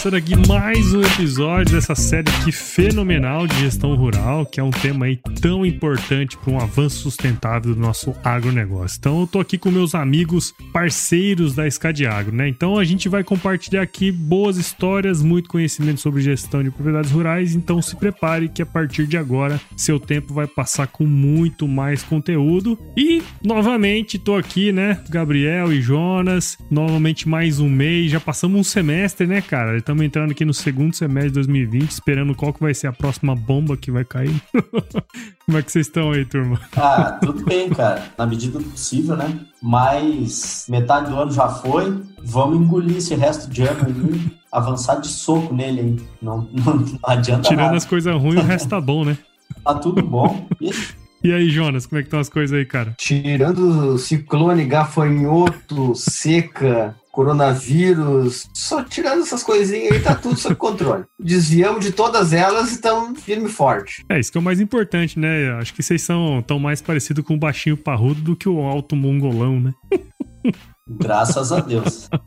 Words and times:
Começando 0.00 0.14
aqui 0.14 0.48
mais 0.48 0.94
um 0.94 1.02
episódio 1.02 1.74
dessa 1.74 1.94
série 1.94 2.30
aqui 2.40 2.50
fenomenal 2.50 3.46
de 3.46 3.60
gestão 3.60 3.94
rural, 3.94 4.46
que 4.46 4.58
é 4.58 4.62
um 4.62 4.70
tema 4.70 5.04
aí 5.04 5.20
tão 5.42 5.66
importante 5.66 6.38
para 6.38 6.50
um 6.50 6.58
avanço 6.58 7.02
sustentável 7.02 7.74
do 7.74 7.78
nosso 7.78 8.14
agronegócio. 8.24 8.96
Então, 8.98 9.20
eu 9.20 9.26
tô 9.26 9.40
aqui 9.40 9.58
com 9.58 9.70
meus 9.70 9.94
amigos 9.94 10.54
parceiros 10.72 11.54
da 11.54 11.66
Escadiagro, 11.66 12.34
né? 12.34 12.48
Então, 12.48 12.78
a 12.78 12.84
gente 12.84 13.10
vai 13.10 13.22
compartilhar 13.22 13.82
aqui 13.82 14.10
boas 14.10 14.56
histórias, 14.56 15.22
muito 15.22 15.50
conhecimento 15.50 16.00
sobre 16.00 16.22
gestão 16.22 16.62
de 16.62 16.70
propriedades 16.70 17.10
rurais. 17.10 17.54
Então, 17.54 17.82
se 17.82 17.94
prepare 17.94 18.48
que 18.48 18.62
a 18.62 18.66
partir 18.66 19.06
de 19.06 19.18
agora 19.18 19.60
seu 19.76 20.00
tempo 20.00 20.32
vai 20.32 20.46
passar 20.46 20.86
com 20.86 21.04
muito 21.04 21.68
mais 21.68 22.02
conteúdo. 22.02 22.78
E 22.96 23.22
novamente 23.44 24.18
tô 24.18 24.34
aqui, 24.34 24.72
né, 24.72 24.98
Gabriel 25.10 25.70
e 25.70 25.82
Jonas, 25.82 26.56
novamente 26.70 27.28
mais 27.28 27.60
um 27.60 27.68
mês, 27.68 28.10
já 28.10 28.18
passamos 28.18 28.58
um 28.58 28.64
semestre, 28.64 29.26
né, 29.26 29.42
cara? 29.42 29.89
Estamos 29.90 30.04
entrando 30.04 30.30
aqui 30.30 30.44
no 30.44 30.54
segundo 30.54 30.94
semestre 30.94 31.30
de 31.30 31.34
2020, 31.34 31.90
esperando 31.90 32.32
qual 32.32 32.52
que 32.52 32.60
vai 32.60 32.72
ser 32.72 32.86
a 32.86 32.92
próxima 32.92 33.34
bomba 33.34 33.76
que 33.76 33.90
vai 33.90 34.04
cair. 34.04 34.40
Como 35.44 35.58
é 35.58 35.62
que 35.62 35.72
vocês 35.72 35.88
estão 35.88 36.12
aí, 36.12 36.24
turma? 36.24 36.60
Ah, 36.76 37.18
tudo 37.20 37.44
bem, 37.44 37.68
cara. 37.70 38.04
Na 38.16 38.24
medida 38.24 38.60
do 38.60 38.64
possível, 38.66 39.16
né? 39.16 39.40
Mas 39.60 40.66
metade 40.68 41.10
do 41.10 41.16
ano 41.18 41.32
já 41.32 41.48
foi. 41.48 42.00
Vamos 42.22 42.60
engolir 42.60 42.98
esse 42.98 43.16
resto 43.16 43.50
de 43.50 43.62
ano 43.62 43.84
aí, 43.84 44.30
avançar 44.52 45.00
de 45.00 45.08
soco 45.08 45.52
nele 45.52 45.80
aí. 45.80 45.96
Não, 46.22 46.48
não, 46.52 46.76
não 46.76 46.98
adianta 47.02 47.48
Tirando 47.48 47.64
nada. 47.64 47.76
as 47.76 47.84
coisas 47.84 48.14
ruins, 48.14 48.38
o 48.38 48.46
resto 48.46 48.68
tá 48.68 48.80
bom, 48.80 49.04
né? 49.04 49.18
Tá 49.64 49.74
tudo 49.74 50.00
bom. 50.04 50.46
Ixi, 50.60 50.94
E 51.24 51.32
aí, 51.32 51.50
Jonas, 51.50 51.84
como 51.84 51.98
é 51.98 52.02
que 52.02 52.06
estão 52.06 52.20
as 52.20 52.28
coisas 52.28 52.56
aí, 52.56 52.64
cara? 52.64 52.94
Tirando 52.96 53.98
ciclone, 53.98 54.64
gafanhoto, 54.66 55.96
seca, 55.96 56.94
coronavírus, 57.10 58.48
só 58.54 58.82
tirando 58.82 59.22
essas 59.22 59.42
coisinhas 59.42 59.92
aí, 59.92 60.00
tá 60.00 60.14
tudo 60.14 60.36
sob 60.38 60.54
controle. 60.56 61.04
Desviamos 61.18 61.84
de 61.84 61.92
todas 61.92 62.32
elas 62.32 62.70
e 62.70 62.74
estamos 62.74 63.20
firme 63.20 63.46
e 63.46 63.52
forte. 63.52 64.04
É, 64.08 64.18
isso 64.18 64.30
que 64.30 64.38
é 64.38 64.40
o 64.40 64.44
mais 64.44 64.60
importante, 64.60 65.18
né? 65.18 65.52
Acho 65.58 65.74
que 65.74 65.82
vocês 65.82 66.02
são 66.02 66.42
tão 66.46 66.58
mais 66.58 66.80
parecidos 66.80 67.24
com 67.24 67.34
o 67.34 67.38
baixinho 67.38 67.76
parrudo 67.76 68.20
do 68.20 68.36
que 68.36 68.48
o 68.48 68.60
alto 68.60 68.94
mongolão, 68.96 69.60
né? 69.60 69.74
graças 70.88 71.52
a 71.52 71.60
Deus. 71.60 72.08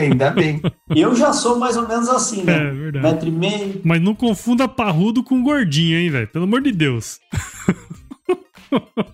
Ainda 0.00 0.30
bem. 0.30 0.60
Eu 0.94 1.14
já 1.14 1.32
sou 1.32 1.58
mais 1.58 1.76
ou 1.76 1.86
menos 1.86 2.08
assim, 2.08 2.40
É, 2.42 2.44
né? 2.44 2.70
verdade. 2.70 3.04
Metro 3.06 3.28
e 3.28 3.32
meio. 3.32 3.80
Mas 3.84 4.00
não 4.00 4.14
confunda 4.14 4.66
parrudo 4.66 5.22
com 5.22 5.42
gordinho, 5.42 5.98
hein, 5.98 6.10
velho? 6.10 6.28
Pelo 6.28 6.44
amor 6.44 6.62
de 6.62 6.72
Deus. 6.72 7.18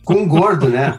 Com 0.04 0.26
gordo, 0.26 0.68
né? 0.68 0.98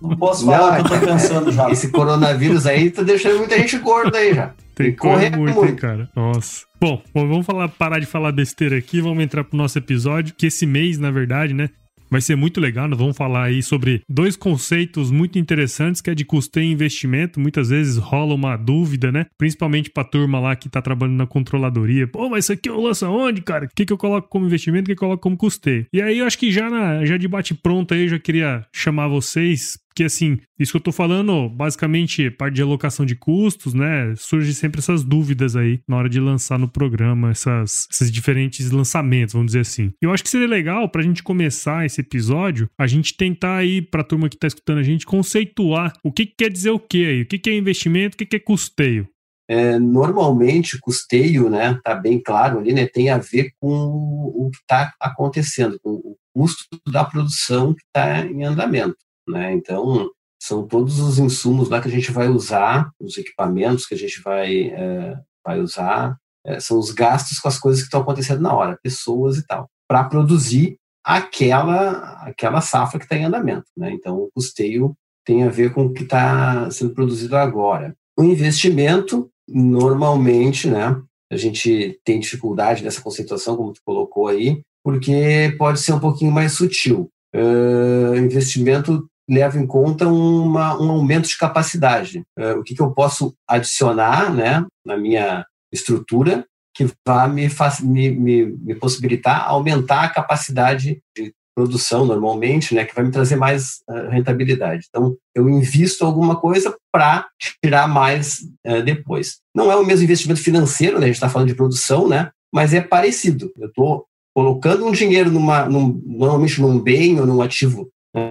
Não 0.00 0.16
posso 0.16 0.44
falar 0.46 0.80
o 0.80 0.84
que 0.84 0.92
eu 0.92 1.00
tô 1.00 1.06
pensando 1.06 1.52
já. 1.52 1.70
Esse 1.70 1.90
coronavírus 1.90 2.66
aí 2.66 2.90
tá 2.90 3.02
deixando 3.02 3.38
muita 3.38 3.58
gente 3.58 3.78
gorda 3.78 4.18
aí 4.18 4.34
já. 4.34 4.52
Tem 4.74 4.90
que 4.90 4.98
correr 4.98 5.30
correr 5.30 5.36
muito, 5.36 5.58
hein, 5.58 5.64
muito. 5.64 5.80
cara. 5.80 6.08
Nossa. 6.14 6.66
Bom, 6.80 7.02
bom, 7.14 7.26
vamos 7.26 7.46
falar, 7.46 7.68
parar 7.68 7.98
de 7.98 8.06
falar 8.06 8.32
besteira 8.32 8.76
aqui, 8.76 9.00
vamos 9.00 9.24
entrar 9.24 9.42
pro 9.44 9.56
nosso 9.56 9.78
episódio, 9.78 10.34
que 10.36 10.46
esse 10.46 10.66
mês, 10.66 10.98
na 10.98 11.10
verdade, 11.10 11.54
né, 11.54 11.70
vai 12.10 12.20
ser 12.20 12.36
muito 12.36 12.60
legal. 12.60 12.88
Nós 12.88 12.98
vamos 12.98 13.16
falar 13.16 13.44
aí 13.44 13.62
sobre 13.62 14.02
dois 14.08 14.36
conceitos 14.36 15.10
muito 15.10 15.38
interessantes, 15.38 16.00
que 16.00 16.10
é 16.10 16.14
de 16.14 16.24
custeio 16.24 16.66
e 16.66 16.72
investimento. 16.72 17.40
Muitas 17.40 17.70
vezes 17.70 17.96
rola 17.96 18.34
uma 18.34 18.56
dúvida, 18.56 19.10
né? 19.10 19.26
Principalmente 19.38 19.90
pra 19.90 20.04
turma 20.04 20.38
lá 20.40 20.56
que 20.56 20.68
tá 20.68 20.80
trabalhando 20.80 21.16
na 21.16 21.26
controladoria. 21.26 22.06
Pô, 22.06 22.28
mas 22.28 22.44
isso 22.44 22.52
aqui 22.52 22.68
eu 22.68 22.80
lanço 22.80 23.06
aonde, 23.06 23.42
cara? 23.42 23.66
O 23.66 23.68
que, 23.74 23.84
que 23.84 23.92
eu 23.92 23.98
coloco 23.98 24.28
como 24.28 24.46
investimento, 24.46 24.84
o 24.84 24.86
que 24.86 24.92
eu 24.92 24.96
coloco 24.96 25.22
como 25.22 25.36
custeio? 25.36 25.86
E 25.92 26.00
aí 26.00 26.18
eu 26.18 26.26
acho 26.26 26.38
que 26.38 26.50
já, 26.50 26.70
na, 26.70 27.04
já 27.04 27.16
de 27.16 27.28
bate 27.28 27.54
pronto 27.54 27.94
aí, 27.94 28.02
eu 28.02 28.08
já 28.08 28.18
queria 28.18 28.64
chamar 28.72 29.08
vocês 29.08 29.78
porque 29.96 30.04
assim, 30.04 30.38
isso 30.58 30.72
que 30.72 30.76
eu 30.76 30.82
tô 30.82 30.92
falando, 30.92 31.48
basicamente, 31.48 32.30
parte 32.30 32.56
de 32.56 32.60
alocação 32.62 33.06
de 33.06 33.16
custos, 33.16 33.72
né? 33.72 34.12
Surge 34.14 34.52
sempre 34.52 34.78
essas 34.78 35.02
dúvidas 35.02 35.56
aí 35.56 35.80
na 35.88 35.96
hora 35.96 36.06
de 36.06 36.20
lançar 36.20 36.58
no 36.58 36.68
programa 36.68 37.30
essas, 37.30 37.88
esses 37.90 38.12
diferentes 38.12 38.70
lançamentos, 38.70 39.32
vamos 39.32 39.46
dizer 39.46 39.60
assim. 39.60 39.90
Eu 40.02 40.12
acho 40.12 40.22
que 40.22 40.28
seria 40.28 40.46
legal 40.46 40.86
pra 40.90 41.02
gente 41.02 41.22
começar 41.22 41.86
esse 41.86 42.02
episódio, 42.02 42.68
a 42.78 42.86
gente 42.86 43.16
tentar 43.16 43.56
aí 43.56 43.80
pra 43.80 44.04
turma 44.04 44.28
que 44.28 44.36
tá 44.36 44.46
escutando 44.46 44.80
a 44.80 44.82
gente 44.82 45.06
conceituar 45.06 45.94
o 46.04 46.12
que, 46.12 46.26
que 46.26 46.34
quer 46.36 46.50
dizer 46.50 46.72
o 46.72 46.78
que 46.78 47.06
aí, 47.06 47.22
o 47.22 47.26
que, 47.26 47.38
que 47.38 47.48
é 47.48 47.56
investimento, 47.56 48.16
o 48.16 48.18
que, 48.18 48.26
que 48.26 48.36
é 48.36 48.40
custeio. 48.40 49.08
É, 49.48 49.78
normalmente, 49.78 50.78
custeio, 50.78 51.48
né, 51.48 51.80
tá 51.82 51.94
bem 51.94 52.20
claro 52.20 52.58
ali, 52.58 52.74
né, 52.74 52.86
tem 52.86 53.08
a 53.08 53.16
ver 53.16 53.52
com 53.58 53.70
o 53.70 54.50
que 54.50 54.58
está 54.58 54.92
acontecendo, 55.00 55.78
com 55.82 55.90
o 55.90 56.16
custo 56.34 56.64
da 56.92 57.04
produção 57.04 57.72
que 57.72 57.82
está 57.82 58.26
em 58.26 58.44
andamento, 58.44 58.96
né? 59.28 59.52
Então, 59.52 60.10
são 60.40 60.66
todos 60.66 60.98
os 61.00 61.18
insumos 61.18 61.68
lá 61.68 61.80
que 61.80 61.88
a 61.88 61.90
gente 61.90 62.12
vai 62.12 62.28
usar, 62.28 62.90
os 63.00 63.16
equipamentos 63.16 63.86
que 63.86 63.94
a 63.94 63.98
gente 63.98 64.20
vai, 64.22 64.68
é, 64.68 65.16
vai 65.44 65.60
usar, 65.60 66.16
é, 66.44 66.60
são 66.60 66.78
os 66.78 66.90
gastos 66.90 67.38
com 67.38 67.48
as 67.48 67.58
coisas 67.58 67.80
que 67.80 67.86
estão 67.86 68.02
acontecendo 68.02 68.40
na 68.40 68.54
hora, 68.54 68.78
pessoas 68.82 69.38
e 69.38 69.46
tal, 69.46 69.68
para 69.88 70.04
produzir 70.04 70.76
aquela, 71.04 72.22
aquela 72.22 72.60
safra 72.60 72.98
que 72.98 73.04
está 73.04 73.16
em 73.16 73.24
andamento, 73.24 73.66
né? 73.76 73.90
Então, 73.92 74.16
o 74.16 74.30
custeio 74.34 74.94
tem 75.24 75.42
a 75.42 75.48
ver 75.48 75.72
com 75.72 75.86
o 75.86 75.92
que 75.92 76.04
está 76.04 76.70
sendo 76.70 76.94
produzido 76.94 77.36
agora. 77.36 77.94
O 78.18 78.22
investimento, 78.22 79.28
normalmente, 79.48 80.68
né, 80.68 81.00
a 81.30 81.36
gente 81.36 82.00
tem 82.04 82.20
dificuldade 82.20 82.84
nessa 82.84 83.00
conceituação, 83.00 83.56
como 83.56 83.72
tu 83.72 83.80
colocou 83.84 84.28
aí, 84.28 84.62
porque 84.84 85.54
pode 85.58 85.80
ser 85.80 85.92
um 85.92 86.00
pouquinho 86.00 86.30
mais 86.30 86.52
sutil. 86.52 87.10
Uh, 87.34 88.16
investimento 88.16 89.06
leva 89.28 89.58
em 89.58 89.66
conta 89.66 90.06
uma, 90.06 90.80
um 90.80 90.90
aumento 90.90 91.28
de 91.28 91.36
capacidade. 91.36 92.22
Uh, 92.38 92.60
o 92.60 92.62
que, 92.62 92.74
que 92.74 92.82
eu 92.82 92.92
posso 92.92 93.34
adicionar 93.48 94.32
né, 94.32 94.64
na 94.84 94.96
minha 94.96 95.44
estrutura 95.72 96.44
que 96.74 96.86
vai 97.06 97.28
me, 97.28 97.48
me, 97.82 98.10
me, 98.10 98.46
me 98.46 98.74
possibilitar 98.74 99.48
aumentar 99.48 100.04
a 100.04 100.10
capacidade 100.10 101.00
de 101.16 101.32
produção 101.56 102.04
normalmente, 102.04 102.74
né, 102.74 102.84
que 102.84 102.94
vai 102.94 103.02
me 103.02 103.10
trazer 103.10 103.36
mais 103.36 103.78
uh, 103.88 104.10
rentabilidade. 104.10 104.86
Então, 104.90 105.16
eu 105.34 105.48
invisto 105.48 106.04
alguma 106.04 106.36
coisa 106.36 106.76
para 106.92 107.26
tirar 107.64 107.88
mais 107.88 108.40
uh, 108.66 108.82
depois. 108.84 109.38
Não 109.54 109.72
é 109.72 109.76
o 109.76 109.84
mesmo 109.84 110.04
investimento 110.04 110.42
financeiro, 110.42 110.98
né, 110.98 111.04
a 111.04 111.06
gente 111.06 111.16
está 111.16 111.30
falando 111.30 111.48
de 111.48 111.54
produção, 111.54 112.06
né, 112.06 112.30
mas 112.54 112.74
é 112.74 112.82
parecido. 112.82 113.50
Eu 113.56 113.68
estou 113.68 114.04
colocando 114.34 114.84
um 114.84 114.92
dinheiro 114.92 115.30
numa, 115.30 115.64
num, 115.64 115.98
normalmente 116.04 116.60
num 116.60 116.78
bem 116.78 117.18
ou 117.18 117.26
num 117.26 117.40
ativo, 117.40 117.88
né, 118.14 118.28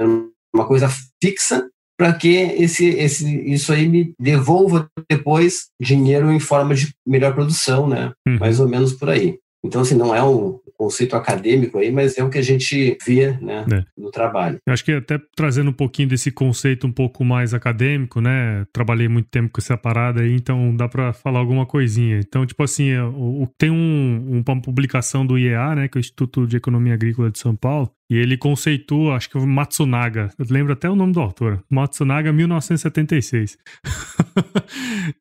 uma 0.55 0.66
coisa 0.66 0.89
fixa, 1.21 1.67
para 1.97 2.11
que 2.13 2.35
esse, 2.35 2.88
esse, 2.89 3.25
isso 3.49 3.71
aí 3.71 3.88
me 3.88 4.13
devolva 4.19 4.88
depois 5.09 5.67
dinheiro 5.81 6.29
em 6.31 6.39
forma 6.39 6.75
de 6.75 6.93
melhor 7.07 7.33
produção, 7.33 7.88
né, 7.88 8.11
Uhum. 8.27 8.38
mais 8.39 8.59
ou 8.59 8.67
menos 8.67 8.91
por 8.94 9.09
aí. 9.09 9.38
Então, 9.65 9.81
assim, 9.81 9.95
não 9.95 10.13
é 10.15 10.23
um 10.23 10.59
conceito 10.77 11.15
acadêmico 11.15 11.77
aí, 11.77 11.89
mas 11.91 12.17
é 12.17 12.23
o 12.23 12.29
que 12.29 12.37
a 12.37 12.41
gente 12.41 12.97
vê 13.05 13.31
né, 13.41 13.65
É. 13.71 13.83
no 13.97 14.11
trabalho. 14.11 14.57
Eu 14.67 14.73
acho 14.73 14.83
que 14.83 14.91
até 14.91 15.17
trazendo 15.35 15.69
um 15.69 15.73
pouquinho 15.73 16.09
desse 16.09 16.29
conceito 16.31 16.85
um 16.85 16.91
pouco 16.91 17.23
mais 17.23 17.53
acadêmico, 17.53 18.19
né? 18.19 18.65
Trabalhei 18.73 19.07
muito 19.07 19.29
tempo 19.29 19.50
com 19.53 19.62
essa 19.62 19.77
parada 19.77 20.21
aí, 20.21 20.33
então 20.35 20.75
dá 20.75 20.88
pra 20.89 21.13
falar 21.13 21.39
alguma 21.39 21.65
coisinha. 21.65 22.19
Então, 22.19 22.45
tipo 22.45 22.62
assim, 22.62 22.94
o- 22.97 23.47
tem 23.57 23.71
um, 23.71 23.75
um- 23.75 24.44
uma 24.45 24.62
publicação 24.62 25.25
do 25.25 25.38
IEA, 25.38 25.75
né? 25.75 25.88
Que 25.88 25.97
é 25.97 26.00
o 26.00 26.01
Instituto 26.01 26.45
de 26.45 26.57
Economia 26.57 26.94
Agrícola 26.94 27.31
de 27.31 27.39
São 27.39 27.56
Paulo, 27.56 27.89
e 28.09 28.18
ele 28.18 28.35
conceitua, 28.38 29.15
acho 29.15 29.29
que 29.29 29.38
o 29.38 29.47
Matsunaga, 29.47 30.29
eu 30.38 30.45
lembro 30.50 30.73
até 30.73 30.89
o 30.89 30.95
nome 30.95 31.13
do 31.13 31.21
autor, 31.21 31.63
Matsunaga 31.69 32.31
1976. 32.33 33.57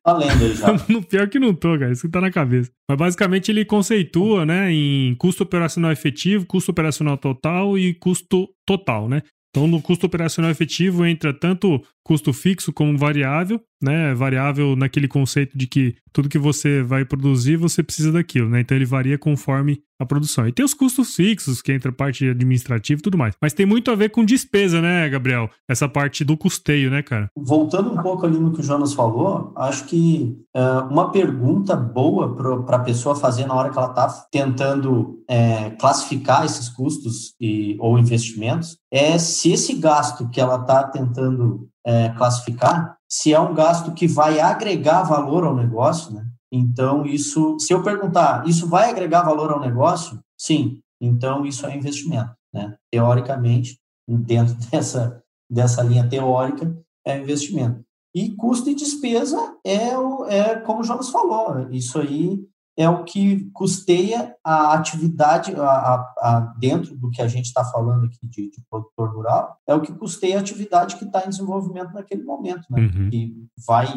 Tá 0.03 0.19
já. 0.53 0.67
No 0.89 1.03
pior 1.03 1.29
que 1.29 1.39
não 1.39 1.53
tô, 1.53 1.77
cara. 1.77 1.91
Isso 1.91 2.03
que 2.03 2.11
tá 2.11 2.21
na 2.21 2.31
cabeça. 2.31 2.71
Mas 2.89 2.97
basicamente 2.97 3.51
ele 3.51 3.65
conceitua, 3.65 4.45
né, 4.45 4.71
em 4.71 5.15
custo 5.15 5.43
operacional 5.43 5.91
efetivo, 5.91 6.45
custo 6.45 6.71
operacional 6.71 7.17
total 7.17 7.77
e 7.77 7.93
custo 7.93 8.47
total, 8.65 9.07
né? 9.07 9.21
Então, 9.49 9.67
no 9.67 9.81
custo 9.81 10.05
operacional 10.05 10.51
efetivo 10.51 11.05
entra 11.05 11.33
tanto 11.33 11.81
custo 12.05 12.31
fixo 12.31 12.71
como 12.71 12.95
variável, 12.97 13.59
né? 13.81 14.13
Variável 14.13 14.75
naquele 14.75 15.07
conceito 15.07 15.57
de 15.57 15.65
que 15.65 15.95
tudo 16.13 16.29
que 16.29 16.37
você 16.37 16.83
vai 16.83 17.03
produzir, 17.03 17.57
você 17.57 17.81
precisa 17.81 18.11
daquilo, 18.11 18.47
né? 18.47 18.61
Então 18.61 18.77
ele 18.77 18.85
varia 18.85 19.17
conforme 19.17 19.81
a 19.99 20.05
produção. 20.05 20.47
E 20.47 20.51
tem 20.51 20.63
os 20.63 20.73
custos 20.73 21.15
fixos, 21.15 21.61
que 21.61 21.71
entra 21.71 21.89
a 21.89 21.93
parte 21.93 22.29
administrativa 22.29 22.99
e 22.99 23.01
tudo 23.01 23.17
mais. 23.17 23.33
Mas 23.41 23.53
tem 23.53 23.65
muito 23.65 23.89
a 23.89 23.95
ver 23.95 24.09
com 24.09 24.23
despesa, 24.23 24.81
né, 24.81 25.09
Gabriel? 25.09 25.49
Essa 25.67 25.89
parte 25.89 26.23
do 26.23 26.37
custeio, 26.37 26.91
né, 26.91 27.01
cara? 27.01 27.27
Voltando 27.35 27.91
um 27.91 27.97
pouco 27.97 28.25
ali 28.25 28.37
no 28.37 28.51
que 28.51 28.59
o 28.59 28.63
Jonas 28.63 28.93
falou, 28.93 29.51
acho 29.55 29.85
que 29.85 30.37
uh, 30.55 30.87
uma 30.91 31.11
pergunta 31.11 31.75
boa 31.75 32.63
para 32.65 32.77
a 32.77 32.83
pessoa 32.83 33.15
fazer 33.15 33.47
na 33.47 33.55
hora 33.55 33.71
que 33.71 33.77
ela 33.77 33.89
está 33.89 34.07
tentando 34.31 35.23
é, 35.27 35.71
classificar 35.71 36.45
esses 36.45 36.69
custos 36.69 37.33
e, 37.41 37.75
ou 37.79 37.97
investimentos 37.97 38.77
é 38.91 39.17
se 39.17 39.51
esse 39.51 39.73
gasto 39.73 40.29
que 40.29 40.39
ela 40.39 40.57
está 40.57 40.83
tentando 40.83 41.67
é, 41.85 42.09
classificar, 42.09 42.97
se 43.07 43.33
é 43.33 43.39
um 43.39 43.53
gasto 43.53 43.93
que 43.93 44.07
vai 44.07 44.39
agregar 44.39 45.03
valor 45.03 45.43
ao 45.43 45.55
negócio, 45.55 46.13
né? 46.13 46.25
Então, 46.51 47.05
isso, 47.05 47.59
se 47.59 47.73
eu 47.73 47.83
perguntar, 47.83 48.47
isso 48.47 48.67
vai 48.67 48.89
agregar 48.89 49.23
valor 49.23 49.51
ao 49.51 49.59
negócio? 49.59 50.19
Sim. 50.37 50.79
Então, 50.99 51.45
isso 51.45 51.65
é 51.65 51.75
investimento, 51.75 52.33
né? 52.53 52.75
Teoricamente, 52.91 53.77
dentro 54.07 54.55
dessa, 54.71 55.21
dessa 55.49 55.83
linha 55.83 56.07
teórica, 56.07 56.75
é 57.05 57.17
investimento. 57.19 57.83
E 58.15 58.31
custo 58.31 58.69
e 58.69 58.75
despesa 58.75 59.57
é, 59.63 59.97
o, 59.97 60.25
é 60.25 60.55
como 60.61 60.79
o 60.79 60.83
Jonas 60.83 61.09
falou, 61.09 61.69
isso 61.71 61.99
aí 61.99 62.39
é 62.77 62.89
o 62.89 63.03
que 63.03 63.49
custeia 63.51 64.35
a 64.43 64.73
atividade, 64.73 65.55
a, 65.55 65.63
a, 65.63 66.13
a 66.21 66.39
dentro 66.57 66.95
do 66.97 67.09
que 67.09 67.21
a 67.21 67.27
gente 67.27 67.45
está 67.45 67.63
falando 67.63 68.05
aqui 68.05 68.27
de, 68.27 68.49
de, 68.49 68.61
produtor 68.69 69.15
rural, 69.15 69.57
é 69.65 69.73
o 69.73 69.81
que 69.81 69.93
custeia 69.93 70.37
a 70.37 70.41
atividade 70.41 70.97
que 70.97 71.05
está 71.05 71.25
em 71.25 71.29
desenvolvimento 71.29 71.93
naquele 71.93 72.23
momento, 72.23 72.65
né? 72.69 72.81
Uhum. 72.81 73.09
Que 73.09 73.47
vai 73.65 73.87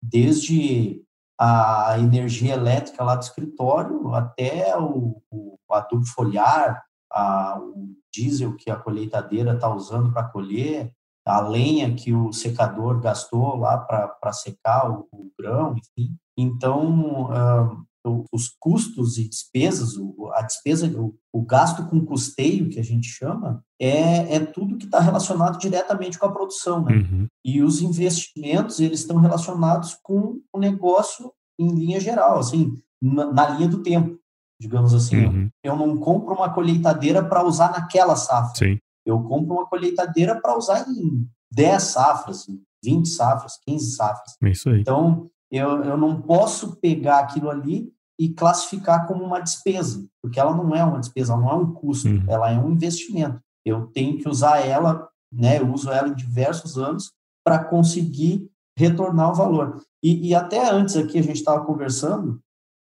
desde 0.00 1.02
a 1.38 1.96
energia 1.98 2.54
elétrica 2.54 3.02
lá 3.02 3.16
do 3.16 3.22
escritório 3.22 4.14
até 4.14 4.78
o, 4.78 5.20
o 5.30 5.58
adubo 5.70 6.04
foliar, 6.06 6.82
a, 7.10 7.58
o 7.58 7.96
diesel 8.12 8.54
que 8.56 8.70
a 8.70 8.76
colheitadeira 8.76 9.54
está 9.54 9.72
usando 9.72 10.12
para 10.12 10.28
colher, 10.28 10.92
a 11.26 11.40
lenha 11.40 11.94
que 11.94 12.12
o 12.12 12.32
secador 12.32 13.00
gastou 13.00 13.56
lá 13.56 13.78
para 13.78 14.32
secar 14.32 14.90
o, 14.90 15.08
o, 15.12 15.30
grão, 15.38 15.74
enfim. 15.76 16.16
Então, 16.36 17.30
uh, 17.30 17.86
os 18.04 18.48
custos 18.58 19.18
e 19.18 19.28
despesas, 19.28 19.90
a 20.34 20.42
despesa, 20.42 20.90
o, 21.32 21.42
gasto 21.42 21.86
com 21.86 22.04
custeio, 22.04 22.68
que 22.68 22.78
a 22.78 22.82
gente 22.82 23.08
chama, 23.08 23.62
é, 23.78 24.36
é 24.36 24.40
tudo 24.40 24.78
que 24.78 24.86
está 24.86 25.00
relacionado 25.00 25.58
diretamente 25.58 26.18
com 26.18 26.26
a 26.26 26.32
produção. 26.32 26.84
Né? 26.84 26.94
Uhum. 26.94 27.26
E 27.44 27.62
os 27.62 27.82
investimentos, 27.82 28.80
eles 28.80 29.00
estão 29.00 29.18
relacionados 29.18 29.98
com 30.02 30.40
o 30.52 30.58
negócio 30.58 31.32
em 31.58 31.68
linha 31.74 32.00
geral, 32.00 32.38
assim, 32.38 32.74
na, 33.02 33.32
na 33.32 33.48
linha 33.50 33.68
do 33.68 33.82
tempo, 33.82 34.18
digamos 34.58 34.94
assim. 34.94 35.26
Uhum. 35.26 35.50
Eu 35.62 35.76
não 35.76 35.98
compro 35.98 36.34
uma 36.34 36.52
colheitadeira 36.52 37.22
para 37.22 37.44
usar 37.44 37.72
naquela 37.72 38.16
safra. 38.16 38.54
Sim. 38.56 38.78
Eu 39.04 39.22
compro 39.22 39.54
uma 39.54 39.66
colheitadeira 39.66 40.40
para 40.40 40.56
usar 40.56 40.88
em 40.88 41.28
10 41.52 41.82
safras, 41.82 42.46
20 42.82 43.08
safras, 43.08 43.58
15 43.66 43.96
safras. 43.96 44.36
É 44.42 44.50
isso 44.50 44.70
aí. 44.70 44.80
Então, 44.80 45.30
eu, 45.50 45.82
eu 45.84 45.96
não 45.96 46.20
posso 46.20 46.76
pegar 46.76 47.20
aquilo 47.20 47.50
ali 47.50 47.92
e 48.18 48.28
classificar 48.28 49.06
como 49.06 49.24
uma 49.24 49.40
despesa, 49.40 50.06
porque 50.22 50.38
ela 50.38 50.54
não 50.54 50.74
é 50.74 50.84
uma 50.84 51.00
despesa, 51.00 51.32
ela 51.32 51.42
não 51.42 51.50
é 51.50 51.54
um 51.54 51.72
custo, 51.72 52.08
Uhum. 52.08 52.24
ela 52.28 52.50
é 52.50 52.58
um 52.58 52.70
investimento. 52.70 53.40
Eu 53.64 53.86
tenho 53.86 54.18
que 54.18 54.28
usar 54.28 54.58
ela, 54.60 55.08
né? 55.32 55.58
Eu 55.58 55.72
uso 55.72 55.90
ela 55.90 56.08
em 56.08 56.14
diversos 56.14 56.76
anos 56.78 57.12
para 57.44 57.64
conseguir 57.64 58.48
retornar 58.76 59.30
o 59.30 59.34
valor. 59.34 59.82
E, 60.02 60.28
e 60.28 60.34
até 60.34 60.70
antes 60.70 60.96
aqui 60.96 61.18
a 61.18 61.22
gente 61.22 61.36
estava 61.36 61.64
conversando 61.64 62.40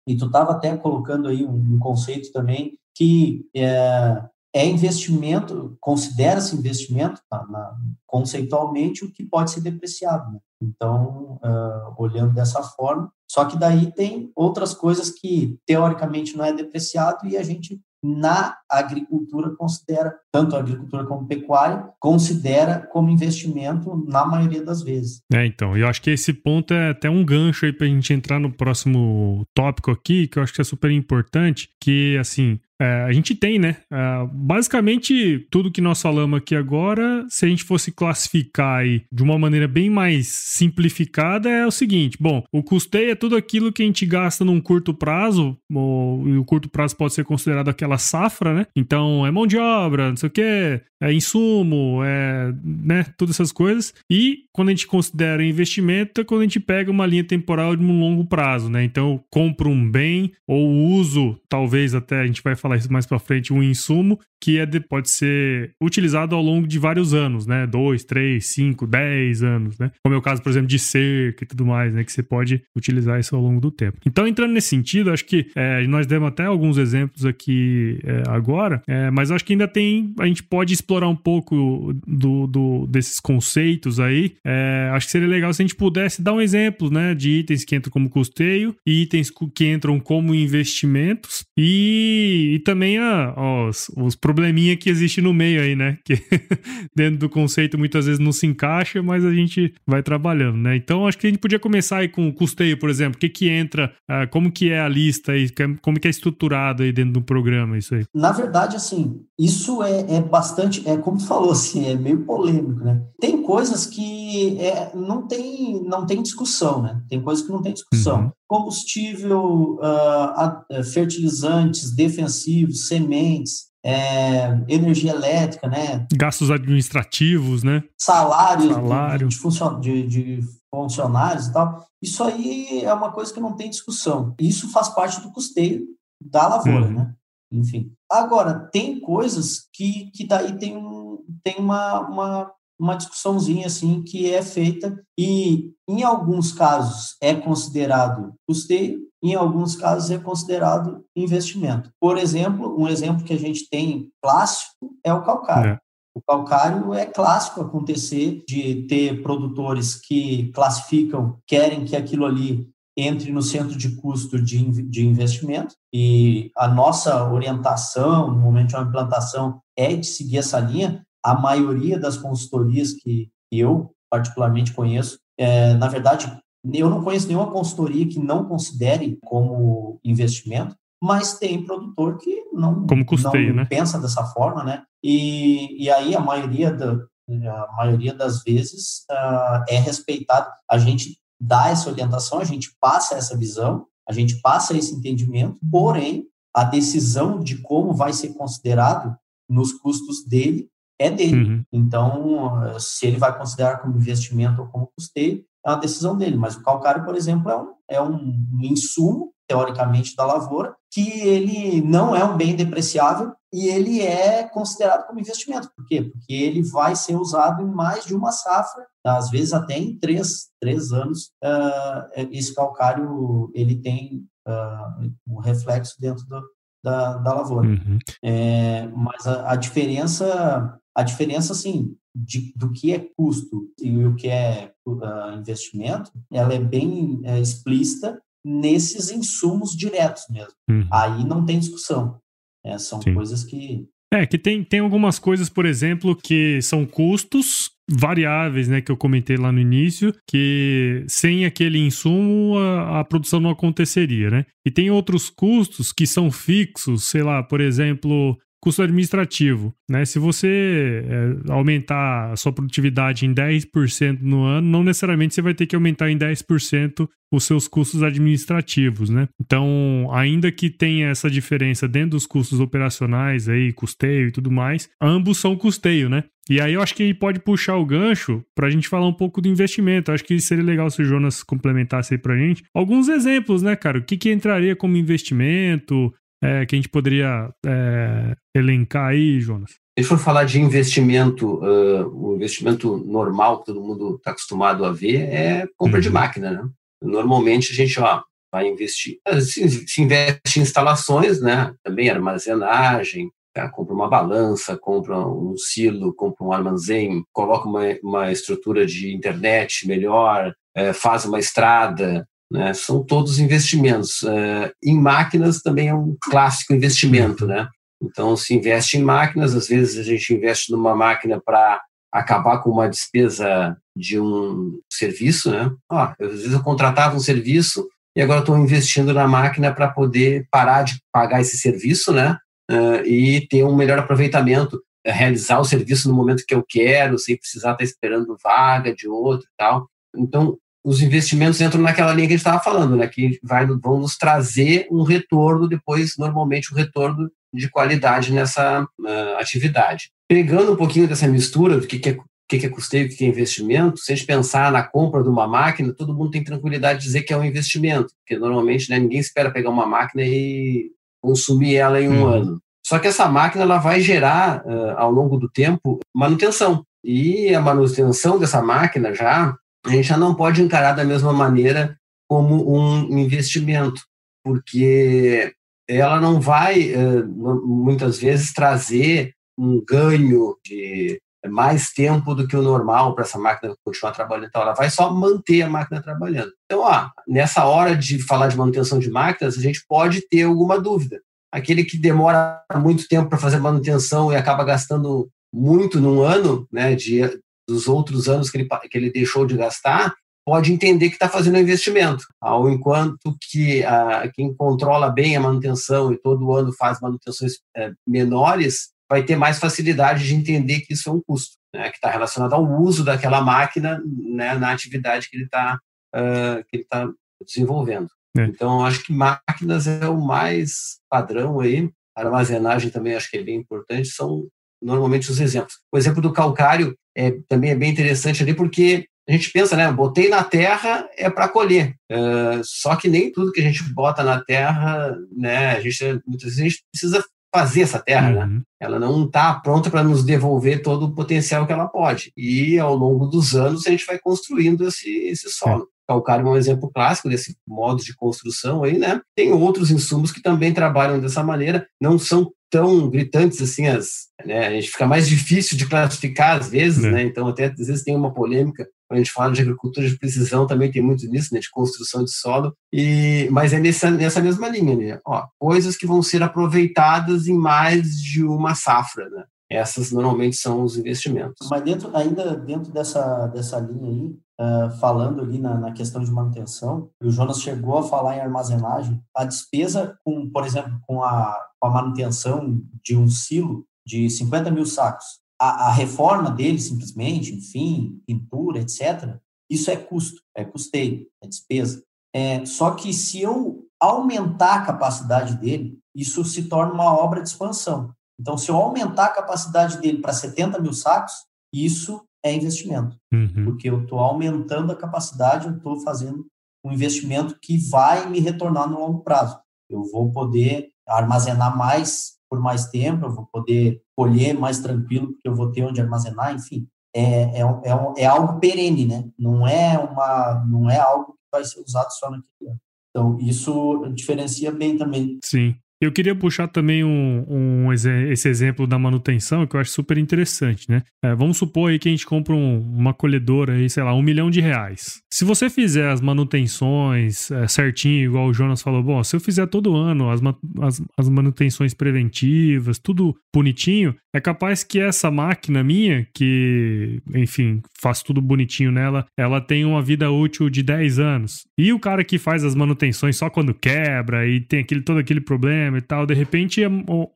e 0.08 0.16
tu 0.16 0.26
estava 0.26 0.52
até 0.52 0.76
colocando 0.76 1.28
aí 1.28 1.44
um, 1.44 1.74
um 1.74 1.78
conceito 1.78 2.32
também 2.32 2.78
que 2.94 3.46
é, 3.54 4.22
é 4.54 4.66
investimento, 4.66 5.76
considera-se 5.80 6.54
investimento 6.54 7.20
tá, 7.28 7.44
na, 7.48 7.74
conceitualmente 8.06 9.04
o 9.04 9.10
que 9.10 9.24
pode 9.24 9.50
ser 9.50 9.60
depreciado. 9.60 10.32
Né? 10.32 10.38
Então, 10.62 11.40
uh, 11.42 11.94
olhando 11.96 12.34
dessa 12.34 12.62
forma, 12.62 13.10
só 13.30 13.46
que 13.46 13.58
daí 13.58 13.90
tem 13.92 14.30
outras 14.36 14.74
coisas 14.74 15.10
que 15.10 15.58
teoricamente 15.66 16.36
não 16.36 16.44
é 16.44 16.52
depreciado 16.52 17.26
e 17.26 17.36
a 17.36 17.42
gente 17.42 17.80
na 18.04 18.56
agricultura 18.68 19.50
considera, 19.50 20.12
tanto 20.32 20.56
a 20.56 20.58
agricultura 20.58 21.04
como 21.04 21.22
a 21.22 21.26
pecuária, 21.26 21.88
considera 22.00 22.80
como 22.92 23.08
investimento 23.08 24.04
na 24.08 24.26
maioria 24.26 24.62
das 24.62 24.82
vezes. 24.82 25.22
É, 25.32 25.46
então, 25.46 25.76
eu 25.76 25.86
acho 25.86 26.02
que 26.02 26.10
esse 26.10 26.32
ponto 26.32 26.74
é 26.74 26.90
até 26.90 27.08
um 27.08 27.24
gancho 27.24 27.64
aí 27.64 27.72
pra 27.72 27.86
gente 27.86 28.12
entrar 28.12 28.40
no 28.40 28.52
próximo 28.52 29.46
tópico 29.54 29.92
aqui, 29.92 30.26
que 30.26 30.38
eu 30.38 30.42
acho 30.42 30.52
que 30.52 30.60
é 30.60 30.64
super 30.64 30.90
importante, 30.90 31.70
que, 31.80 32.18
assim, 32.18 32.58
é, 32.82 33.04
a 33.04 33.12
gente 33.12 33.32
tem, 33.36 33.60
né? 33.60 33.76
É, 33.92 34.26
basicamente, 34.32 35.46
tudo 35.48 35.70
que 35.70 35.80
nós 35.80 36.02
falamos 36.02 36.38
aqui 36.38 36.56
agora, 36.56 37.24
se 37.28 37.44
a 37.44 37.48
gente 37.48 37.62
fosse 37.62 37.92
classificar 37.92 38.80
aí 38.80 39.02
de 39.12 39.22
uma 39.22 39.38
maneira 39.38 39.68
bem 39.68 39.88
mais 39.88 40.26
simplificada, 40.26 41.48
é 41.48 41.64
o 41.64 41.70
seguinte: 41.70 42.18
bom, 42.20 42.42
o 42.52 42.60
custeio 42.60 43.12
é 43.12 43.14
tudo 43.14 43.36
aquilo 43.36 43.72
que 43.72 43.84
a 43.84 43.86
gente 43.86 44.04
gasta 44.04 44.44
num 44.44 44.60
curto 44.60 44.92
prazo, 44.92 45.56
ou, 45.72 46.28
e 46.28 46.36
o 46.36 46.44
curto 46.44 46.68
prazo 46.68 46.96
pode 46.96 47.14
ser 47.14 47.24
considerado 47.24 47.68
aquela 47.68 47.98
safra, 47.98 48.52
né? 48.52 48.66
Então, 48.74 49.24
é 49.24 49.30
mão 49.30 49.46
de 49.46 49.56
obra, 49.56 50.08
não 50.08 50.16
sei 50.16 50.28
o 50.28 50.32
quê, 50.32 50.80
é 51.00 51.12
insumo, 51.12 52.00
é, 52.04 52.52
né? 52.64 53.04
Todas 53.16 53.36
essas 53.36 53.52
coisas. 53.52 53.94
E 54.10 54.44
quando 54.52 54.68
a 54.68 54.72
gente 54.72 54.86
considera 54.86 55.44
investimento, 55.44 56.20
é 56.20 56.24
quando 56.24 56.40
a 56.40 56.44
gente 56.44 56.60
pega 56.60 56.90
uma 56.90 57.06
linha 57.06 57.24
temporal 57.24 57.76
de 57.76 57.84
um 57.84 58.00
longo 58.00 58.24
prazo, 58.24 58.68
né? 58.68 58.84
Então, 58.84 59.12
eu 59.12 59.24
compro 59.30 59.68
um 59.68 59.90
bem 59.90 60.32
ou 60.46 60.68
uso, 60.68 61.38
talvez 61.48 61.94
até 61.94 62.20
a 62.20 62.26
gente 62.26 62.42
vai 62.42 62.54
falar 62.54 62.71
isso 62.76 62.92
mais 62.92 63.06
para 63.06 63.18
frente, 63.18 63.52
um 63.52 63.62
insumo 63.62 64.18
que 64.42 64.58
é 64.58 64.66
de, 64.66 64.80
pode 64.80 65.08
ser 65.08 65.70
utilizado 65.80 66.34
ao 66.34 66.42
longo 66.42 66.66
de 66.66 66.76
vários 66.76 67.14
anos, 67.14 67.46
né? 67.46 67.64
Dois, 67.64 68.02
três, 68.02 68.46
cinco, 68.46 68.88
dez 68.88 69.40
anos, 69.40 69.78
né? 69.78 69.92
Como 70.04 70.16
é 70.16 70.18
o 70.18 70.22
caso, 70.22 70.42
por 70.42 70.50
exemplo, 70.50 70.66
de 70.66 70.80
cerca 70.80 71.44
e 71.44 71.46
tudo 71.46 71.64
mais, 71.64 71.94
né? 71.94 72.02
Que 72.02 72.12
você 72.12 72.24
pode 72.24 72.60
utilizar 72.76 73.20
isso 73.20 73.36
ao 73.36 73.42
longo 73.42 73.60
do 73.60 73.70
tempo. 73.70 73.98
Então, 74.04 74.26
entrando 74.26 74.52
nesse 74.52 74.68
sentido, 74.68 75.12
acho 75.12 75.24
que 75.24 75.46
é, 75.54 75.86
nós 75.86 76.08
demos 76.08 76.28
até 76.28 76.44
alguns 76.44 76.76
exemplos 76.76 77.24
aqui 77.24 78.00
é, 78.02 78.24
agora, 78.28 78.82
é, 78.88 79.12
mas 79.12 79.30
acho 79.30 79.44
que 79.44 79.52
ainda 79.52 79.68
tem, 79.68 80.12
a 80.18 80.26
gente 80.26 80.42
pode 80.42 80.74
explorar 80.74 81.08
um 81.08 81.16
pouco 81.16 81.94
do, 82.04 82.48
do 82.48 82.86
desses 82.88 83.20
conceitos 83.20 84.00
aí. 84.00 84.34
É, 84.44 84.90
acho 84.92 85.06
que 85.06 85.12
seria 85.12 85.28
legal 85.28 85.54
se 85.54 85.62
a 85.62 85.64
gente 85.64 85.76
pudesse 85.76 86.20
dar 86.20 86.32
um 86.32 86.40
exemplo, 86.40 86.90
né? 86.90 87.14
De 87.14 87.30
itens 87.30 87.64
que 87.64 87.76
entram 87.76 87.92
como 87.92 88.10
custeio 88.10 88.74
e 88.84 89.02
itens 89.02 89.30
que 89.54 89.70
entram 89.70 90.00
como 90.00 90.34
investimentos 90.34 91.44
e, 91.56 92.51
e 92.52 92.58
também 92.58 92.98
a, 92.98 93.34
os, 93.66 93.90
os 93.96 94.14
probleminha 94.14 94.76
que 94.76 94.90
existe 94.90 95.22
no 95.22 95.32
meio 95.32 95.62
aí, 95.62 95.74
né? 95.74 95.96
Que 96.04 96.14
dentro 96.94 97.18
do 97.18 97.28
conceito 97.30 97.78
muitas 97.78 98.04
vezes 98.04 98.20
não 98.20 98.30
se 98.30 98.46
encaixa, 98.46 99.02
mas 99.02 99.24
a 99.24 99.32
gente 99.32 99.72
vai 99.86 100.02
trabalhando, 100.02 100.58
né? 100.58 100.76
Então 100.76 101.06
acho 101.06 101.16
que 101.16 101.26
a 101.26 101.30
gente 101.30 101.40
podia 101.40 101.58
começar 101.58 101.98
aí 101.98 102.08
com 102.08 102.28
o 102.28 102.32
custeio, 102.32 102.78
por 102.78 102.90
exemplo. 102.90 103.16
O 103.16 103.18
que 103.18 103.30
que 103.30 103.48
entra, 103.48 103.90
uh, 104.10 104.28
como 104.30 104.52
que 104.52 104.70
é 104.70 104.80
a 104.80 104.88
lista 104.88 105.32
aí, 105.32 105.48
como 105.80 105.98
que 105.98 106.06
é 106.06 106.10
estruturado 106.10 106.82
aí 106.82 106.92
dentro 106.92 107.14
do 107.14 107.22
programa 107.22 107.78
isso 107.78 107.94
aí? 107.94 108.04
Na 108.14 108.32
verdade, 108.32 108.76
assim, 108.76 109.22
isso 109.44 109.82
é, 109.82 110.16
é 110.16 110.20
bastante, 110.20 110.88
é 110.88 110.96
como 110.96 111.18
tu 111.18 111.26
falou, 111.26 111.50
assim, 111.50 111.86
é 111.86 111.96
meio 111.96 112.24
polêmico, 112.24 112.84
né? 112.84 113.02
Tem 113.20 113.42
coisas 113.42 113.86
que 113.86 114.56
é, 114.60 114.94
não, 114.94 115.26
tem, 115.26 115.82
não 115.84 116.06
tem 116.06 116.22
discussão, 116.22 116.80
né? 116.80 117.02
Tem 117.08 117.20
coisas 117.20 117.44
que 117.44 117.50
não 117.50 117.60
tem 117.60 117.72
discussão. 117.72 118.20
Uhum. 118.20 118.30
Combustível, 118.48 119.78
uh, 119.80 120.84
fertilizantes, 120.84 121.90
defensivos, 121.94 122.86
sementes, 122.86 123.72
é, 123.84 124.62
energia 124.68 125.10
elétrica, 125.10 125.66
né? 125.66 126.06
Gastos 126.14 126.50
administrativos, 126.50 127.64
né? 127.64 127.82
Salários 127.98 128.72
Salário. 128.72 129.26
de, 129.28 129.36
funcion, 129.36 129.80
de, 129.80 130.06
de, 130.06 130.40
funcionários 130.72 131.48
e 131.48 131.52
tal. 131.52 131.84
Isso 132.00 132.22
aí 132.22 132.82
é 132.84 132.94
uma 132.94 133.10
coisa 133.10 133.34
que 133.34 133.40
não 133.40 133.54
tem 133.56 133.68
discussão. 133.68 134.34
Isso 134.40 134.70
faz 134.70 134.88
parte 134.88 135.20
do 135.20 135.32
custeio 135.32 135.84
da 136.20 136.46
lavoura, 136.46 136.86
Uhum. 136.86 136.92
né? 136.92 137.14
Enfim. 137.52 137.92
Agora, 138.10 138.68
tem 138.72 139.00
coisas 139.00 139.68
que, 139.72 140.10
que 140.12 140.26
daí 140.26 140.56
tem, 140.58 140.76
um, 140.76 141.24
tem 141.44 141.56
uma, 141.58 142.00
uma, 142.00 142.52
uma 142.78 142.94
discussãozinha 142.94 143.66
assim 143.66 144.02
que 144.02 144.32
é 144.32 144.42
feita 144.42 145.02
e 145.18 145.72
em 145.88 146.02
alguns 146.02 146.52
casos 146.52 147.16
é 147.20 147.34
considerado 147.34 148.34
custeio, 148.46 149.00
em 149.22 149.34
alguns 149.34 149.76
casos 149.76 150.10
é 150.10 150.18
considerado 150.18 151.04
investimento. 151.14 151.90
Por 152.00 152.18
exemplo, 152.18 152.76
um 152.76 152.88
exemplo 152.88 153.24
que 153.24 153.32
a 153.32 153.38
gente 153.38 153.68
tem 153.68 154.10
clássico 154.22 154.96
é 155.04 155.12
o 155.12 155.22
calcário. 155.22 155.72
É. 155.72 155.78
O 156.14 156.20
calcário 156.20 156.92
é 156.92 157.06
clássico 157.06 157.62
acontecer 157.62 158.42
de 158.46 158.86
ter 158.86 159.22
produtores 159.22 159.94
que 159.94 160.50
classificam, 160.52 161.38
querem 161.46 161.84
que 161.84 161.96
aquilo 161.96 162.26
ali 162.26 162.68
entre 162.96 163.32
no 163.32 163.42
centro 163.42 163.76
de 163.76 163.96
custo 163.96 164.40
de, 164.40 164.82
de 164.82 165.06
investimento 165.06 165.74
e 165.92 166.50
a 166.56 166.68
nossa 166.68 167.30
orientação 167.30 168.30
no 168.30 168.38
momento 168.38 168.68
de 168.68 168.76
uma 168.76 168.88
implantação 168.88 169.60
é 169.76 169.94
de 169.96 170.06
seguir 170.06 170.38
essa 170.38 170.60
linha. 170.60 171.02
A 171.24 171.34
maioria 171.38 171.98
das 171.98 172.16
consultorias 172.16 172.92
que 172.92 173.30
eu 173.50 173.94
particularmente 174.10 174.74
conheço. 174.74 175.18
É, 175.38 175.72
na 175.74 175.88
verdade, 175.88 176.30
eu 176.72 176.90
não 176.90 177.02
conheço 177.02 177.26
nenhuma 177.26 177.50
consultoria 177.50 178.06
que 178.06 178.18
não 178.18 178.44
considere 178.44 179.18
como 179.24 179.98
investimento, 180.04 180.76
mas 181.02 181.38
tem 181.38 181.64
produtor 181.64 182.18
que 182.18 182.44
não, 182.52 182.86
como 182.86 183.06
custeio, 183.06 183.48
não 183.48 183.62
né? 183.62 183.64
pensa 183.64 183.98
dessa 183.98 184.24
forma, 184.26 184.62
né? 184.62 184.82
E, 185.02 185.82
e 185.82 185.90
aí 185.90 186.14
a 186.14 186.20
maioria, 186.20 186.70
da, 186.70 186.92
a 186.92 187.72
maioria 187.76 188.14
das 188.14 188.42
vezes 188.42 189.04
uh, 189.10 189.64
é 189.68 189.78
respeitado. 189.78 190.48
A 190.70 190.78
gente 190.78 191.18
dá 191.42 191.68
essa 191.68 191.90
orientação, 191.90 192.38
a 192.38 192.44
gente 192.44 192.70
passa 192.80 193.16
essa 193.16 193.36
visão, 193.36 193.86
a 194.08 194.12
gente 194.12 194.40
passa 194.40 194.76
esse 194.76 194.94
entendimento, 194.94 195.58
porém, 195.70 196.26
a 196.54 196.62
decisão 196.62 197.40
de 197.40 197.58
como 197.58 197.92
vai 197.92 198.12
ser 198.12 198.34
considerado 198.34 199.16
nos 199.48 199.72
custos 199.72 200.24
dele 200.24 200.68
é 201.00 201.10
dele. 201.10 201.44
Uhum. 201.44 201.64
Então, 201.72 202.78
se 202.78 203.06
ele 203.06 203.16
vai 203.16 203.36
considerar 203.36 203.78
como 203.78 203.96
investimento 203.96 204.62
ou 204.62 204.68
como 204.68 204.90
custeio, 204.96 205.44
é 205.64 205.70
uma 205.70 205.80
decisão 205.80 206.16
dele. 206.16 206.36
Mas 206.36 206.56
o 206.56 206.62
calcário, 206.62 207.04
por 207.04 207.16
exemplo, 207.16 207.50
é 207.50 207.56
um, 207.56 207.74
é 207.88 208.02
um 208.02 208.60
insumo, 208.62 209.32
teoricamente, 209.48 210.14
da 210.14 210.24
lavoura, 210.24 210.76
que 210.92 211.20
ele 211.20 211.80
não 211.80 212.14
é 212.14 212.24
um 212.24 212.36
bem 212.36 212.54
depreciável 212.54 213.32
e 213.52 213.68
ele 213.68 214.00
é 214.00 214.44
considerado 214.44 215.06
como 215.06 215.20
investimento. 215.20 215.70
Por 215.76 215.86
quê? 215.86 216.02
Porque 216.02 216.32
ele 216.32 216.62
vai 216.62 216.96
ser 216.96 217.16
usado 217.16 217.62
em 217.62 217.70
mais 217.70 218.04
de 218.04 218.14
uma 218.14 218.32
safra, 218.32 218.86
às 219.04 219.30
vezes 219.30 219.52
até 219.52 219.76
em 219.76 219.98
três, 219.98 220.48
três 220.60 220.92
anos. 220.92 221.32
Uh, 221.44 222.28
esse 222.30 222.54
calcário 222.54 223.50
ele 223.54 223.76
tem 223.76 224.24
uh, 224.48 225.12
um 225.26 225.38
reflexo 225.38 226.00
dentro 226.00 226.24
do, 226.26 226.42
da, 226.82 227.18
da 227.18 227.34
lavoura. 227.34 227.68
Uhum. 227.68 227.98
É, 228.24 228.88
mas 228.88 229.26
a, 229.26 229.52
a, 229.52 229.56
diferença, 229.56 230.78
a 230.94 231.02
diferença, 231.02 231.52
assim, 231.52 231.94
de, 232.14 232.52
do 232.56 232.72
que 232.72 232.92
é 232.92 233.06
custo 233.16 233.68
e 233.80 234.04
o 234.04 234.14
que 234.16 234.28
é 234.28 234.72
uh, 234.86 235.38
investimento, 235.38 236.10
ela 236.32 236.54
é 236.54 236.58
bem 236.58 237.20
é, 237.24 237.38
explícita 237.38 238.20
nesses 238.44 239.10
insumos 239.10 239.76
diretos 239.76 240.24
mesmo. 240.28 240.54
Uhum. 240.68 240.88
Aí 240.90 241.24
não 241.24 241.44
tem 241.44 241.58
discussão. 241.58 242.20
É, 242.64 242.78
são 242.78 243.00
Sim. 243.02 243.14
coisas 243.14 243.44
que. 243.44 243.86
É, 244.12 244.26
que 244.26 244.36
tem, 244.36 244.62
tem 244.62 244.80
algumas 244.80 245.18
coisas, 245.18 245.48
por 245.48 245.64
exemplo, 245.64 246.14
que 246.14 246.60
são 246.60 246.84
custos 246.84 247.70
variáveis, 247.90 248.68
né, 248.68 248.80
que 248.80 248.92
eu 248.92 248.96
comentei 248.96 249.36
lá 249.36 249.50
no 249.50 249.58
início, 249.58 250.14
que 250.28 251.02
sem 251.08 251.46
aquele 251.46 251.78
insumo 251.78 252.58
a, 252.58 253.00
a, 253.00 253.04
produção 253.04 253.40
não 253.40 253.50
aconteceria, 253.50 254.30
né? 254.30 254.46
E 254.66 254.70
tem 254.70 254.90
outros 254.90 255.30
custos 255.30 255.92
que 255.92 256.06
são 256.06 256.30
fixos, 256.30 257.04
sei 257.04 257.22
lá, 257.22 257.42
por 257.42 257.60
exemplo, 257.60 258.36
custo 258.62 258.80
administrativo, 258.82 259.74
né? 259.90 260.04
Se 260.04 260.20
você 260.20 261.04
é, 261.04 261.52
aumentar 261.52 262.30
a 262.30 262.36
sua 262.36 262.52
produtividade 262.52 263.26
em 263.26 263.34
10% 263.34 264.20
no 264.22 264.44
ano, 264.44 264.68
não 264.68 264.84
necessariamente 264.84 265.34
você 265.34 265.42
vai 265.42 265.52
ter 265.52 265.66
que 265.66 265.74
aumentar 265.74 266.08
em 266.08 266.16
10% 266.16 267.08
os 267.32 267.44
seus 267.44 267.66
custos 267.66 268.02
administrativos, 268.02 269.10
né? 269.10 269.28
Então, 269.40 270.08
ainda 270.12 270.52
que 270.52 270.70
tenha 270.70 271.08
essa 271.08 271.28
diferença 271.28 271.88
dentro 271.88 272.10
dos 272.10 272.26
custos 272.26 272.60
operacionais 272.60 273.48
aí, 273.48 273.72
custeio 273.72 274.28
e 274.28 274.30
tudo 274.30 274.50
mais, 274.50 274.88
ambos 275.00 275.38
são 275.38 275.56
custeio, 275.56 276.08
né? 276.08 276.24
E 276.50 276.60
aí 276.60 276.74
eu 276.74 276.82
acho 276.82 276.94
que 276.94 277.02
ele 277.02 277.14
pode 277.14 277.40
puxar 277.40 277.76
o 277.76 277.86
gancho 277.86 278.44
para 278.54 278.66
a 278.66 278.70
gente 278.70 278.88
falar 278.88 279.06
um 279.06 279.12
pouco 279.12 279.40
do 279.40 279.48
investimento. 279.48 280.10
Eu 280.10 280.14
acho 280.14 280.24
que 280.24 280.38
seria 280.40 280.64
legal 280.64 280.90
se 280.90 281.00
o 281.00 281.04
Jonas 281.04 281.42
complementasse 281.42 282.14
aí 282.14 282.18
para 282.18 282.36
gente. 282.36 282.64
Alguns 282.74 283.08
exemplos, 283.08 283.62
né, 283.62 283.76
cara? 283.76 283.98
O 283.98 284.02
que, 284.02 284.16
que 284.16 284.32
entraria 284.32 284.74
como 284.74 284.96
investimento? 284.96 286.12
É, 286.42 286.66
que 286.66 286.74
a 286.74 286.78
gente 286.78 286.88
poderia 286.88 287.50
é, 287.64 288.36
elencar 288.54 289.10
aí, 289.10 289.40
Jonas? 289.40 289.72
Se 289.98 290.04
for 290.04 290.18
falar 290.18 290.44
de 290.44 290.60
investimento, 290.60 291.62
uh, 291.62 292.08
o 292.08 292.34
investimento 292.34 292.96
normal 292.96 293.60
que 293.60 293.66
todo 293.66 293.82
mundo 293.82 294.16
está 294.16 294.30
acostumado 294.30 294.84
a 294.86 294.90
ver 294.90 295.20
é 295.28 295.68
compra 295.76 295.98
uhum. 295.98 296.02
de 296.02 296.10
máquina, 296.10 296.50
né? 296.50 296.68
Normalmente 297.02 297.72
a 297.72 297.74
gente 297.74 298.00
ó, 298.00 298.22
vai 298.50 298.66
investir, 298.68 299.18
se, 299.40 299.86
se 299.86 300.02
investe 300.02 300.58
em 300.58 300.62
instalações, 300.62 301.42
né? 301.42 301.74
Também 301.84 302.08
armazenagem, 302.08 303.30
tá? 303.54 303.68
compra 303.68 303.94
uma 303.94 304.08
balança, 304.08 304.78
compra 304.78 305.18
um 305.18 305.56
silo, 305.58 306.14
compra 306.14 306.46
um 306.46 306.52
armazém, 306.52 307.22
coloca 307.32 307.68
uma, 307.68 307.82
uma 308.02 308.32
estrutura 308.32 308.86
de 308.86 309.14
internet 309.14 309.86
melhor, 309.86 310.54
é, 310.74 310.92
faz 310.94 311.26
uma 311.26 311.38
estrada, 311.38 312.26
né? 312.52 312.74
São 312.74 313.02
todos 313.02 313.38
investimentos. 313.38 314.22
Uh, 314.22 314.70
em 314.84 315.00
máquinas 315.00 315.62
também 315.62 315.88
é 315.88 315.94
um 315.94 316.14
clássico 316.20 316.74
investimento, 316.74 317.46
né? 317.46 317.68
Então, 318.02 318.36
se 318.36 318.54
investe 318.54 318.98
em 318.98 319.02
máquinas, 319.02 319.54
às 319.54 319.68
vezes 319.68 319.98
a 319.98 320.02
gente 320.02 320.34
investe 320.34 320.70
numa 320.70 320.94
máquina 320.94 321.40
para 321.40 321.80
acabar 322.12 322.58
com 322.58 322.70
uma 322.70 322.88
despesa 322.88 323.76
de 323.96 324.20
um 324.20 324.78
serviço, 324.92 325.50
né? 325.50 325.70
Às 325.90 326.16
vezes 326.18 326.52
eu 326.52 326.62
contratava 326.62 327.16
um 327.16 327.20
serviço 327.20 327.88
e 328.14 328.20
agora 328.20 328.40
estou 328.40 328.58
investindo 328.58 329.14
na 329.14 329.26
máquina 329.26 329.72
para 329.72 329.88
poder 329.88 330.46
parar 330.50 330.82
de 330.82 331.00
pagar 331.10 331.40
esse 331.40 331.56
serviço, 331.56 332.12
né? 332.12 332.36
Uh, 332.70 333.06
e 333.06 333.46
ter 333.48 333.64
um 333.64 333.74
melhor 333.74 333.98
aproveitamento, 333.98 334.78
realizar 335.06 335.58
o 335.58 335.64
serviço 335.64 336.08
no 336.08 336.14
momento 336.14 336.44
que 336.46 336.54
eu 336.54 336.62
quero, 336.68 337.18
sem 337.18 337.36
precisar 337.36 337.70
estar 337.70 337.78
tá 337.78 337.84
esperando 337.84 338.36
vaga 338.44 338.94
de 338.94 339.08
outro 339.08 339.46
e 339.46 339.56
tal. 339.56 339.88
Então, 340.14 340.58
os 340.84 341.00
investimentos 341.00 341.60
entram 341.60 341.80
naquela 341.80 342.12
linha 342.12 342.26
que 342.26 342.34
a 342.34 342.36
gente 342.36 342.46
estava 342.46 342.62
falando, 342.62 342.96
né, 342.96 343.06
que 343.06 343.38
vai, 343.42 343.66
vão 343.66 344.00
nos 344.00 344.16
trazer 344.16 344.86
um 344.90 345.02
retorno 345.02 345.68
depois, 345.68 346.16
normalmente 346.18 346.72
um 346.72 346.76
retorno 346.76 347.30
de 347.54 347.68
qualidade 347.68 348.32
nessa 348.32 348.82
uh, 348.82 349.36
atividade. 349.38 350.10
Pegando 350.28 350.72
um 350.72 350.76
pouquinho 350.76 351.06
dessa 351.06 351.28
mistura 351.28 351.78
do 351.78 351.86
que, 351.86 351.98
que 351.98 352.08
é 352.08 352.12
o 352.12 352.24
que 352.48 352.66
é 352.66 352.68
custeio, 352.68 353.06
o 353.06 353.08
que 353.08 353.24
é 353.24 353.28
investimento, 353.28 353.98
se 353.98 354.12
a 354.12 354.16
gente 354.16 354.26
pensar 354.26 354.70
na 354.72 354.82
compra 354.82 355.22
de 355.22 355.28
uma 355.28 355.46
máquina, 355.46 355.94
todo 355.94 356.14
mundo 356.14 356.32
tem 356.32 356.44
tranquilidade 356.44 356.98
de 356.98 357.06
dizer 357.06 357.22
que 357.22 357.32
é 357.32 357.36
um 357.36 357.44
investimento, 357.44 358.12
porque 358.18 358.38
normalmente 358.38 358.90
né, 358.90 358.98
ninguém 358.98 359.20
espera 359.20 359.50
pegar 359.50 359.70
uma 359.70 359.86
máquina 359.86 360.22
e 360.22 360.90
consumir 361.22 361.76
ela 361.76 362.00
em 362.00 362.08
um 362.08 362.24
hum. 362.24 362.26
ano. 362.26 362.62
Só 362.84 362.98
que 362.98 363.06
essa 363.06 363.28
máquina 363.28 363.62
ela 363.62 363.78
vai 363.78 364.00
gerar, 364.00 364.62
uh, 364.66 364.98
ao 364.98 365.10
longo 365.10 365.38
do 365.38 365.48
tempo, 365.48 366.00
manutenção. 366.14 366.84
E 367.04 367.54
a 367.54 367.60
manutenção 367.60 368.38
dessa 368.38 368.60
máquina 368.60 369.14
já 369.14 369.56
a 369.84 369.90
gente 369.90 370.04
já 370.04 370.16
não 370.16 370.34
pode 370.34 370.62
encarar 370.62 370.92
da 370.92 371.04
mesma 371.04 371.32
maneira 371.32 371.96
como 372.28 372.76
um 372.76 373.18
investimento, 373.18 374.00
porque 374.44 375.54
ela 375.88 376.20
não 376.20 376.40
vai, 376.40 376.92
eh, 376.92 377.22
muitas 377.24 378.18
vezes, 378.18 378.52
trazer 378.52 379.34
um 379.58 379.84
ganho 379.84 380.56
de 380.64 381.20
mais 381.48 381.90
tempo 381.90 382.34
do 382.34 382.46
que 382.46 382.56
o 382.56 382.62
normal 382.62 383.14
para 383.14 383.24
essa 383.24 383.38
máquina 383.38 383.74
continuar 383.84 384.12
trabalhando. 384.12 384.46
Então, 384.46 384.62
ela 384.62 384.74
vai 384.74 384.88
só 384.88 385.12
manter 385.12 385.62
a 385.62 385.68
máquina 385.68 386.00
trabalhando. 386.00 386.52
Então, 386.64 386.80
ó, 386.80 387.08
nessa 387.26 387.64
hora 387.64 387.96
de 387.96 388.22
falar 388.22 388.48
de 388.48 388.56
manutenção 388.56 388.98
de 388.98 389.10
máquinas, 389.10 389.58
a 389.58 389.60
gente 389.60 389.84
pode 389.88 390.26
ter 390.28 390.42
alguma 390.42 390.80
dúvida. 390.80 391.20
Aquele 391.52 391.84
que 391.84 391.98
demora 391.98 392.62
muito 392.76 393.06
tempo 393.08 393.28
para 393.28 393.38
fazer 393.38 393.58
manutenção 393.58 394.32
e 394.32 394.36
acaba 394.36 394.64
gastando 394.64 395.28
muito 395.52 396.00
num 396.00 396.22
ano, 396.22 396.66
né, 396.72 396.94
de, 396.94 397.20
dos 397.68 397.88
outros 397.88 398.28
anos 398.28 398.50
que 398.50 398.58
ele, 398.58 398.68
que 398.90 398.98
ele 398.98 399.12
deixou 399.12 399.46
de 399.46 399.56
gastar, 399.56 400.14
pode 400.44 400.72
entender 400.72 401.08
que 401.08 401.14
está 401.14 401.28
fazendo 401.28 401.56
um 401.56 401.60
investimento. 401.60 402.24
Ao 402.40 402.68
enquanto 402.68 403.36
que 403.40 403.84
a, 403.84 404.28
quem 404.34 404.54
controla 404.54 405.10
bem 405.10 405.36
a 405.36 405.40
manutenção 405.40 406.12
e 406.12 406.18
todo 406.18 406.52
ano 406.54 406.72
faz 406.72 407.00
manutenções 407.00 407.54
é, 407.76 407.92
menores, 408.06 408.90
vai 409.08 409.22
ter 409.22 409.36
mais 409.36 409.58
facilidade 409.58 410.26
de 410.26 410.34
entender 410.34 410.80
que 410.80 410.94
isso 410.94 411.08
é 411.08 411.12
um 411.12 411.20
custo, 411.20 411.56
né, 411.74 411.90
que 411.90 411.96
está 411.96 412.10
relacionado 412.10 412.54
ao 412.54 412.64
uso 412.64 413.04
daquela 413.04 413.40
máquina 413.40 414.02
né, 414.06 414.54
na 414.54 414.72
atividade 414.72 415.28
que 415.28 415.36
ele 415.36 415.44
está 415.44 415.78
uh, 416.14 416.64
que 416.68 416.78
ele 416.78 416.86
tá 416.88 417.08
desenvolvendo. 417.44 418.08
É. 418.36 418.44
Então, 418.44 418.84
acho 418.84 419.02
que 419.04 419.12
máquinas 419.12 419.86
é 419.86 420.08
o 420.08 420.20
mais 420.20 420.98
padrão 421.10 421.60
aí. 421.60 421.90
A 422.16 422.22
armazenagem 422.22 422.90
também 422.90 423.14
acho 423.14 423.30
que 423.30 423.36
é 423.36 423.42
bem 423.42 423.56
importante. 423.56 424.08
São 424.08 424.46
normalmente 424.82 425.30
os 425.30 425.40
exemplos. 425.40 425.74
O 425.92 425.98
exemplo 425.98 426.20
do 426.20 426.32
calcário 426.32 426.96
é, 427.16 427.32
também 427.48 427.70
é 427.70 427.74
bem 427.74 427.90
interessante 427.90 428.42
ali, 428.42 428.54
porque 428.54 429.06
a 429.28 429.32
gente 429.32 429.50
pensa, 429.50 429.76
né, 429.76 429.90
botei 429.92 430.28
na 430.28 430.42
terra 430.42 431.08
é 431.16 431.30
para 431.30 431.48
colher. 431.48 431.94
Uh, 432.10 432.60
só 432.64 432.96
que 432.96 433.08
nem 433.08 433.30
tudo 433.30 433.52
que 433.52 433.60
a 433.60 433.64
gente 433.64 433.82
bota 433.94 434.22
na 434.24 434.42
terra, 434.42 435.16
né, 435.34 435.76
a 435.76 435.80
gente, 435.80 436.20
muitas 436.26 436.50
vezes 436.50 436.58
a 436.58 436.62
gente 436.64 436.84
precisa 436.90 437.24
fazer 437.54 437.82
essa 437.82 437.98
terra, 437.98 438.30
né? 438.30 438.44
uhum. 438.44 438.56
né? 438.56 438.62
Ela 438.80 438.98
não 438.98 439.26
está 439.26 439.54
pronta 439.54 439.90
para 439.90 440.02
nos 440.02 440.24
devolver 440.24 440.82
todo 440.82 441.04
o 441.04 441.14
potencial 441.14 441.66
que 441.66 441.72
ela 441.72 441.86
pode. 441.86 442.32
E 442.34 442.78
ao 442.78 442.96
longo 442.96 443.26
dos 443.26 443.54
anos 443.54 443.86
a 443.86 443.90
gente 443.90 444.06
vai 444.06 444.18
construindo 444.18 444.88
esse, 444.88 445.08
esse 445.26 445.50
solo. 445.50 445.86
Calcário 446.08 446.46
é 446.46 446.50
um 446.50 446.56
exemplo 446.56 446.90
clássico 446.92 447.28
desse 447.28 447.56
modo 447.66 448.02
de 448.02 448.14
construção 448.16 448.82
aí, 448.82 448.98
né? 448.98 449.20
Tem 449.36 449.52
outros 449.52 449.90
insumos 449.90 450.32
que 450.32 450.42
também 450.42 450.72
trabalham 450.72 451.20
dessa 451.20 451.44
maneira, 451.44 451.86
não 452.00 452.18
são 452.18 452.50
tão 452.72 453.10
gritantes 453.10 453.60
assim 453.60 453.86
as, 453.86 454.28
né? 454.46 454.66
A 454.66 454.70
gente 454.70 454.90
fica 454.90 455.06
mais 455.06 455.28
difícil 455.28 455.76
de 455.76 455.86
classificar 455.86 456.58
às 456.58 456.70
vezes, 456.70 457.04
é. 457.04 457.10
né? 457.10 457.22
Então 457.22 457.46
até 457.46 457.66
às 457.66 457.76
vezes 457.76 458.02
tem 458.02 458.16
uma 458.16 458.32
polêmica 458.32 458.88
quando 459.06 459.18
a 459.18 459.22
gente 459.22 459.32
fala 459.32 459.52
de 459.52 459.60
agricultura 459.60 460.08
de 460.08 460.18
precisão 460.18 460.66
também 460.66 460.90
tem 460.90 461.02
muito 461.02 461.28
nisso, 461.28 461.52
né? 461.52 461.60
De 461.60 461.70
construção 461.70 462.24
de 462.24 462.32
solo 462.32 462.74
e 462.90 463.46
mas 463.50 463.74
é 463.74 463.78
nessa 463.78 464.10
nessa 464.10 464.40
mesma 464.40 464.68
linha, 464.68 464.96
né? 464.96 465.20
Ó, 465.26 465.44
coisas 465.58 465.96
que 465.96 466.06
vão 466.06 466.22
ser 466.22 466.42
aproveitadas 466.42 467.46
em 467.46 467.56
mais 467.56 468.16
de 468.16 468.42
uma 468.42 468.74
safra, 468.74 469.28
né? 469.28 469.44
essas 469.72 470.12
normalmente 470.12 470.56
são 470.56 470.82
os 470.82 470.96
investimentos. 470.96 471.66
Mas 471.70 471.82
dentro, 471.82 472.14
ainda 472.14 472.54
dentro 472.56 472.92
dessa, 472.92 473.46
dessa 473.46 473.78
linha 473.80 474.10
aí, 474.10 474.36
uh, 474.60 474.90
falando 474.98 475.42
ali 475.42 475.58
na, 475.58 475.78
na, 475.78 475.92
questão 475.92 476.22
de 476.22 476.30
manutenção, 476.30 477.10
o 477.22 477.30
Jonas 477.30 477.60
chegou 477.60 477.98
a 477.98 478.02
falar 478.02 478.36
em 478.36 478.40
armazenagem, 478.40 479.22
a 479.34 479.44
despesa 479.44 480.18
com, 480.24 480.48
por 480.50 480.64
exemplo, 480.64 480.98
com 481.06 481.22
a, 481.22 481.58
com 481.80 481.88
a 481.88 481.90
manutenção 481.90 482.80
de 483.02 483.16
um 483.16 483.28
silo 483.28 483.86
de 484.06 484.28
50 484.28 484.70
mil 484.70 484.86
sacos, 484.86 485.40
a, 485.60 485.88
a 485.88 485.92
reforma 485.92 486.50
dele 486.50 486.78
simplesmente, 486.78 487.54
enfim, 487.54 488.20
pintura, 488.26 488.80
etc., 488.80 489.36
isso 489.70 489.90
é 489.90 489.96
custo, 489.96 490.42
é 490.54 490.64
custeio, 490.64 491.26
é 491.42 491.48
despesa. 491.48 492.04
É, 492.34 492.64
só 492.66 492.90
que 492.90 493.12
se 493.12 493.40
eu 493.40 493.86
aumentar 493.98 494.74
a 494.74 494.84
capacidade 494.84 495.56
dele, 495.56 495.98
isso 496.14 496.44
se 496.44 496.64
torna 496.64 496.92
uma 496.92 497.14
obra 497.14 497.42
de 497.42 497.48
expansão. 497.48 498.14
Então, 498.38 498.58
se 498.58 498.70
eu 498.70 498.76
aumentar 498.76 499.26
a 499.26 499.32
capacidade 499.32 499.98
dele 499.98 500.18
para 500.18 500.32
70 500.32 500.78
mil 500.80 500.92
sacos, 500.92 501.32
isso 501.72 502.22
é 502.44 502.52
investimento. 502.52 503.16
Uhum. 503.32 503.64
Porque 503.64 503.88
eu 503.88 504.02
estou 504.02 504.18
aumentando 504.18 504.92
a 504.92 504.96
capacidade, 504.96 505.66
eu 505.66 505.76
estou 505.76 506.00
fazendo 506.00 506.46
um 506.84 506.92
investimento 506.92 507.58
que 507.60 507.78
vai 507.78 508.28
me 508.28 508.40
retornar 508.40 508.88
no 508.88 508.98
longo 508.98 509.20
prazo. 509.20 509.58
Eu 509.88 510.04
vou 510.04 510.32
poder 510.32 510.90
armazenar 511.06 511.76
mais 511.76 512.32
por 512.50 512.60
mais 512.60 512.86
tempo, 512.86 513.24
eu 513.24 513.32
vou 513.32 513.46
poder 513.50 514.02
colher 514.14 514.52
mais 514.52 514.78
tranquilo, 514.78 515.28
porque 515.28 515.48
eu 515.48 515.54
vou 515.54 515.72
ter 515.72 515.84
onde 515.84 516.02
armazenar, 516.02 516.54
enfim. 516.54 516.86
É, 517.14 517.60
é, 517.60 517.60
é, 517.60 518.22
é 518.22 518.26
algo 518.26 518.60
perene, 518.60 519.06
né? 519.06 519.24
Não 519.38 519.66
é, 519.66 519.98
uma, 519.98 520.62
não 520.68 520.90
é 520.90 520.98
algo 520.98 521.32
que 521.32 521.38
vai 521.50 521.64
ser 521.64 521.80
usado 521.80 522.10
só 522.10 522.30
naquele 522.30 522.70
ano. 522.70 522.80
Então, 523.08 523.38
isso 523.40 524.06
diferencia 524.14 524.70
bem 524.70 524.98
também. 524.98 525.38
Sim. 525.42 525.74
Eu 526.02 526.10
queria 526.10 526.34
puxar 526.34 526.66
também 526.66 527.04
um, 527.04 527.44
um, 527.48 527.92
esse 527.92 528.48
exemplo 528.48 528.88
da 528.88 528.98
manutenção, 528.98 529.64
que 529.68 529.76
eu 529.76 529.80
acho 529.80 529.92
super 529.92 530.18
interessante, 530.18 530.90
né? 530.90 531.02
É, 531.24 531.32
vamos 531.32 531.58
supor 531.58 531.92
aí 531.92 531.98
que 531.98 532.08
a 532.08 532.10
gente 532.10 532.26
compra 532.26 532.52
um, 532.52 532.80
uma 532.80 533.14
colhedora 533.14 533.74
aí, 533.74 533.88
sei 533.88 534.02
lá, 534.02 534.12
um 534.12 534.20
milhão 534.20 534.50
de 534.50 534.60
reais. 534.60 535.22
Se 535.32 535.44
você 535.44 535.70
fizer 535.70 536.10
as 536.10 536.20
manutenções 536.20 537.52
é, 537.52 537.68
certinho, 537.68 538.24
igual 538.24 538.48
o 538.48 538.52
Jonas 538.52 538.82
falou, 538.82 539.00
bom, 539.00 539.22
se 539.22 539.36
eu 539.36 539.40
fizer 539.40 539.68
todo 539.68 539.96
ano 539.96 540.28
as, 540.28 540.40
as, 540.80 541.00
as 541.16 541.28
manutenções 541.28 541.94
preventivas, 541.94 542.98
tudo 542.98 543.36
bonitinho, 543.54 544.12
é 544.34 544.40
capaz 544.40 544.82
que 544.82 544.98
essa 544.98 545.30
máquina 545.30 545.84
minha, 545.84 546.26
que, 546.34 547.20
enfim, 547.32 547.80
faço 548.00 548.24
tudo 548.24 548.42
bonitinho 548.42 548.90
nela, 548.90 549.24
ela 549.38 549.60
tem 549.60 549.84
uma 549.84 550.02
vida 550.02 550.32
útil 550.32 550.68
de 550.68 550.82
10 550.82 551.20
anos. 551.20 551.60
E 551.78 551.92
o 551.92 552.00
cara 552.00 552.24
que 552.24 552.38
faz 552.38 552.64
as 552.64 552.74
manutenções 552.74 553.36
só 553.36 553.48
quando 553.48 553.72
quebra 553.72 554.48
e 554.48 554.58
tem 554.58 554.80
aquele, 554.80 555.02
todo 555.02 555.18
aquele 555.18 555.40
problema 555.40 555.91
e 555.98 556.02
tal, 556.02 556.26
de 556.26 556.34
repente 556.34 556.82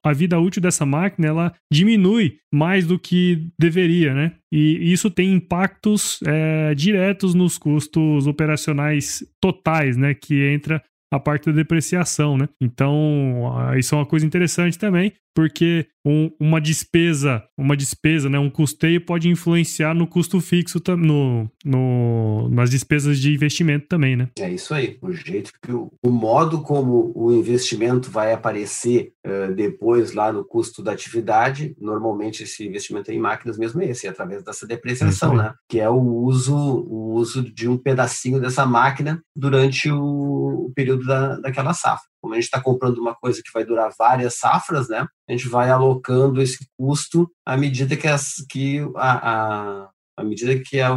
a, 0.02 0.12
vida 0.12 0.38
útil 0.38 0.62
dessa 0.62 0.86
máquina 0.86 1.26
ela 1.28 1.54
diminui 1.72 2.38
mais 2.52 2.86
do 2.86 2.98
que 2.98 3.48
deveria, 3.58 4.14
né? 4.14 4.32
E 4.52 4.92
isso 4.92 5.10
tem 5.10 5.32
impactos 5.32 6.20
é, 6.26 6.74
diretos 6.74 7.34
nos 7.34 7.58
custos 7.58 8.26
operacionais 8.26 9.24
totais, 9.40 9.96
né? 9.96 10.14
Que 10.14 10.48
entra 10.48 10.82
a 11.12 11.20
parte 11.20 11.46
da 11.46 11.52
depreciação, 11.52 12.36
né? 12.36 12.48
Então, 12.60 13.52
isso 13.76 13.94
é 13.94 13.98
uma 13.98 14.06
coisa 14.06 14.26
interessante 14.26 14.78
também, 14.78 15.12
porque 15.36 15.86
um, 16.02 16.30
uma 16.40 16.58
despesa, 16.58 17.44
uma 17.58 17.76
despesa, 17.76 18.30
né, 18.30 18.38
um 18.38 18.48
custeio 18.48 19.04
pode 19.04 19.28
influenciar 19.28 19.92
no 19.92 20.06
custo 20.06 20.40
fixo, 20.40 20.80
no, 20.96 21.46
no, 21.62 22.48
nas 22.48 22.70
despesas 22.70 23.18
de 23.18 23.34
investimento 23.34 23.86
também, 23.86 24.16
né? 24.16 24.30
É 24.38 24.48
isso 24.48 24.72
aí. 24.72 24.96
O 25.02 25.12
jeito 25.12 25.52
que 25.60 25.70
o, 25.70 25.92
o 26.02 26.10
modo 26.10 26.62
como 26.62 27.12
o 27.14 27.30
investimento 27.34 28.10
vai 28.10 28.32
aparecer 28.32 29.12
uh, 29.26 29.54
depois 29.54 30.14
lá 30.14 30.32
no 30.32 30.42
custo 30.42 30.82
da 30.82 30.92
atividade, 30.92 31.76
normalmente 31.78 32.44
esse 32.44 32.66
investimento 32.66 33.12
em 33.12 33.18
máquinas 33.18 33.58
mesmo 33.58 33.82
é 33.82 33.90
esse, 33.90 34.06
é 34.06 34.10
através 34.10 34.42
dessa 34.42 34.66
depreciação, 34.66 35.34
é 35.34 35.36
né? 35.36 35.54
Que 35.68 35.80
é 35.80 35.90
o 35.90 36.00
uso, 36.00 36.56
o 36.56 37.12
uso 37.12 37.42
de 37.42 37.68
um 37.68 37.76
pedacinho 37.76 38.40
dessa 38.40 38.64
máquina 38.64 39.20
durante 39.36 39.90
o, 39.90 40.68
o 40.68 40.72
período 40.74 41.04
da, 41.04 41.38
daquela 41.40 41.74
safra 41.74 42.06
como 42.26 42.34
a 42.34 42.36
gente 42.36 42.46
está 42.46 42.60
comprando 42.60 42.98
uma 42.98 43.14
coisa 43.14 43.40
que 43.40 43.52
vai 43.54 43.64
durar 43.64 43.94
várias 43.96 44.36
safras, 44.36 44.88
né? 44.88 45.06
A 45.28 45.32
gente 45.32 45.48
vai 45.48 45.70
alocando 45.70 46.42
esse 46.42 46.66
custo 46.76 47.30
à 47.46 47.56
medida 47.56 47.96
que, 47.96 48.08
as, 48.08 48.44
que 48.50 48.80
a, 48.96 49.84
a 49.84 49.90
à 50.18 50.24
medida 50.24 50.58
que 50.58 50.80
a 50.80 50.94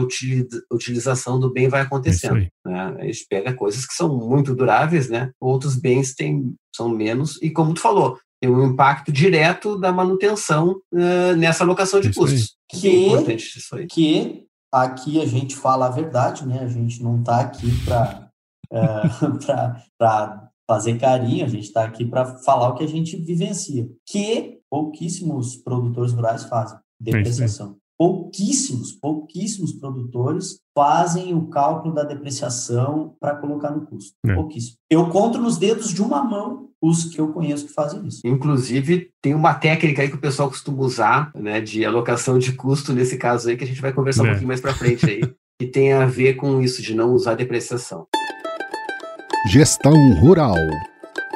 utilização 0.71 1.39
do 1.39 1.51
bem 1.51 1.67
vai 1.67 1.81
acontecendo. 1.81 2.47
Né? 2.65 2.95
A 2.99 3.03
gente 3.03 3.25
pega 3.29 3.53
coisas 3.53 3.85
que 3.85 3.93
são 3.93 4.17
muito 4.17 4.55
duráveis, 4.55 5.09
né? 5.09 5.29
outros 5.41 5.75
bens 5.75 6.15
têm, 6.15 6.55
são 6.73 6.87
menos, 6.87 7.37
e 7.41 7.49
como 7.49 7.73
tu 7.73 7.81
falou, 7.81 8.17
tem 8.41 8.49
um 8.49 8.65
impacto 8.65 9.11
direto 9.11 9.77
da 9.77 9.91
manutenção 9.91 10.79
uh, 10.93 11.35
nessa 11.37 11.65
alocação 11.65 11.99
de 11.99 12.13
custos. 12.13 12.55
Que, 12.69 12.87
é 12.87 13.07
importante 13.07 13.57
isso 13.57 13.75
aí. 13.75 13.87
que 13.87 14.45
aqui 14.71 15.21
a 15.21 15.25
gente 15.25 15.53
fala 15.53 15.87
a 15.87 15.91
verdade, 15.91 16.47
né? 16.47 16.59
A 16.61 16.69
gente 16.69 17.03
não 17.03 17.19
está 17.19 17.41
aqui 17.41 17.67
para 17.83 18.29
uh, 18.71 19.37
fazer 20.69 20.99
carinho, 20.99 21.43
a 21.43 21.49
gente 21.49 21.63
está 21.63 21.83
aqui 21.83 22.05
para 22.05 22.23
falar 22.43 22.69
o 22.69 22.75
que 22.75 22.83
a 22.83 22.87
gente 22.87 23.17
vivencia, 23.17 23.89
que 24.05 24.59
pouquíssimos 24.69 25.55
produtores 25.55 26.13
rurais 26.13 26.43
fazem, 26.43 26.77
depreciação. 27.01 27.71
É 27.71 27.79
pouquíssimos, 27.97 28.91
pouquíssimos 28.91 29.73
produtores 29.73 30.59
fazem 30.77 31.33
o 31.33 31.47
cálculo 31.47 31.95
da 31.95 32.03
depreciação 32.03 33.15
para 33.19 33.35
colocar 33.35 33.71
no 33.71 33.87
custo. 33.87 34.13
É. 34.27 34.35
Pouquíssimo. 34.35 34.75
Eu 34.91 35.09
conto 35.09 35.39
nos 35.39 35.57
dedos 35.57 35.91
de 35.91 36.03
uma 36.03 36.23
mão 36.23 36.69
os 36.79 37.05
que 37.05 37.19
eu 37.19 37.33
conheço 37.33 37.65
que 37.65 37.73
fazem 37.73 38.05
isso. 38.05 38.21
Inclusive, 38.23 39.09
tem 39.21 39.33
uma 39.33 39.55
técnica 39.55 40.03
aí 40.03 40.07
que 40.07 40.15
o 40.15 40.21
pessoal 40.21 40.49
costuma 40.49 40.83
usar, 40.83 41.31
né, 41.35 41.59
de 41.59 41.83
alocação 41.83 42.37
de 42.37 42.53
custo 42.53 42.93
nesse 42.93 43.17
caso 43.17 43.49
aí, 43.49 43.57
que 43.57 43.63
a 43.63 43.67
gente 43.67 43.81
vai 43.81 43.91
conversar 43.91 44.21
é. 44.21 44.25
um 44.27 44.29
pouquinho 44.29 44.47
mais 44.47 44.61
para 44.61 44.75
frente 44.75 45.05
aí, 45.05 45.21
que 45.59 45.67
tem 45.67 45.91
a 45.91 46.05
ver 46.05 46.35
com 46.35 46.61
isso, 46.61 46.81
de 46.81 46.93
não 46.93 47.11
usar 47.11 47.33
depreciação. 47.33 48.07
Gestão 49.47 50.13
Rural 50.15 50.57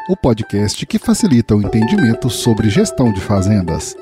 o 0.10 0.18
podcast 0.18 0.86
que 0.86 1.00
facilita 1.00 1.56
o 1.56 1.62
entendimento 1.62 2.30
sobre 2.30 2.70
gestão 2.70 3.14
de 3.14 3.22
fazendas. 3.22 3.96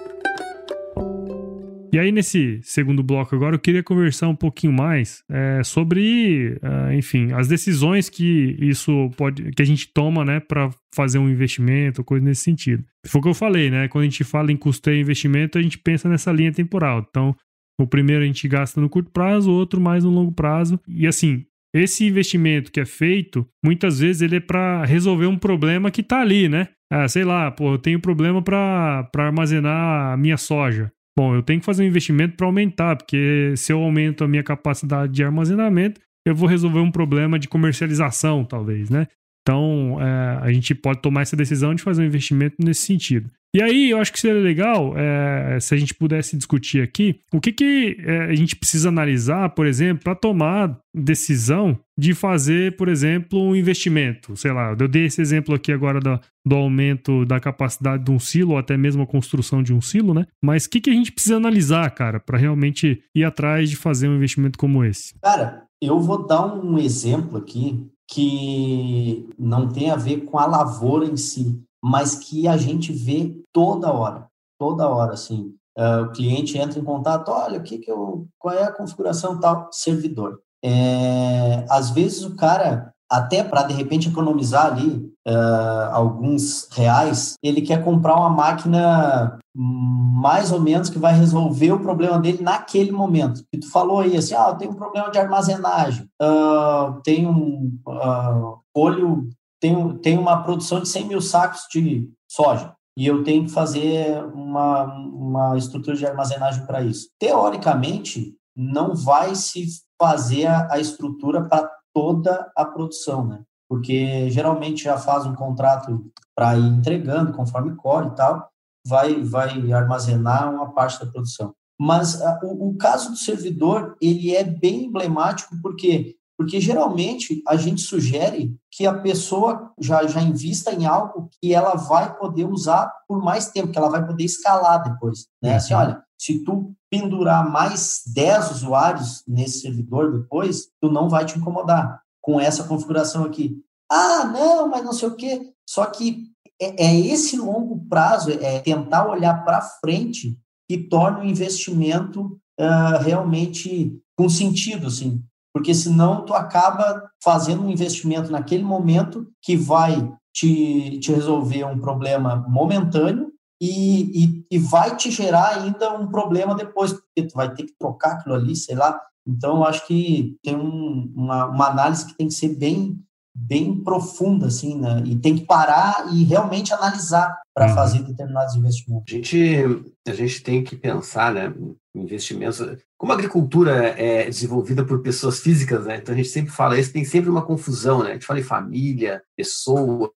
E 1.93 1.99
aí, 1.99 2.11
nesse 2.11 2.59
segundo 2.63 3.03
bloco 3.03 3.35
agora, 3.35 3.55
eu 3.55 3.59
queria 3.59 3.83
conversar 3.83 4.27
um 4.27 4.35
pouquinho 4.35 4.73
mais 4.73 5.23
é, 5.29 5.61
sobre, 5.63 6.57
uh, 6.63 6.91
enfim, 6.93 7.31
as 7.33 7.47
decisões 7.47 8.09
que 8.09 8.57
isso 8.59 9.11
pode, 9.17 9.51
que 9.51 9.61
a 9.61 9.65
gente 9.65 9.87
toma, 9.93 10.25
né, 10.25 10.39
para 10.39 10.71
fazer 10.95 11.19
um 11.19 11.29
investimento, 11.29 12.03
coisa 12.03 12.25
nesse 12.25 12.41
sentido. 12.41 12.83
Foi 13.05 13.19
o 13.19 13.23
que 13.23 13.29
eu 13.29 13.33
falei, 13.35 13.69
né? 13.69 13.87
Quando 13.87 14.03
a 14.03 14.07
gente 14.07 14.23
fala 14.23 14.51
em 14.51 14.57
custeio 14.57 14.97
e 14.97 15.01
investimento, 15.01 15.59
a 15.59 15.61
gente 15.61 15.77
pensa 15.77 16.09
nessa 16.09 16.31
linha 16.31 16.51
temporal. 16.51 17.05
Então, 17.07 17.35
o 17.79 17.85
primeiro 17.85 18.23
a 18.23 18.25
gente 18.25 18.47
gasta 18.47 18.79
no 18.79 18.89
curto 18.89 19.11
prazo, 19.11 19.51
o 19.51 19.53
outro 19.53 19.79
mais 19.79 20.03
no 20.03 20.09
longo 20.09 20.31
prazo. 20.31 20.79
E 20.87 21.05
assim, 21.05 21.45
esse 21.73 22.05
investimento 22.05 22.71
que 22.71 22.79
é 22.79 22.85
feito, 22.85 23.47
muitas 23.63 23.99
vezes 23.99 24.21
ele 24.21 24.37
é 24.37 24.39
para 24.39 24.83
resolver 24.85 25.25
um 25.25 25.37
problema 25.37 25.91
que 25.91 26.01
está 26.01 26.21
ali, 26.21 26.49
né? 26.49 26.67
Ah, 26.91 27.07
sei 27.07 27.23
lá, 27.23 27.49
pô, 27.49 27.73
eu 27.73 27.77
tenho 27.77 27.99
problema 28.01 28.41
para 28.41 29.09
armazenar 29.17 30.13
a 30.13 30.17
minha 30.17 30.37
soja. 30.37 30.91
Bom, 31.17 31.35
eu 31.35 31.41
tenho 31.41 31.59
que 31.59 31.65
fazer 31.65 31.83
um 31.83 31.87
investimento 31.87 32.35
para 32.35 32.45
aumentar, 32.45 32.95
porque 32.97 33.53
se 33.55 33.71
eu 33.71 33.79
aumento 33.79 34.23
a 34.23 34.27
minha 34.27 34.43
capacidade 34.43 35.13
de 35.13 35.23
armazenamento, 35.23 36.01
eu 36.25 36.35
vou 36.35 36.47
resolver 36.47 36.79
um 36.79 36.91
problema 36.91 37.39
de 37.39 37.47
comercialização, 37.47 38.43
talvez, 38.43 38.89
né? 38.89 39.07
Então, 39.41 39.97
é, 39.99 40.39
a 40.41 40.51
gente 40.51 40.75
pode 40.75 41.01
tomar 41.01 41.21
essa 41.21 41.35
decisão 41.35 41.73
de 41.73 41.81
fazer 41.81 42.03
um 42.03 42.05
investimento 42.05 42.55
nesse 42.59 42.81
sentido. 42.81 43.29
E 43.53 43.61
aí, 43.61 43.89
eu 43.89 43.97
acho 43.97 44.13
que 44.13 44.19
seria 44.19 44.41
legal 44.41 44.93
é, 44.97 45.59
se 45.59 45.73
a 45.75 45.77
gente 45.77 45.93
pudesse 45.93 46.37
discutir 46.37 46.81
aqui 46.81 47.19
o 47.33 47.41
que, 47.41 47.51
que 47.51 47.97
é, 47.99 48.25
a 48.25 48.35
gente 48.35 48.55
precisa 48.55 48.87
analisar, 48.87 49.49
por 49.49 49.65
exemplo, 49.65 50.05
para 50.05 50.15
tomar 50.15 50.79
decisão 50.95 51.77
de 51.97 52.13
fazer, 52.13 52.77
por 52.77 52.87
exemplo, 52.87 53.41
um 53.41 53.53
investimento. 53.53 54.37
Sei 54.37 54.53
lá, 54.53 54.73
eu 54.79 54.87
dei 54.87 55.05
esse 55.05 55.21
exemplo 55.21 55.53
aqui 55.53 55.73
agora 55.73 55.99
do, 55.99 56.17
do 56.45 56.55
aumento 56.55 57.25
da 57.25 57.41
capacidade 57.41 58.05
de 58.05 58.11
um 58.11 58.19
silo, 58.19 58.51
ou 58.51 58.57
até 58.57 58.77
mesmo 58.77 59.03
a 59.03 59.07
construção 59.07 59.61
de 59.61 59.73
um 59.73 59.81
silo, 59.81 60.13
né? 60.13 60.25
Mas 60.41 60.63
o 60.63 60.69
que, 60.69 60.79
que 60.79 60.89
a 60.89 60.93
gente 60.93 61.11
precisa 61.11 61.35
analisar, 61.35 61.89
cara, 61.91 62.21
para 62.21 62.37
realmente 62.37 63.03
ir 63.13 63.25
atrás 63.25 63.69
de 63.69 63.75
fazer 63.75 64.07
um 64.07 64.15
investimento 64.15 64.57
como 64.57 64.81
esse? 64.81 65.13
Cara, 65.21 65.63
eu 65.81 65.99
vou 65.99 66.25
dar 66.25 66.45
um 66.45 66.77
exemplo 66.77 67.37
aqui 67.37 67.85
que 68.11 69.29
não 69.39 69.69
tem 69.69 69.89
a 69.89 69.95
ver 69.95 70.25
com 70.25 70.37
a 70.37 70.45
lavoura 70.45 71.05
em 71.05 71.15
si, 71.15 71.63
mas 71.81 72.13
que 72.13 72.45
a 72.45 72.57
gente 72.57 72.91
vê 72.91 73.33
toda 73.53 73.91
hora, 73.91 74.27
toda 74.59 74.89
hora, 74.89 75.13
assim. 75.13 75.55
Uh, 75.77 76.03
o 76.03 76.11
cliente 76.11 76.57
entra 76.57 76.77
em 76.77 76.83
contato, 76.83 77.29
olha, 77.29 77.57
o 77.57 77.63
que 77.63 77.77
que 77.77 77.89
eu, 77.89 78.27
qual 78.37 78.53
é 78.53 78.63
a 78.63 78.71
configuração 78.71 79.39
tal 79.39 79.69
servidor. 79.71 80.39
É, 80.61 81.65
às 81.69 81.89
vezes 81.89 82.23
o 82.23 82.35
cara, 82.35 82.93
até 83.09 83.43
para 83.43 83.63
de 83.63 83.73
repente 83.73 84.09
economizar 84.09 84.65
ali 84.65 85.10
uh, 85.27 85.91
alguns 85.91 86.67
reais, 86.71 87.35
ele 87.43 87.61
quer 87.61 87.83
comprar 87.83 88.15
uma 88.15 88.29
máquina 88.29 89.39
mais 89.53 90.51
ou 90.51 90.61
menos 90.61 90.89
que 90.89 90.99
vai 90.99 91.13
resolver 91.13 91.73
o 91.73 91.79
problema 91.79 92.19
dele 92.19 92.41
naquele 92.41 92.91
momento. 92.91 93.43
E 93.51 93.57
tu 93.57 93.69
falou 93.69 93.99
aí 93.99 94.15
assim, 94.15 94.33
ah, 94.33 94.49
eu 94.49 94.55
tenho 94.55 94.71
um 94.71 94.75
problema 94.75 95.11
de 95.11 95.19
armazenagem, 95.19 96.07
uh, 96.21 97.01
tenho 97.03 97.29
um 97.29 97.77
uh, 97.87 98.59
olho 98.73 99.29
tem, 99.61 99.97
tem 99.99 100.17
uma 100.17 100.41
produção 100.41 100.81
de 100.81 100.89
100 100.89 101.07
mil 101.07 101.21
sacos 101.21 101.67
de 101.71 102.09
soja. 102.29 102.73
e 102.97 103.05
eu 103.05 103.23
tenho 103.23 103.45
que 103.45 103.51
fazer 103.51 104.23
uma, 104.33 104.83
uma 104.83 105.57
estrutura 105.57 105.95
de 105.95 106.05
armazenagem 106.05 106.65
para 106.65 106.81
isso. 106.81 107.09
Teoricamente, 107.19 108.35
não 108.55 108.95
vai 108.95 109.35
se 109.35 109.65
fazer 110.01 110.47
a, 110.47 110.73
a 110.73 110.79
estrutura 110.79 111.47
para 111.47 111.69
toda 111.93 112.51
a 112.55 112.65
produção, 112.65 113.25
né? 113.25 113.41
Porque 113.71 114.29
geralmente 114.29 114.83
já 114.83 114.97
faz 114.97 115.25
um 115.25 115.33
contrato 115.33 116.11
para 116.35 116.57
ir 116.57 116.65
entregando 116.65 117.31
conforme 117.31 117.73
core 117.77 118.07
e 118.07 118.15
tal, 118.15 118.49
vai, 118.85 119.23
vai 119.23 119.71
armazenar 119.71 120.53
uma 120.53 120.73
parte 120.73 120.99
da 120.99 121.09
produção. 121.09 121.53
Mas 121.79 122.21
a, 122.21 122.37
o, 122.43 122.71
o 122.71 122.77
caso 122.77 123.11
do 123.11 123.15
servidor, 123.15 123.95
ele 124.01 124.35
é 124.35 124.43
bem 124.43 124.87
emblemático 124.87 125.55
porque 125.61 126.17
porque 126.37 126.59
geralmente 126.59 127.41
a 127.47 127.55
gente 127.55 127.81
sugere 127.81 128.57
que 128.71 128.85
a 128.87 128.93
pessoa 128.95 129.71
já, 129.79 130.05
já 130.07 130.21
invista 130.21 130.73
em 130.73 130.87
algo 130.87 131.29
que 131.39 131.53
ela 131.53 131.75
vai 131.75 132.17
poder 132.17 132.45
usar 132.45 132.91
por 133.07 133.23
mais 133.23 133.51
tempo, 133.51 133.71
que 133.71 133.77
ela 133.77 133.91
vai 133.91 134.05
poder 134.05 134.23
escalar 134.23 134.83
depois. 134.83 135.27
Né? 135.41 135.55
Assim, 135.55 135.75
uhum. 135.75 135.79
olha, 135.81 136.03
se 136.19 136.43
tu 136.43 136.73
pendurar 136.89 137.47
mais 137.47 138.01
10 138.11 138.51
usuários 138.51 139.23
nesse 139.27 139.61
servidor 139.61 140.19
depois, 140.19 140.67
tu 140.81 140.91
não 140.91 141.07
vai 141.07 141.25
te 141.25 141.37
incomodar 141.37 142.01
com 142.21 142.39
essa 142.39 142.63
configuração 142.63 143.23
aqui. 143.23 143.57
Ah, 143.89 144.25
não, 144.25 144.67
mas 144.67 144.83
não 144.83 144.93
sei 144.93 145.09
o 145.09 145.15
quê. 145.15 145.51
Só 145.67 145.85
que 145.85 146.27
é, 146.61 146.85
é 146.85 146.99
esse 146.99 147.37
longo 147.37 147.85
prazo, 147.89 148.31
é 148.31 148.59
tentar 148.59 149.09
olhar 149.09 149.43
para 149.43 149.61
frente 149.61 150.37
que 150.69 150.77
torna 150.77 151.19
o 151.19 151.25
investimento 151.25 152.39
uh, 152.59 153.01
realmente 153.01 153.99
com 154.15 154.29
sentido, 154.29 154.87
assim 154.87 155.23
porque 155.53 155.73
senão 155.73 156.25
tu 156.25 156.33
acaba 156.33 157.09
fazendo 157.23 157.63
um 157.63 157.69
investimento 157.69 158.31
naquele 158.31 158.63
momento 158.63 159.27
que 159.41 159.55
vai 159.55 160.11
te, 160.33 160.99
te 160.99 161.11
resolver 161.11 161.65
um 161.65 161.79
problema 161.79 162.45
momentâneo 162.47 163.31
e, 163.59 164.23
e, 164.23 164.45
e, 164.49 164.57
vai 164.57 164.95
te 164.95 165.11
gerar 165.11 165.59
ainda 165.59 165.93
um 165.93 166.07
problema 166.07 166.55
depois, 166.55 166.93
porque 166.93 167.27
tu 167.27 167.35
vai 167.35 167.53
ter 167.53 167.63
que 167.63 167.75
trocar 167.77 168.13
aquilo 168.13 168.33
ali, 168.33 168.55
sei 168.55 168.75
lá. 168.75 168.99
Então, 169.25 169.57
eu 169.57 169.63
acho 169.65 169.85
que 169.87 170.37
tem 170.43 170.55
um, 170.55 171.11
uma, 171.15 171.45
uma 171.45 171.67
análise 171.67 172.05
que 172.05 172.17
tem 172.17 172.27
que 172.27 172.33
ser 172.33 172.57
bem 172.57 172.99
bem 173.33 173.81
profunda, 173.81 174.47
assim, 174.47 174.79
né? 174.79 175.01
E 175.05 175.15
tem 175.15 175.37
que 175.37 175.45
parar 175.45 176.07
e 176.13 176.23
realmente 176.23 176.73
analisar 176.73 177.35
para 177.53 177.69
uhum. 177.69 177.75
fazer 177.75 178.03
determinados 178.03 178.55
investimentos. 178.55 179.13
A 179.13 179.15
gente, 179.15 179.63
a 180.07 180.13
gente 180.13 180.43
tem 180.43 180.63
que 180.63 180.75
pensar, 180.75 181.33
né? 181.33 181.53
Investimentos. 181.93 182.61
Como 182.97 183.11
a 183.11 183.15
agricultura 183.15 183.87
é 183.97 184.25
desenvolvida 184.25 184.85
por 184.85 185.01
pessoas 185.01 185.39
físicas, 185.39 185.85
né? 185.85 185.97
Então 185.97 186.13
a 186.13 186.17
gente 186.17 186.29
sempre 186.29 186.51
fala 186.51 186.79
isso, 186.79 186.93
tem 186.93 187.03
sempre 187.03 187.29
uma 187.29 187.45
confusão, 187.45 188.03
né? 188.03 188.11
A 188.11 188.13
gente 188.13 188.25
fala 188.25 188.39
em 188.39 188.43
família, 188.43 189.21
pessoa. 189.35 190.11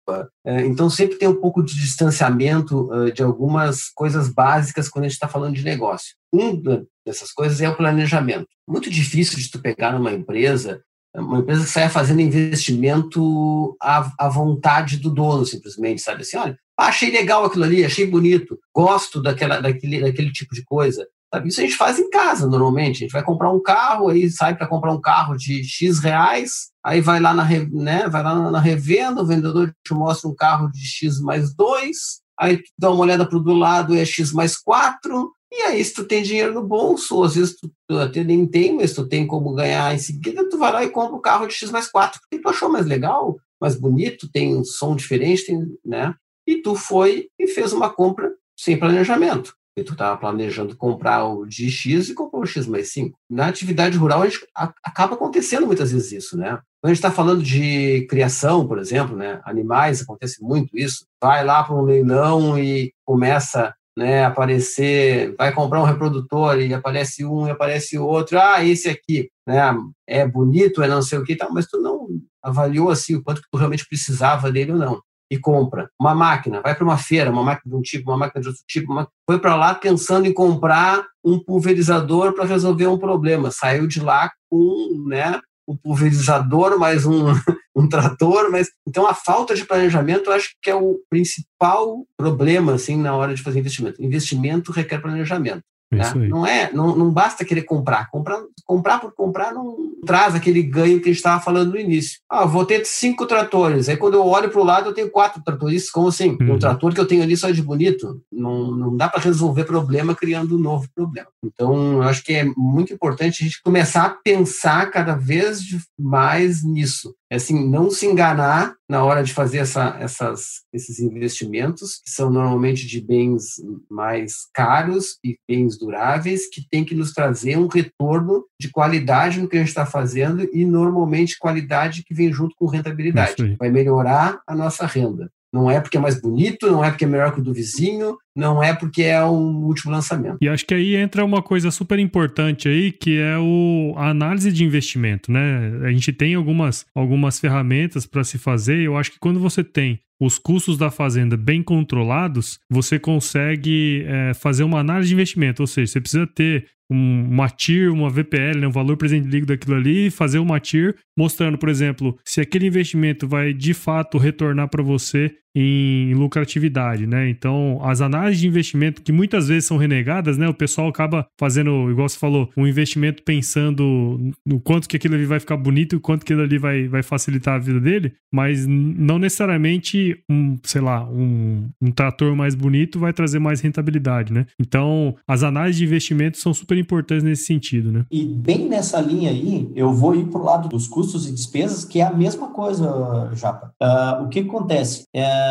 É, 0.45 0.65
então 0.65 0.89
sempre 0.89 1.17
tem 1.17 1.28
um 1.28 1.39
pouco 1.39 1.63
de 1.63 1.73
distanciamento 1.73 2.89
de 3.13 3.23
algumas 3.23 3.89
coisas 3.89 4.30
básicas 4.30 4.89
quando 4.89 5.06
a 5.06 5.08
gente 5.08 5.15
está 5.15 5.28
falando 5.28 5.56
de 5.56 5.63
negócio. 5.63 6.15
Uma 6.32 6.86
dessas 7.06 7.32
coisas 7.32 7.62
é 7.62 7.69
o 7.69 7.78
planejamento. 7.78 8.47
Muito 8.67 8.89
difícil 8.89 9.39
de 9.39 9.49
tu 9.49 9.60
pegar 9.60 9.93
numa 9.93 10.12
empresa 10.12 10.82
uma 11.15 11.39
empresa 11.39 11.63
que 11.63 11.69
saia 11.69 11.89
fazendo 11.89 12.21
investimento 12.21 13.76
à, 13.82 14.12
à 14.17 14.30
vontade 14.30 14.97
do 14.97 15.12
dono, 15.12 15.45
simplesmente, 15.45 16.02
sabe 16.02 16.21
assim, 16.21 16.38
olha, 16.38 16.58
achei 16.78 17.12
legal 17.12 17.45
aquilo 17.45 17.63
ali, 17.63 17.86
achei 17.86 18.06
bonito, 18.06 18.58
gosto 18.76 19.21
daquela, 19.21 19.62
daquele, 19.62 20.02
daquele 20.02 20.32
tipo 20.32 20.56
de 20.56 20.63
coisa. 20.63 21.08
Sabe? 21.34 21.49
Isso 21.49 21.62
a 21.62 21.63
gente 21.63 21.76
faz 21.76 21.97
em 21.97 22.10
casa, 22.12 22.47
normalmente. 22.47 22.97
A 22.97 22.99
gente 22.99 23.12
vai 23.12 23.23
comprar 23.23 23.52
um 23.52 23.62
carro, 23.62 24.10
aí 24.10 24.30
sai 24.30 24.56
para 24.56 24.67
comprar 24.67 24.91
um 24.91 25.02
carro 25.02 25.36
de 25.36 25.63
X 25.63 25.99
reais, 25.99 26.69
aí 26.84 27.02
vai 27.02 27.19
lá 27.19 27.34
na, 27.34 27.43
né, 27.43 28.08
vai 28.08 28.23
lá 28.23 28.52
na 28.52 28.60
revenda, 28.60 29.21
o 29.21 29.26
vendedor 29.26 29.73
te 29.84 29.93
mostra 29.93 30.30
um 30.30 30.36
carro 30.36 30.71
de 30.71 30.86
X 30.86 31.19
mais 31.19 31.56
2, 31.56 31.97
aí 32.39 32.58
tu 32.58 32.69
dá 32.78 32.91
uma 32.91 33.02
olhada 33.02 33.26
para 33.26 33.38
o 33.38 33.43
do 33.43 33.54
lado, 33.54 33.95
é 33.95 34.06
X 34.06 34.32
mais 34.32 34.58
4, 34.58 35.32
e 35.56 35.62
aí, 35.63 35.86
se 35.86 35.94
tu 35.94 36.04
tem 36.04 36.24
dinheiro 36.24 36.52
no 36.52 36.63
bolso, 36.63 37.16
ou 37.16 37.24
às 37.24 37.36
vezes 37.36 37.56
tu, 37.56 37.72
tu 37.88 38.00
até 38.00 38.24
nem 38.24 38.46
tem, 38.48 38.74
mas 38.74 38.94
tu 38.94 39.08
tem 39.08 39.28
como 39.28 39.54
ganhar 39.54 39.94
em 39.94 40.00
seguida, 40.00 40.50
tu 40.50 40.58
vai 40.58 40.74
lá 40.74 40.84
e 40.84 40.89
compra 40.89 41.13
o 41.13 41.20
um 41.20 41.22
carro 41.22 41.46
de 41.46 41.54
X 41.54 41.70
mais 41.70 41.88
4, 41.88 42.20
porque 42.22 42.42
tu 42.42 42.50
achou 42.50 42.70
mais 42.70 42.88
legal, 42.88 43.38
mais 43.62 43.76
bonito, 43.76 44.32
tem 44.32 44.58
um 44.58 44.63
som 44.63 44.96
diferente, 44.96 45.46
tem, 45.46 45.78
né? 45.86 46.16
E 46.48 46.62
tu 46.62 46.74
foi 46.76 47.28
e 47.39 47.48
fez 47.48 47.72
uma 47.72 47.89
compra 47.89 48.34
sem 48.58 48.78
planejamento. 48.78 49.56
E 49.78 49.84
tu 49.84 49.94
estava 49.94 50.18
planejando 50.18 50.76
comprar 50.76 51.26
o 51.26 51.46
de 51.46 51.70
X 51.70 52.10
e 52.10 52.13
comprou 52.13 52.44
o 52.44 52.46
X 52.46 52.68
mais 52.68 52.92
5. 52.92 53.18
Na 53.30 53.48
atividade 53.48 53.98
rural, 53.98 54.22
a 54.22 54.30
gente 54.30 54.46
acaba 54.84 55.16
acontecendo 55.16 55.66
muitas 55.66 55.92
vezes 55.92 56.12
isso, 56.12 56.38
né? 56.38 56.60
Quando 56.82 56.86
a 56.86 56.88
gente 56.89 56.98
está 56.98 57.12
falando 57.12 57.42
de 57.42 58.06
criação, 58.08 58.68
por 58.68 58.78
exemplo, 58.78 59.16
né? 59.16 59.42
Animais, 59.46 60.02
acontece 60.02 60.44
muito 60.44 60.78
isso. 60.78 61.06
Vai 61.22 61.44
lá 61.44 61.63
para 61.63 61.76
um 61.76 61.82
leilão 61.82 62.60
e 62.60 62.92
começa 63.06 63.74
né, 63.98 64.26
aparecer, 64.26 65.36
vai 65.38 65.54
comprar 65.54 65.82
um 65.82 65.86
reprodutor 65.86 66.60
e 66.60 66.74
aparece 66.74 67.26
um 67.26 67.48
e 67.48 67.52
aparece 67.52 67.98
outro, 67.98 68.40
ah, 68.40 68.64
esse 68.64 68.90
aqui, 68.90 69.30
né, 69.48 69.62
é 70.08 70.28
bonito, 70.28 70.82
é 70.82 70.88
não 70.88 71.02
sei 71.02 71.20
o 71.20 71.24
que 71.24 71.36
tal, 71.36 71.52
mas 71.54 71.68
tu 71.68 71.80
não 71.80 72.08
avaliou 72.42 72.90
assim 72.90 73.16
o 73.16 73.24
quanto 73.24 73.42
que 73.42 73.48
tu 73.52 73.58
realmente 73.58 73.88
precisava 73.88 74.52
dele 74.52 74.72
ou 74.72 74.78
não. 74.78 75.02
E 75.32 75.38
compra 75.38 75.90
uma 76.00 76.14
máquina, 76.14 76.62
vai 76.62 76.76
para 76.76 76.84
uma 76.84 76.98
feira, 76.98 77.32
uma 77.32 77.44
máquina 77.44 77.74
de 77.74 77.80
um 77.80 77.82
tipo, 77.82 78.12
uma 78.12 78.18
máquina 78.18 78.42
de 78.42 78.50
outro 78.50 78.64
tipo, 78.68 78.92
uma... 78.92 79.08
foi 79.28 79.40
para 79.40 79.56
lá 79.56 79.74
pensando 79.74 80.28
em 80.28 80.34
comprar 80.34 81.04
um 81.24 81.40
pulverizador 81.40 82.34
para 82.34 82.46
resolver 82.46 82.88
um 82.88 83.00
problema, 83.00 83.50
saiu 83.50 83.88
de 83.88 84.00
lá 84.00 84.32
com, 84.50 85.06
né, 85.08 85.40
um 85.67 85.76
pulverizador, 85.76 86.78
mais 86.78 87.06
um, 87.06 87.28
um 87.76 87.88
trator, 87.88 88.49
mas 88.52 88.69
então 88.88 89.08
a 89.08 89.13
falta 89.13 89.56
de 89.56 89.65
planejamento 89.65 90.30
eu 90.30 90.34
acho 90.34 90.56
que 90.62 90.69
é 90.69 90.76
o 90.76 90.99
principal 91.10 92.06
problema 92.17 92.73
assim 92.73 92.97
na 92.97 93.15
hora 93.15 93.34
de 93.34 93.41
fazer 93.41 93.60
investimento. 93.60 94.04
Investimento 94.04 94.71
requer 94.71 94.99
planejamento. 94.99 95.63
Né? 95.94 96.28
Não 96.28 96.46
é, 96.46 96.72
não, 96.72 96.96
não 96.96 97.12
basta 97.12 97.46
querer 97.46 97.64
comprar. 97.64 98.10
comprar. 98.10 98.42
Comprar 98.66 99.00
por 99.00 99.14
comprar 99.14 99.54
não 99.54 99.76
traz 100.06 100.36
aquele 100.36 100.62
ganho 100.64 101.00
que 101.00 101.10
a 101.10 101.12
gente 101.12 101.18
estava 101.18 101.42
falando 101.42 101.72
no 101.72 101.80
início. 101.80 102.20
Ah, 102.30 102.46
vou 102.46 102.66
ter 102.66 102.86
cinco 102.86 103.26
tratores. 103.26 103.90
Aí 103.90 103.98
quando 103.98 104.16
eu 104.16 104.26
olho 104.26 104.50
para 104.50 104.62
o 104.62 104.64
lado, 104.64 104.90
eu 104.90 104.94
tenho 104.94 105.10
quatro 105.10 105.42
tratores. 105.44 105.90
Como 105.92 106.08
assim? 106.08 106.38
Uhum. 106.40 106.56
O 106.56 106.60
trator 106.60 106.94
que 106.94 107.00
eu 107.00 107.08
tenho 107.08 107.24
ali 107.24 107.36
só 107.36 107.50
é 107.50 107.54
de 107.54 107.62
bonito. 107.62 108.22
Não, 108.32 108.72
não 108.72 108.96
dá 108.96 109.10
para 109.10 109.22
resolver 109.22 109.66
problema 109.66 110.16
criando 110.16 110.56
um 110.56 110.60
novo 110.60 110.88
problema. 110.96 111.28
Então, 111.44 111.94
eu 111.94 112.04
acho 112.04 112.24
que 112.24 112.34
é 112.34 112.46
muito 112.56 112.94
importante 112.94 113.44
a 113.44 113.46
gente 113.46 113.62
começar 113.62 114.06
a 114.06 114.10
pensar 114.10 114.90
cada 114.92 115.16
vez 115.16 115.62
mais 116.00 116.64
nisso. 116.64 117.14
É 117.30 117.36
assim, 117.36 117.68
não 117.68 117.90
se 117.90 118.06
enganar 118.06 118.76
na 118.89 119.04
hora 119.04 119.24
de 119.24 119.34
fazer 119.34 119.60
essa, 119.60 119.98
essas, 120.00 120.62
esses 120.72 121.00
investimentos, 121.00 122.02
que 122.04 122.12
são 122.12 122.30
normalmente 122.30 122.86
de 122.86 123.02
bens 123.02 123.56
mais 123.89 124.48
caros 124.54 125.17
e 125.24 125.38
bens 125.48 125.78
duráveis, 125.78 126.50
que 126.50 126.67
tem 126.69 126.84
que 126.84 126.96
nos 126.96 127.13
trazer 127.13 127.58
um 127.58 127.67
retorno 127.67 128.46
de 128.60 128.69
qualidade 128.69 129.41
no 129.41 129.48
que 129.48 129.56
a 129.56 129.60
gente 129.60 129.69
está 129.69 129.86
fazendo 129.86 130.48
e 130.54 130.65
normalmente 130.65 131.39
qualidade 131.39 132.04
que 132.04 132.13
vem 132.13 132.32
junto 132.32 132.56
com 132.58 132.67
rentabilidade. 132.67 133.56
Vai 133.58 133.69
melhorar 133.69 134.41
a 134.48 134.56
nossa 134.56 134.86
renda. 134.86 135.32
Não 135.54 135.70
é 135.70 135.80
porque 135.80 135.98
é 135.98 136.00
mais 136.00 136.20
bonito, 136.20 136.72
não 136.72 136.84
é 136.84 136.89
porque 136.89 137.06
é 137.06 137.08
melhor 137.08 137.32
que 137.32 137.39
o 137.39 137.44
do 137.44 137.54
vizinho, 137.54 138.18
não 138.36 138.63
é 138.63 138.74
porque 138.74 139.04
é 139.04 139.24
um 139.24 139.63
último 139.66 139.92
lançamento. 139.92 140.38
E 140.42 140.50
acho 140.50 140.66
que 140.66 140.74
aí 140.74 140.96
entra 140.96 141.24
uma 141.24 141.44
coisa 141.44 141.70
super 141.70 142.00
importante 142.00 142.68
aí, 142.68 142.92
que 142.92 143.20
é 143.20 143.38
o, 143.38 143.94
a 143.96 144.10
análise 144.10 144.52
de 144.52 144.63
investimento, 144.66 145.32
né? 145.32 145.80
A 145.84 145.92
gente 145.92 146.12
tem 146.12 146.34
algumas, 146.34 146.86
algumas 146.96 147.39
ferramentas 147.39 148.08
para 148.08 148.24
se 148.24 148.39
fazer. 148.39 148.80
Eu 148.80 148.98
acho 148.98 149.12
que 149.12 149.20
quando 149.20 149.39
você 149.39 149.63
tem 149.63 150.00
os 150.20 150.39
custos 150.39 150.78
da 150.78 150.89
fazenda 150.89 151.36
bem 151.38 151.62
controlados, 151.62 152.60
você 152.70 152.98
consegue 152.98 154.06
é, 154.08 154.34
fazer 154.34 154.63
uma 154.63 154.80
análise 154.80 155.10
de 155.10 155.13
investimento. 155.13 155.62
Ou 155.62 155.68
seja, 155.68 155.92
você 155.92 156.02
precisa 156.02 156.26
ter 156.26 156.66
um, 156.89 157.28
uma 157.30 157.50
TIR, 157.50 157.92
uma 157.92 158.10
VPL, 158.10 158.60
né, 158.60 158.68
um 158.68 158.72
valor 158.72 158.98
presente 158.98 159.28
líquido 159.28 159.48
daquilo 159.48 159.76
ali, 159.76 160.10
fazer 160.10 160.39
uma 160.39 160.60
TIR 160.60 160.96
mostrando, 161.18 161.58
por 161.58 161.70
exemplo, 161.70 162.18
se 162.24 162.42
aquele 162.42 162.68
investimento 162.68 163.28
vai 163.28 163.54
de 163.54 163.74
fato 163.74 164.18
retornar 164.18 164.70
para 164.70 164.84
você 164.84 165.36
em 165.56 166.13
lucratividade, 166.13 167.06
né? 167.06 167.30
Então, 167.30 167.80
as 167.84 168.02
análises 168.02 168.42
de 168.42 168.48
investimento 168.48 169.02
que 169.02 169.12
muitas 169.12 169.48
vezes 169.48 169.66
são 169.66 169.78
renegadas, 169.78 170.38
né? 170.38 170.48
O 170.48 170.54
pessoal 170.54 170.88
acaba 170.88 171.28
fazendo, 171.39 171.89
igual 171.92 172.10
você 172.10 172.18
falou, 172.18 172.50
um 172.58 172.68
investimento 172.68 173.24
pensando 173.24 174.32
no 174.46 174.60
quanto 174.60 174.89
que 174.89 174.98
aquilo 174.98 175.16
ali 175.16 175.26
vai 175.26 175.39
ficar 175.39 175.58
bonito 175.58 175.96
e 175.96 176.00
quanto 176.00 176.26
que 176.26 176.34
aquilo 176.34 176.46
ali 176.46 176.58
vai, 176.58 176.88
vai 176.88 177.04
facilitar 177.04 177.56
a 177.56 177.60
vida 177.60 177.80
dele, 177.80 178.13
mas 178.32 178.66
não 178.66 179.20
necessariamente 179.20 180.18
um, 180.30 180.58
sei 180.63 180.82
lá, 180.82 181.08
um, 181.08 181.70
um 181.82 181.92
trator 181.92 182.36
mais 182.36 182.56
bonito 182.56 183.00
vai 183.00 183.13
trazer 183.13 183.39
mais 183.39 183.62
rentabilidade, 183.62 184.34
né? 184.34 184.46
Então, 184.60 185.16
as 185.28 185.44
análises 185.44 185.78
de 185.78 185.86
investimento 185.86 186.38
são 186.38 186.54
super 186.54 186.78
importantes 186.78 187.24
nesse 187.24 187.46
sentido, 187.46 187.92
né? 187.92 188.06
E 188.12 188.26
bem 188.26 188.68
nessa 188.68 189.00
linha 189.00 189.30
aí, 189.30 189.70
eu 189.76 189.94
vou 189.94 190.16
ir 190.16 190.26
para 190.26 190.42
o 190.42 190.44
lado 190.44 190.70
dos 190.70 190.88
custos 190.88 191.28
e 191.28 191.32
despesas, 191.34 191.86
que 191.86 192.00
é 192.00 192.04
a 192.04 192.13
mesma 192.13 192.48
coisa, 192.50 193.30
Japa. 193.36 193.72
Uh, 193.82 194.24
o 194.24 194.30
que 194.30 194.39
acontece? 194.39 195.04
É, 195.13 195.43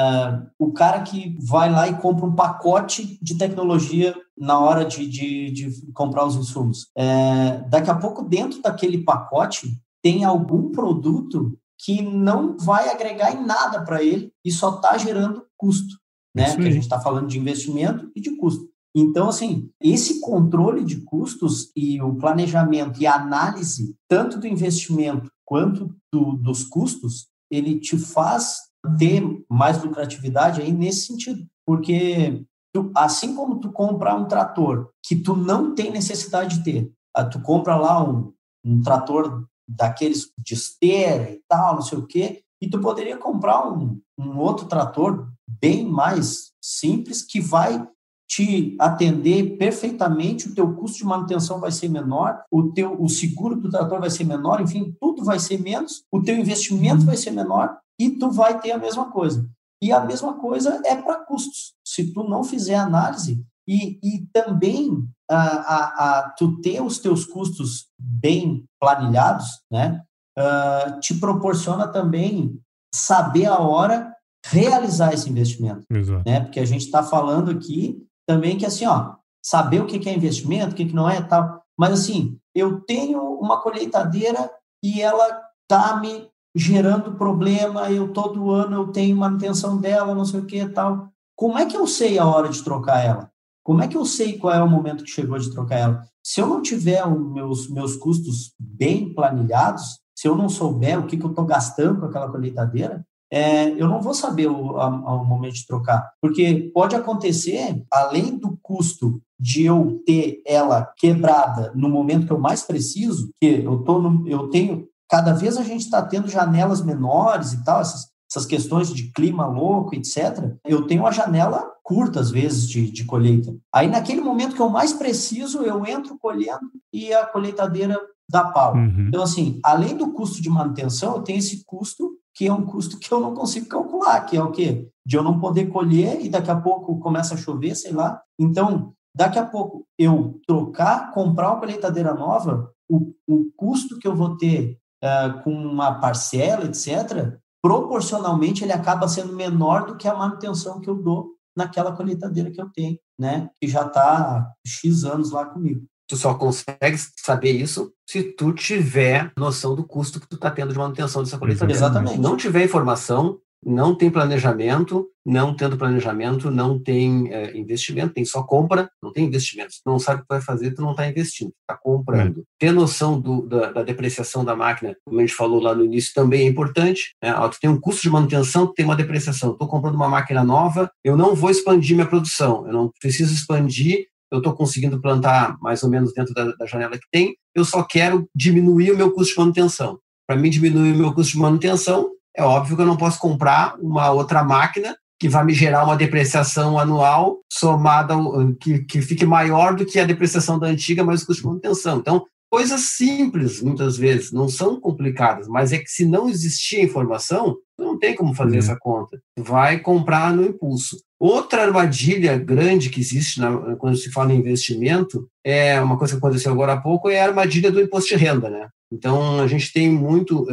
o 0.59 0.73
cara 0.73 1.03
que 1.03 1.37
vai 1.41 1.71
lá 1.71 1.89
e 1.89 1.97
compra 1.99 2.27
um 2.27 2.35
pacote 2.35 3.19
de 3.23 3.37
tecnologia 3.37 4.15
na 4.37 4.59
hora 4.59 4.85
de, 4.85 5.07
de, 5.07 5.51
de 5.51 5.93
comprar 5.93 6.27
os 6.27 6.37
insumos. 6.37 6.89
É, 6.97 7.61
daqui 7.69 7.91
a 7.91 7.95
pouco, 7.95 8.23
dentro 8.23 8.61
daquele 8.63 8.99
pacote, 8.99 9.79
tem 10.03 10.25
algum 10.25 10.71
produto 10.71 11.57
que 11.79 12.01
não 12.03 12.57
vai 12.57 12.89
agregar 12.89 13.33
em 13.33 13.45
nada 13.45 13.83
para 13.85 14.03
ele 14.03 14.33
e 14.45 14.51
só 14.51 14.77
está 14.77 14.97
gerando 14.97 15.45
custo. 15.57 15.97
né? 16.35 16.53
Porque 16.53 16.69
a 16.69 16.73
gente 16.73 16.85
está 16.85 17.01
falando 17.01 17.29
de 17.29 17.39
investimento 17.39 18.11
e 18.15 18.21
de 18.21 18.37
custo. 18.37 18.69
Então, 18.95 19.29
assim, 19.29 19.71
esse 19.81 20.21
controle 20.21 20.85
de 20.85 21.01
custos 21.01 21.73
e 21.75 22.01
o 22.03 22.15
planejamento 22.15 23.01
e 23.01 23.07
a 23.07 23.15
análise, 23.15 23.97
tanto 24.07 24.39
do 24.39 24.47
investimento 24.47 25.31
quanto 25.45 25.95
do, 26.13 26.33
dos 26.33 26.65
custos, 26.65 27.29
ele 27.51 27.79
te 27.79 27.99
faz 27.99 28.59
ter 28.99 29.23
mais 29.49 29.83
lucratividade 29.83 30.61
aí 30.61 30.73
nesse 30.73 31.07
sentido. 31.07 31.47
Porque 31.67 32.45
tu, 32.73 32.91
assim 32.97 33.35
como 33.35 33.61
tu 33.61 33.71
comprar 33.71 34.17
um 34.17 34.27
trator 34.27 34.91
que 35.03 35.17
tu 35.17 35.37
não 35.37 35.75
tem 35.75 35.91
necessidade 35.91 36.59
de 36.59 36.65
ter, 36.65 36.93
ah, 37.15 37.25
tu 37.25 37.41
compra 37.41 37.77
lá 37.77 38.03
um, 38.03 38.33
um 38.65 38.81
trator 38.83 39.47
daqueles 39.69 40.31
de 40.39 40.55
esteira 40.55 41.31
e 41.31 41.41
tal, 41.49 41.77
não 41.77 41.83
sei 41.83 41.99
o 41.99 42.07
quê, 42.07 42.43
e 42.61 42.69
tu 42.69 42.81
poderia 42.81 43.17
comprar 43.17 43.69
um, 43.69 44.01
um 44.19 44.39
outro 44.39 44.67
trator 44.67 45.29
bem 45.49 45.87
mais 45.87 46.53
simples 46.63 47.23
que 47.23 47.41
vai 47.41 47.87
te 48.29 48.75
atender 48.81 49.59
perfeitamente, 49.59 50.49
o 50.49 50.55
teu 50.55 50.75
custo 50.75 50.97
de 50.99 51.05
manutenção 51.05 51.61
vai 51.61 51.71
ser 51.71 51.89
menor, 51.89 52.43
o 52.51 52.73
teu 52.73 52.99
o 52.99 53.07
seguro 53.07 53.57
do 53.57 53.69
trator 53.69 54.01
vai 54.01 54.09
ser 54.09 54.25
menor, 54.25 54.61
enfim, 54.63 54.97
tudo 54.99 55.23
vai 55.23 55.39
ser 55.39 55.61
menos, 55.61 56.03
o 56.11 56.23
teu 56.23 56.37
investimento 56.37 57.05
vai 57.05 57.17
ser 57.17 57.31
menor 57.31 57.77
e 57.99 58.11
tu 58.11 58.31
vai 58.31 58.61
ter 58.61 58.73
a 58.73 58.79
mesma 58.79 59.11
coisa. 59.11 59.49
E 59.83 59.93
a 59.93 60.01
mesma 60.01 60.35
coisa 60.35 60.81
é 60.85 60.95
para 60.95 61.25
custos. 61.25 61.75
Se 61.85 62.13
tu 62.13 62.23
não 62.23 62.45
fizer 62.45 62.77
análise 62.77 63.45
e, 63.67 63.99
e 64.03 64.27
também 64.33 65.07
a, 65.31 65.37
a, 65.37 66.19
a, 66.19 66.31
tu 66.31 66.61
ter 66.61 66.81
os 66.81 66.99
teus 66.99 67.25
custos 67.25 67.89
bem 67.99 68.65
planilhados, 68.81 69.47
né, 69.71 70.03
uh, 70.39 71.01
te 71.01 71.15
proporciona 71.19 71.89
também 71.89 72.61
saber 72.95 73.47
a 73.47 73.59
hora 73.59 74.15
realizar 74.47 75.13
esse 75.13 75.31
investimento, 75.31 75.85
Exato. 75.91 76.23
né? 76.27 76.41
Porque 76.41 76.61
a 76.61 76.65
gente 76.65 76.85
está 76.85 77.03
falando 77.03 77.51
aqui 77.51 78.05
também 78.27 78.59
que 78.59 78.67
assim, 78.67 78.87
ó, 78.87 79.15
saber 79.45 79.81
o 79.81 79.87
que 79.87 80.09
é 80.09 80.15
investimento, 80.15 80.73
o 80.73 80.75
que 80.75 80.93
não 80.93 81.09
é, 81.09 81.21
tal. 81.23 81.63
Mas 81.79 81.93
assim, 81.93 82.39
eu 82.55 82.81
tenho 82.81 83.21
uma 83.41 83.61
colheitadeira 83.61 84.51
e 84.85 85.01
ela 85.01 85.43
tá 85.69 85.97
me 86.01 86.29
gerando 86.55 87.15
problema, 87.15 87.91
eu 87.91 88.13
todo 88.13 88.51
ano 88.51 88.77
eu 88.77 88.89
tenho 88.89 89.17
manutenção 89.17 89.79
dela, 89.79 90.15
não 90.15 90.25
sei 90.25 90.41
o 90.41 90.47
que, 90.47 90.69
tal. 90.69 91.09
Como 91.37 91.59
é 91.59 91.67
que 91.67 91.77
eu 91.77 91.87
sei 91.87 92.19
a 92.19 92.27
hora 92.27 92.49
de 92.49 92.63
trocar 92.63 93.05
ela? 93.05 93.31
Como 93.65 93.83
é 93.83 93.89
que 93.89 93.97
eu 93.97 94.05
sei 94.05 94.39
qual 94.39 94.55
é 94.55 94.63
o 94.63 94.69
momento 94.69 95.05
que 95.05 95.11
chegou 95.11 95.39
de 95.39 95.51
trocar 95.51 95.77
ela? 95.77 96.03
Se 96.23 96.41
eu 96.41 96.47
não 96.47 96.63
tiver 96.63 97.07
os 97.07 97.33
meus, 97.33 97.71
meus 97.71 97.97
custos 97.97 98.53
bem 98.59 99.13
planilhados, 99.15 100.01
se 100.15 100.29
eu 100.29 100.37
não 100.37 100.49
souber 100.49 100.99
o 100.99 101.07
que, 101.07 101.17
que 101.17 101.25
eu 101.25 101.31
estou 101.31 101.45
gastando 101.45 102.01
com 102.01 102.07
aquela 102.07 102.31
colheitadeira, 102.31 103.05
é, 103.33 103.71
eu 103.71 103.89
não 103.89 104.03
vou 104.03 104.13
saber 104.13 104.47
o, 104.47 104.77
a, 104.79 104.89
o 104.89 105.25
momento 105.25 105.55
de 105.55 105.67
trocar. 105.67 106.13
Porque 106.21 106.71
pode 106.75 106.95
acontecer, 106.95 107.83
além 107.91 108.37
do 108.37 108.59
custo 108.63 109.23
de 109.41 109.65
eu 109.65 110.03
ter 110.07 110.43
ela 110.47 110.93
quebrada 110.99 111.73
no 111.75 111.89
momento 111.89 112.27
que 112.27 112.33
eu 112.33 112.39
mais 112.39 112.63
preciso, 112.63 113.31
que 113.41 113.65
eu, 113.65 113.79
tô 113.79 113.99
no, 113.99 114.29
eu 114.29 114.49
tenho. 114.49 114.87
Cada 115.13 115.35
vez 115.35 115.59
a 115.59 115.63
gente 115.63 115.83
está 115.83 116.01
tendo 116.01 116.27
janelas 116.27 116.83
menores 116.83 117.53
e 117.53 117.63
tal, 117.63 117.83
essas, 117.83 118.07
essas 118.31 118.47
questões 118.47 118.89
de 118.95 119.13
clima 119.13 119.47
louco, 119.47 119.95
etc. 119.95 120.57
Eu 120.65 120.87
tenho 120.87 121.03
uma 121.03 121.13
janela 121.13 121.71
curta, 121.83 122.19
às 122.19 122.31
vezes, 122.31 122.67
de, 122.67 122.91
de 122.91 123.05
colheita. 123.05 123.55
Aí, 123.71 123.89
naquele 123.89 124.23
momento 124.23 124.55
que 124.57 124.63
eu 124.63 124.71
mais 124.71 124.95
preciso, 124.95 125.61
eu 125.65 125.85
entro 125.85 126.19
colhendo 126.19 126.63
e 126.91 127.13
a 127.13 127.27
colheitadeira 127.27 128.01
dá 128.27 128.45
pau. 128.45 128.75
Uhum. 128.75 129.09
Então, 129.09 129.23
assim, 129.23 129.61
além 129.63 129.95
do 129.95 130.13
custo 130.13 130.41
de 130.41 130.49
manutenção, 130.49 131.17
eu 131.17 131.23
tenho 131.23 131.41
esse 131.41 131.63
custo 131.67 132.13
que 132.35 132.47
é 132.47 132.53
um 132.53 132.65
custo 132.65 132.99
que 132.99 133.13
eu 133.13 133.21
não 133.21 133.35
consigo 133.35 133.69
calcular, 133.69 134.23
que 134.23 134.35
é 134.35 134.43
o 134.43 134.51
quê? 134.51 134.89
De 135.05 135.15
eu 135.15 135.23
não 135.23 135.39
poder 135.39 135.67
colher 135.67 136.25
e 136.25 136.31
daqui 136.31 136.51
a 136.51 136.59
pouco 136.59 136.99
começa 137.01 137.35
a 137.35 137.37
chover, 137.37 137.75
sei 137.75 137.93
lá. 137.93 138.19
Então, 138.39 138.95
daqui 139.15 139.39
a 139.39 139.45
pouco 139.45 139.85
eu 139.99 140.41
trocar, 140.47 141.13
comprar 141.13 141.51
uma 141.51 141.61
colheitadeira 141.61 142.15
nova, 142.15 142.73
o, 142.89 143.13
o 143.29 143.53
custo 143.55 143.99
que 143.99 144.09
eu 144.09 144.17
vou 144.17 144.39
ter 144.39 144.81
uh, 145.03 145.43
com 145.43 145.53
uma 145.53 145.95
parcela, 145.95 146.65
etc., 146.65 147.39
proporcionalmente 147.63 148.65
ele 148.65 148.73
acaba 148.73 149.07
sendo 149.09 149.35
menor 149.35 149.87
do 149.87 149.97
que 149.97 150.09
a 150.09 150.15
manutenção 150.15 150.81
que 150.81 150.91
eu 150.91 150.97
dou 150.97 151.31
naquela 151.57 151.93
colheitadeira 151.93 152.51
que 152.51 152.61
eu 152.61 152.69
tenho, 152.75 152.99
né? 153.19 153.49
Que 153.61 153.69
já 153.69 153.87
está 153.87 154.51
X 154.67 155.05
anos 155.05 155.31
lá 155.31 155.45
comigo. 155.47 155.85
Tu 156.09 156.17
só 156.17 156.35
consegue 156.35 156.99
saber 157.17 157.53
isso 157.53 157.93
se 158.07 158.23
tu 158.23 158.53
tiver 158.53 159.33
noção 159.39 159.75
do 159.75 159.85
custo 159.85 160.21
que 160.21 160.29
tu 160.29 160.35
está 160.35 160.51
tendo 160.51 160.73
de 160.73 160.79
manutenção 160.79 161.23
dessa 161.23 161.39
colheitadeira. 161.39 161.79
Exatamente. 161.79 162.19
Não 162.19 162.37
tiver 162.37 162.65
informação, 162.65 163.39
não 163.65 163.95
tem 163.95 164.11
planejamento, 164.11 165.09
não 165.25 165.55
tendo 165.55 165.77
planejamento, 165.77 166.51
não 166.51 166.79
tem 166.79 167.33
é, 167.33 167.57
investimento, 167.57 168.15
tem 168.15 168.25
só 168.25 168.43
compra, 168.43 168.91
não 169.03 169.13
tem 169.13 169.27
investimento. 169.27 169.71
Tu 169.71 169.91
não 169.91 169.99
sabe 169.99 170.21
o 170.21 170.23
que 170.23 170.29
vai 170.29 170.41
fazer, 170.41 170.73
tu 170.73 170.83
não 170.83 170.91
está 170.91 171.09
investindo, 171.09 171.53
está 171.61 171.81
comprando. 171.81 172.41
É. 172.41 172.43
Ter 172.59 172.73
noção 172.73 173.21
do, 173.21 173.43
da, 173.47 173.71
da, 173.71 173.83
depreciação 173.83 174.45
da 174.45 174.57
máquina, 174.57 174.97
como 175.05 175.19
a 175.19 175.23
gente 175.23 175.35
falou 175.35 175.61
lá 175.61 175.75
no 175.75 175.85
início, 175.85 176.13
também 176.15 176.47
é 176.47 176.49
importante. 176.49 177.15
Né? 177.23 177.33
Tu 177.51 177.61
tem 177.61 177.71
um 177.71 177.81
custo 177.81 178.03
de 178.03 178.11
manutenção, 178.11 178.67
tu 178.67 178.75
tem 178.75 178.85
uma 178.85 178.97
depreciação. 178.97 179.53
Estou 179.53 179.69
comprando 179.69 179.95
uma 179.95 180.09
máquina 180.09 180.43
nova, 180.43 180.91
eu 181.05 181.17
não 181.17 181.35
vou 181.35 181.51
expandir 181.51 181.95
minha 181.95 182.09
produção, 182.09 182.67
eu 182.67 182.73
não 182.73 182.91
preciso 183.01 183.33
expandir 183.33 184.07
eu 184.33 184.39
estou 184.39 184.55
conseguindo 184.55 184.99
plantar 184.99 185.59
mais 185.61 185.83
ou 185.83 185.91
menos 185.91 186.15
dentro 186.15 186.33
da, 186.33 186.53
da, 186.53 186.65
janela 186.65 186.97
que 186.97 187.07
tem, 187.13 187.37
eu 187.55 187.67
só 187.67 187.83
quero 187.83 188.27
diminuir 188.35 188.91
o 188.91 188.97
meu 188.97 189.13
custo 189.13 189.35
de 189.35 189.39
manutenção. 189.39 189.99
Para 190.27 190.37
mim 190.37 190.49
diminuir 190.49 190.93
o 190.93 190.97
meu 190.97 191.13
custo 191.13 191.33
de 191.35 191.39
manutenção, 191.39 192.11
é 192.37 192.43
óbvio 192.43 192.77
que 192.77 192.83
eu 192.83 192.87
não 192.87 192.97
posso 192.97 193.19
comprar 193.19 193.77
uma 193.81 194.11
outra 194.11 194.43
máquina 194.43 194.97
que 195.19 195.29
vai 195.29 195.45
me 195.45 195.55
gerar 195.55 195.85
uma 195.85 195.97
depreciação 195.97 196.79
anual 196.79 197.39
somada, 197.49 198.15
que, 198.61 198.81
que 198.81 199.01
fique 199.01 199.25
maior 199.25 199.77
do 199.77 199.87
que 199.87 200.01
a 200.01 200.05
depreciação 200.05 200.59
da 200.59 200.67
antiga, 200.67 201.05
mais 201.05 201.23
o 201.23 201.27
custo 201.27 201.43
de 201.43 201.47
manutenção. 201.47 201.99
Então, 201.99 202.27
coisas 202.51 202.81
simples, 202.97 203.63
muitas 203.63 203.97
vezes, 203.97 204.33
não 204.33 204.49
são 204.49 204.81
complicadas, 204.81 205.47
mas 205.47 205.73
é 205.73 205.79
que 205.79 205.89
se 205.89 206.05
não 206.05 206.29
existir 206.29 206.83
informação, 206.83 207.57
não 207.79 207.99
tem 207.99 208.17
como 208.17 208.35
fazer 208.35 208.55
uhum. 208.55 208.59
essa 208.59 208.77
conta. 208.77 209.21
Vai 209.39 209.79
comprar 209.79 210.35
no 210.35 210.45
impulso. 210.45 210.97
Outra 211.21 211.63
armadilha 211.63 212.37
grande 212.37 212.91
que 212.91 213.01
existe 213.01 213.39
na, 213.39 213.77
quando 213.77 213.97
se 213.97 214.11
fala 214.11 214.35
em 214.35 214.39
investimento 214.39 215.29
é 215.45 215.81
uma 215.81 215.97
coisa 215.97 216.15
que 216.15 216.19
aconteceu 216.19 216.51
agora 216.51 216.73
há 216.73 216.81
pouco 216.81 217.09
é 217.09 217.21
a 217.21 217.27
armadilha 217.27 217.71
do 217.71 217.81
imposto 217.81 218.09
de 218.09 218.17
renda, 218.17 218.51
né? 218.51 218.69
Então 218.93 219.41
a 219.41 219.47
gente 219.47 219.73
tem 219.73 219.91
muito, 219.91 220.47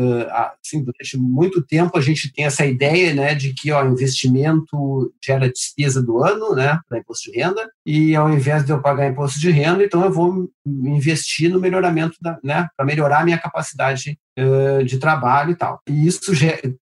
assim, 0.63 0.81
durante 0.81 1.17
muito 1.17 1.61
tempo 1.61 1.97
a 1.97 2.01
gente 2.01 2.31
tem 2.31 2.45
essa 2.45 2.65
ideia, 2.65 3.13
né, 3.13 3.35
de 3.35 3.53
que 3.53 3.71
o 3.71 3.87
investimento 3.87 5.13
gera 5.23 5.51
despesa 5.51 6.01
do 6.01 6.23
ano, 6.23 6.55
né, 6.55 6.79
para 6.87 6.99
imposto 6.99 7.29
de 7.29 7.37
renda 7.37 7.69
e 7.85 8.15
ao 8.15 8.31
invés 8.31 8.65
de 8.65 8.71
eu 8.71 8.81
pagar 8.81 9.07
imposto 9.07 9.39
de 9.39 9.51
renda, 9.51 9.83
então 9.83 10.03
eu 10.05 10.11
vou 10.11 10.49
investir 10.65 11.49
no 11.49 11.59
melhoramento 11.59 12.15
da, 12.21 12.39
né, 12.41 12.67
para 12.77 12.85
melhorar 12.85 13.19
a 13.19 13.25
minha 13.25 13.37
capacidade 13.37 14.17
de 14.85 14.97
trabalho 14.97 15.51
e 15.51 15.55
tal. 15.55 15.79
E 15.87 16.07
isso 16.07 16.31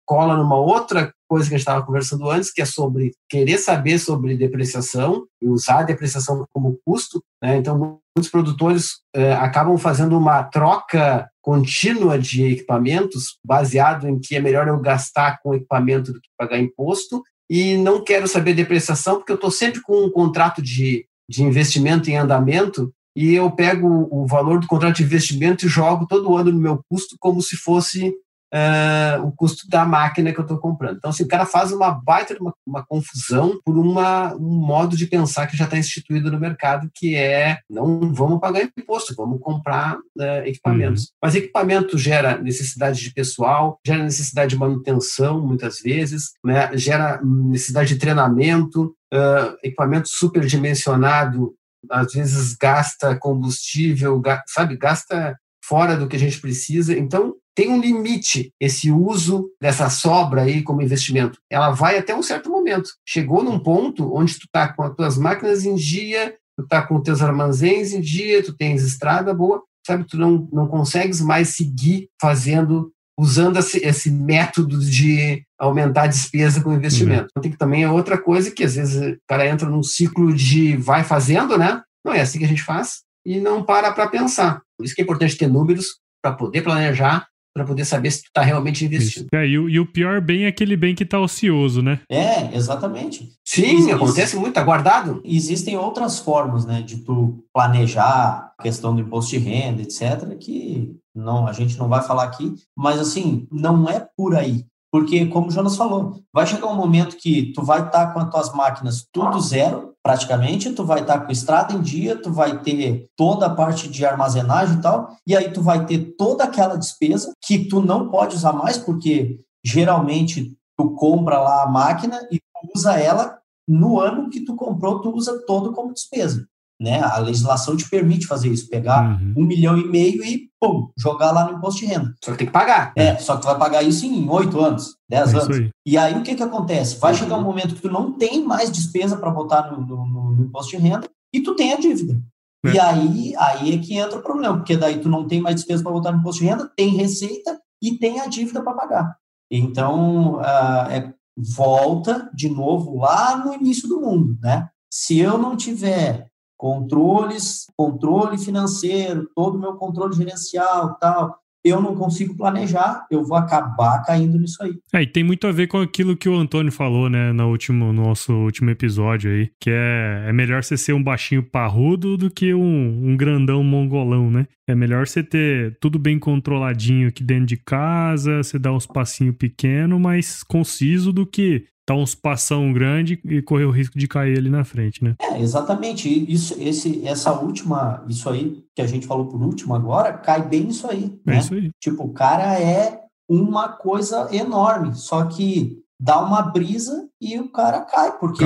cola 0.05 0.35
numa 0.35 0.57
outra 0.57 1.11
coisa 1.27 1.47
que 1.47 1.55
a 1.55 1.57
gente 1.57 1.67
estava 1.67 1.85
conversando 1.85 2.29
antes, 2.29 2.51
que 2.51 2.61
é 2.61 2.65
sobre 2.65 3.11
querer 3.29 3.57
saber 3.57 3.99
sobre 3.99 4.37
depreciação 4.37 5.25
e 5.41 5.47
usar 5.47 5.79
a 5.79 5.83
depreciação 5.83 6.45
como 6.53 6.79
custo. 6.85 7.21
Né? 7.41 7.57
Então, 7.57 7.99
muitos 8.15 8.31
produtores 8.31 8.99
acabam 9.39 9.77
fazendo 9.77 10.17
uma 10.17 10.43
troca 10.43 11.29
contínua 11.41 12.17
de 12.17 12.45
equipamentos, 12.45 13.37
baseado 13.45 14.07
em 14.07 14.19
que 14.19 14.35
é 14.35 14.39
melhor 14.39 14.67
eu 14.67 14.79
gastar 14.79 15.39
com 15.41 15.53
equipamento 15.53 16.11
do 16.13 16.19
que 16.19 16.29
pagar 16.37 16.59
imposto, 16.59 17.21
e 17.49 17.77
não 17.77 18.03
quero 18.03 18.27
saber 18.27 18.53
depreciação, 18.53 19.15
porque 19.15 19.31
eu 19.31 19.35
estou 19.35 19.51
sempre 19.51 19.81
com 19.81 20.05
um 20.05 20.11
contrato 20.11 20.61
de, 20.61 21.05
de 21.29 21.43
investimento 21.43 22.09
em 22.09 22.17
andamento 22.17 22.91
e 23.17 23.33
eu 23.33 23.49
pego 23.49 24.07
o 24.11 24.27
valor 24.27 24.59
do 24.59 24.67
contrato 24.67 24.97
de 24.97 25.03
investimento 25.03 25.65
e 25.65 25.69
jogo 25.69 26.05
todo 26.05 26.37
ano 26.37 26.51
no 26.51 26.59
meu 26.59 26.79
custo 26.87 27.15
como 27.19 27.41
se 27.41 27.57
fosse 27.57 28.13
uh, 28.53 29.25
o 29.25 29.31
custo 29.31 29.67
da 29.67 29.83
máquina 29.87 30.31
que 30.31 30.39
eu 30.39 30.43
estou 30.43 30.59
comprando. 30.59 30.97
Então, 30.97 31.09
assim, 31.09 31.23
o 31.23 31.27
cara 31.27 31.43
faz 31.43 31.71
uma 31.71 31.89
baita, 31.89 32.37
uma, 32.39 32.53
uma 32.63 32.85
confusão 32.85 33.59
por 33.65 33.75
uma, 33.75 34.35
um 34.35 34.59
modo 34.59 34.95
de 34.95 35.07
pensar 35.07 35.47
que 35.47 35.57
já 35.57 35.65
está 35.65 35.79
instituído 35.79 36.31
no 36.31 36.39
mercado, 36.39 36.91
que 36.93 37.15
é 37.15 37.57
não 37.67 38.13
vamos 38.13 38.39
pagar 38.39 38.61
imposto, 38.77 39.15
vamos 39.15 39.39
comprar 39.41 39.97
uh, 39.97 40.45
equipamentos. 40.45 41.05
Uhum. 41.05 41.09
Mas 41.23 41.33
equipamento 41.33 41.97
gera 41.97 42.37
necessidade 42.37 43.01
de 43.01 43.11
pessoal, 43.11 43.79
gera 43.83 44.03
necessidade 44.03 44.51
de 44.51 44.59
manutenção, 44.59 45.41
muitas 45.41 45.79
vezes, 45.79 46.33
né? 46.45 46.69
gera 46.77 47.19
necessidade 47.23 47.95
de 47.95 47.99
treinamento, 47.99 48.95
uh, 49.13 49.57
equipamento 49.63 50.07
superdimensionado 50.07 51.53
às 51.89 52.13
vezes 52.13 52.55
gasta 52.55 53.15
combustível, 53.15 54.21
sabe, 54.47 54.77
gasta 54.77 55.37
fora 55.63 55.97
do 55.97 56.07
que 56.07 56.15
a 56.15 56.19
gente 56.19 56.39
precisa. 56.39 56.97
Então, 56.97 57.35
tem 57.55 57.69
um 57.69 57.81
limite 57.81 58.53
esse 58.59 58.91
uso 58.91 59.49
dessa 59.59 59.89
sobra 59.89 60.43
aí 60.43 60.61
como 60.61 60.81
investimento. 60.81 61.39
Ela 61.49 61.71
vai 61.71 61.97
até 61.97 62.15
um 62.15 62.21
certo 62.21 62.49
momento. 62.49 62.89
Chegou 63.03 63.43
num 63.43 63.59
ponto 63.59 64.13
onde 64.15 64.35
tu 64.35 64.45
está 64.45 64.71
com 64.71 64.83
as 64.83 64.95
tuas 64.95 65.17
máquinas 65.17 65.65
em 65.65 65.75
dia, 65.75 66.35
tu 66.55 66.63
está 66.63 66.81
com 66.83 66.97
os 66.97 67.03
teus 67.03 67.21
armazéns 67.21 67.93
em 67.93 67.99
dia, 67.99 68.43
tu 68.43 68.55
tens 68.55 68.83
estrada 68.83 69.33
boa, 69.33 69.63
sabe? 69.85 70.05
Tu 70.05 70.17
não, 70.17 70.47
não 70.51 70.67
consegues 70.67 71.19
mais 71.19 71.49
seguir 71.49 72.09
fazendo, 72.21 72.91
usando 73.17 73.57
esse, 73.57 73.79
esse 73.79 74.11
método 74.11 74.79
de 74.79 75.43
aumentar 75.57 76.03
a 76.03 76.07
despesa 76.07 76.61
com 76.61 76.71
investimento. 76.71 77.23
Uhum. 77.23 77.27
Então, 77.31 77.41
tem 77.41 77.51
que 77.51 77.57
também 77.57 77.83
é 77.83 77.89
outra 77.89 78.17
coisa 78.17 78.51
que 78.51 78.63
às 78.63 78.75
vezes 78.75 79.15
o 79.15 79.17
cara 79.27 79.47
entra 79.47 79.67
num 79.67 79.81
ciclo 79.81 80.33
de 80.33 80.77
vai 80.77 81.03
fazendo, 81.03 81.57
né? 81.57 81.81
Não 82.05 82.13
é 82.13 82.21
assim 82.21 82.37
que 82.37 82.45
a 82.45 82.47
gente 82.47 82.63
faz 82.63 83.01
e 83.25 83.39
não 83.39 83.63
para 83.63 83.91
para 83.91 84.07
pensar. 84.07 84.61
Por 84.77 84.85
isso 84.85 84.93
que 84.93 85.01
é 85.01 85.03
importante 85.03 85.37
ter 85.37 85.47
números 85.47 85.97
para 86.21 86.33
poder 86.33 86.61
planejar 86.61 87.27
para 87.57 87.65
poder 87.65 87.85
saber 87.85 88.11
se 88.11 88.21
tu 88.21 88.27
está 88.27 88.41
realmente 88.41 88.85
investindo. 88.85 89.27
É, 89.33 89.47
e, 89.47 89.57
o, 89.57 89.67
e, 89.67 89.79
o, 89.79 89.85
pior 89.85 90.21
bem 90.21 90.45
é 90.45 90.47
aquele 90.47 90.77
bem 90.77 90.93
que 90.93 91.03
está 91.03 91.19
ocioso, 91.19 91.81
né? 91.81 91.99
É, 92.09 92.55
exatamente. 92.55 93.29
Sim, 93.43 93.91
acontece 93.91 94.35
muito, 94.35 94.49
está 94.49 94.63
guardado. 94.63 95.21
Existem 95.25 95.75
outras 95.75 96.19
formas, 96.19 96.65
né, 96.65 96.81
de 96.81 96.97
tu 96.97 97.43
planejar 97.51 98.53
a 98.57 98.63
questão 98.63 98.95
do 98.95 99.01
imposto 99.01 99.31
de 99.31 99.39
renda, 99.39 99.81
etc., 99.81 100.37
que 100.39 100.95
não, 101.15 101.47
a 101.47 101.51
gente 101.51 101.77
não 101.77 101.87
vai 101.87 102.03
falar 102.03 102.25
aqui, 102.25 102.53
mas 102.77 102.99
assim, 102.99 103.47
não 103.51 103.89
é 103.89 104.07
por 104.15 104.35
aí. 104.35 104.63
Porque, 104.91 105.25
como 105.27 105.47
o 105.47 105.51
Jonas 105.51 105.75
falou, 105.75 106.21
vai 106.33 106.47
chegar 106.47 106.67
um 106.67 106.75
momento 106.75 107.17
que 107.17 107.51
tu 107.53 107.63
vai 107.63 107.85
estar 107.85 108.07
tá 108.07 108.13
com 108.13 108.19
as 108.19 108.29
tuas 108.29 108.53
máquinas 108.53 109.05
tudo 109.11 109.39
zero, 109.41 109.93
praticamente, 110.01 110.71
tu 110.71 110.85
vai 110.85 111.01
estar 111.01 111.19
tá 111.19 111.25
com 111.25 111.31
estrada 111.31 111.73
em 111.73 111.81
dia, 111.81 112.15
tu 112.21 112.31
vai 112.31 112.61
ter 112.61 113.07
toda 113.15 113.47
a 113.47 113.53
parte 113.53 113.89
de 113.89 114.05
armazenagem 114.05 114.77
e 114.77 114.81
tal, 114.81 115.17
e 115.27 115.35
aí 115.35 115.51
tu 115.51 115.61
vai 115.61 115.85
ter 115.85 116.15
toda 116.17 116.45
aquela 116.45 116.77
despesa 116.77 117.33
que 117.43 117.65
tu 117.67 117.81
não 117.81 118.09
pode 118.09 118.35
usar 118.35 118.53
mais, 118.53 118.77
porque 118.77 119.39
geralmente 119.63 120.55
tu 120.77 120.91
compra 120.91 121.39
lá 121.39 121.63
a 121.63 121.69
máquina 121.69 122.25
e 122.31 122.39
usa 122.73 122.97
ela 122.97 123.37
no 123.67 123.99
ano 123.99 124.29
que 124.29 124.45
tu 124.45 124.55
comprou, 124.55 125.01
tu 125.01 125.13
usa 125.13 125.43
todo 125.45 125.73
como 125.73 125.93
despesa. 125.93 126.47
Né? 126.79 127.01
A 127.01 127.17
legislação 127.17 127.75
te 127.75 127.89
permite 127.89 128.27
fazer 128.27 128.49
isso, 128.49 128.69
pegar 128.69 129.19
uhum. 129.19 129.33
um 129.37 129.45
milhão 129.45 129.77
e 129.77 129.87
meio 129.87 130.23
e 130.23 130.47
pum, 130.59 130.89
jogar 130.97 131.31
lá 131.31 131.45
no 131.45 131.57
imposto 131.57 131.79
de 131.79 131.87
renda. 131.87 132.13
Só 132.23 132.31
que 132.31 132.37
tem 132.37 132.47
que 132.47 132.53
pagar. 132.53 132.93
É, 132.95 133.15
só 133.17 133.35
que 133.35 133.41
tu 133.41 133.45
vai 133.45 133.57
pagar 133.57 133.81
isso 133.83 134.05
em 134.05 134.29
oito 134.29 134.59
anos, 134.59 134.95
dez 135.09 135.33
é 135.33 135.37
anos. 135.37 135.57
Aí. 135.57 135.69
E 135.85 135.97
aí 135.97 136.15
o 136.15 136.23
que 136.23 136.35
que 136.35 136.43
acontece? 136.43 136.99
Vai 136.99 137.13
uhum. 137.13 137.17
chegar 137.17 137.37
um 137.37 137.43
momento 137.43 137.75
que 137.75 137.81
tu 137.81 137.89
não 137.89 138.11
tem 138.11 138.43
mais 138.43 138.71
despesa 138.71 139.17
para 139.17 139.31
botar 139.31 139.71
no, 139.71 139.85
no, 139.85 140.33
no, 140.35 140.43
imposto 140.43 140.77
de 140.77 140.83
renda 140.83 141.09
e 141.33 141.41
tu 141.41 141.55
tem 141.55 141.73
a 141.73 141.77
dívida. 141.77 142.21
É. 142.65 142.71
E 142.71 142.79
aí, 142.79 143.35
aí 143.37 143.73
é 143.73 143.77
que 143.79 143.95
entra 143.95 144.19
o 144.19 144.23
problema, 144.23 144.57
porque 144.57 144.77
daí 144.77 144.99
tu 144.99 145.09
não 145.09 145.27
tem 145.27 145.41
mais 145.41 145.55
despesa 145.55 145.81
para 145.81 145.91
botar 145.91 146.11
no 146.11 146.19
imposto 146.19 146.41
de 146.41 146.47
renda, 146.47 146.71
tem 146.75 146.95
receita 146.95 147.59
e 147.81 147.97
tem 147.97 148.19
a 148.19 148.27
dívida 148.27 148.61
para 148.61 148.73
pagar. 148.73 149.15
Então, 149.49 150.35
uh, 150.35 150.91
é, 150.91 151.13
volta 151.55 152.29
de 152.33 152.49
novo 152.49 152.97
lá 152.97 153.37
no 153.37 153.53
início 153.53 153.87
do 153.87 154.01
mundo, 154.01 154.37
né? 154.41 154.69
Se 154.91 155.19
eu 155.19 155.37
não 155.37 155.55
tiver 155.55 156.27
controles, 156.57 157.67
controle 157.77 158.37
financeiro, 158.37 159.29
todo 159.35 159.55
o 159.55 159.59
meu 159.59 159.75
controle 159.75 160.15
gerencial, 160.15 160.95
tal, 160.99 161.39
eu 161.63 161.81
não 161.81 161.95
consigo 161.95 162.35
planejar, 162.35 163.05
eu 163.11 163.23
vou 163.23 163.37
acabar 163.37 164.03
caindo 164.03 164.39
nisso 164.39 164.63
aí. 164.63 164.73
É, 164.93 165.01
e 165.01 165.07
tem 165.07 165.23
muito 165.23 165.45
a 165.47 165.51
ver 165.51 165.67
com 165.67 165.79
aquilo 165.79 166.15
que 166.15 166.29
o 166.29 166.35
Antônio 166.35 166.71
falou, 166.71 167.09
né, 167.09 167.33
no 167.33 167.49
último 167.49 167.91
no 167.91 168.03
nosso 168.03 168.33
último 168.33 168.69
episódio 168.69 169.31
aí, 169.31 169.51
que 169.59 169.69
é, 169.69 170.25
é 170.27 170.33
melhor 170.33 170.63
você 170.63 170.77
ser 170.77 170.93
um 170.93 171.03
baixinho 171.03 171.43
parrudo 171.43 172.17
do 172.17 172.29
que 172.29 172.53
um, 172.53 173.09
um 173.09 173.17
grandão 173.17 173.63
mongolão, 173.63 174.31
né? 174.31 174.47
É 174.67 174.75
melhor 174.75 175.07
você 175.07 175.23
ter 175.23 175.77
tudo 175.79 175.97
bem 175.97 176.19
controladinho 176.19 177.07
aqui 177.07 177.23
dentro 177.23 177.45
de 177.45 177.57
casa, 177.57 178.43
você 178.43 178.59
dar 178.59 178.73
uns 178.73 178.85
passinhos 178.85 179.35
pequenos, 179.37 179.99
mas 179.99 180.43
conciso 180.43 181.13
do 181.13 181.25
que 181.25 181.65
dar 181.87 181.95
uns 181.95 182.13
passão 182.13 182.73
grande 182.73 183.19
e 183.23 183.41
correr 183.41 183.63
o 183.63 183.71
risco 183.71 183.97
de 183.97 184.07
cair 184.07 184.37
ali 184.37 184.49
na 184.49 184.65
frente, 184.65 185.01
né? 185.01 185.15
É, 185.21 185.39
exatamente. 185.39 186.09
Isso, 186.31 186.53
esse, 186.59 187.07
essa 187.07 187.31
última, 187.31 188.03
isso 188.09 188.29
aí 188.29 188.61
que 188.75 188.81
a 188.81 188.87
gente 188.87 189.07
falou 189.07 189.27
por 189.27 189.41
último 189.41 189.73
agora, 189.73 190.13
cai 190.13 190.45
bem 190.45 190.67
isso 190.67 190.85
aí. 190.89 191.17
É 191.25 191.31
né? 191.31 191.37
isso 191.39 191.53
aí. 191.53 191.71
Tipo, 191.79 192.03
o 192.03 192.13
cara 192.13 192.59
é 192.59 192.99
uma 193.29 193.69
coisa 193.69 194.27
enorme, 194.31 194.93
só 194.95 195.25
que 195.25 195.81
dá 195.99 196.19
uma 196.19 196.41
brisa 196.41 197.07
e 197.19 197.39
o 197.39 197.49
cara 197.49 197.81
cai, 197.81 198.17
porque 198.19 198.45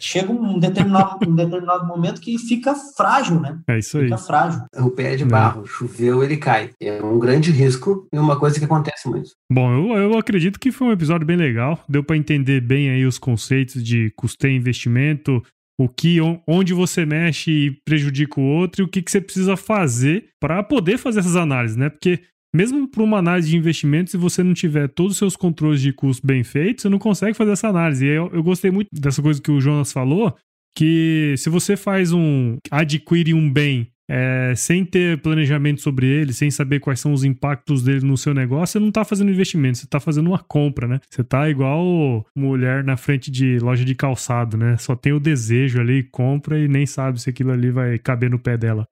chega 0.00 0.32
um 0.32 0.58
determinado, 0.58 1.18
um 1.28 1.34
determinado 1.34 1.86
momento 1.86 2.20
que 2.20 2.36
fica 2.38 2.74
frágil, 2.74 3.40
né? 3.40 3.60
É 3.68 3.78
isso 3.78 3.98
aí. 3.98 4.04
Fica 4.04 4.18
frágil. 4.18 4.62
É 4.74 4.82
o 4.82 4.90
pé 4.90 5.16
de 5.16 5.24
barro, 5.24 5.62
é. 5.64 5.66
choveu, 5.66 6.22
ele 6.22 6.36
cai. 6.36 6.70
É 6.80 7.02
um 7.02 7.18
grande 7.18 7.50
risco 7.50 8.06
e 8.12 8.18
uma 8.18 8.38
coisa 8.38 8.58
que 8.58 8.64
acontece 8.64 9.08
muito. 9.08 9.30
Bom, 9.50 9.72
eu, 9.72 9.96
eu 9.96 10.18
acredito 10.18 10.58
que 10.58 10.72
foi 10.72 10.88
um 10.88 10.92
episódio 10.92 11.26
bem 11.26 11.36
legal, 11.36 11.78
deu 11.88 12.02
para 12.02 12.16
entender 12.16 12.60
bem 12.60 12.90
aí 12.90 13.06
os 13.06 13.18
conceitos 13.18 13.82
de 13.82 14.12
custeio 14.16 14.56
investimento, 14.56 15.42
o 15.80 15.88
que 15.88 16.18
onde 16.46 16.74
você 16.74 17.06
mexe 17.06 17.50
e 17.50 17.70
prejudica 17.84 18.40
o 18.40 18.44
outro 18.44 18.82
e 18.82 18.84
o 18.84 18.88
que, 18.88 19.00
que 19.00 19.10
você 19.10 19.20
precisa 19.20 19.56
fazer 19.56 20.30
para 20.40 20.62
poder 20.62 20.98
fazer 20.98 21.20
essas 21.20 21.36
análises, 21.36 21.76
né? 21.76 21.88
Porque 21.88 22.20
mesmo 22.54 22.88
para 22.88 23.02
uma 23.02 23.18
análise 23.18 23.50
de 23.50 23.56
investimento, 23.56 24.10
se 24.10 24.16
você 24.16 24.42
não 24.42 24.54
tiver 24.54 24.88
todos 24.88 25.12
os 25.12 25.18
seus 25.18 25.36
controles 25.36 25.80
de 25.80 25.92
custo 25.92 26.26
bem 26.26 26.42
feitos, 26.42 26.82
você 26.82 26.88
não 26.88 26.98
consegue 26.98 27.36
fazer 27.36 27.52
essa 27.52 27.68
análise. 27.68 28.06
E 28.06 28.08
eu, 28.08 28.30
eu 28.32 28.42
gostei 28.42 28.70
muito 28.70 28.88
dessa 28.92 29.20
coisa 29.20 29.40
que 29.40 29.50
o 29.50 29.60
Jonas 29.60 29.92
falou, 29.92 30.34
que 30.74 31.34
se 31.36 31.50
você 31.50 31.76
faz 31.76 32.12
um 32.12 32.56
adquire 32.70 33.34
um 33.34 33.52
bem 33.52 33.88
é, 34.08 34.54
sem 34.56 34.84
ter 34.84 35.20
planejamento 35.20 35.82
sobre 35.82 36.06
ele, 36.06 36.32
sem 36.32 36.50
saber 36.50 36.80
quais 36.80 36.98
são 36.98 37.12
os 37.12 37.24
impactos 37.24 37.82
dele 37.82 38.06
no 38.06 38.16
seu 38.16 38.32
negócio, 38.32 38.72
você 38.72 38.78
não 38.78 38.88
está 38.88 39.04
fazendo 39.04 39.30
investimento, 39.30 39.78
você 39.78 39.84
está 39.84 40.00
fazendo 40.00 40.28
uma 40.28 40.38
compra, 40.38 40.88
né? 40.88 41.00
Você 41.10 41.20
está 41.20 41.48
igual 41.50 42.24
mulher 42.34 42.82
na 42.82 42.96
frente 42.96 43.30
de 43.30 43.58
loja 43.58 43.84
de 43.84 43.94
calçado, 43.94 44.56
né? 44.56 44.76
Só 44.78 44.96
tem 44.96 45.12
o 45.12 45.20
desejo 45.20 45.80
ali, 45.80 46.02
compra 46.02 46.58
e 46.58 46.66
nem 46.66 46.86
sabe 46.86 47.20
se 47.20 47.28
aquilo 47.28 47.52
ali 47.52 47.70
vai 47.70 47.98
caber 47.98 48.30
no 48.30 48.38
pé 48.38 48.56
dela. 48.56 48.86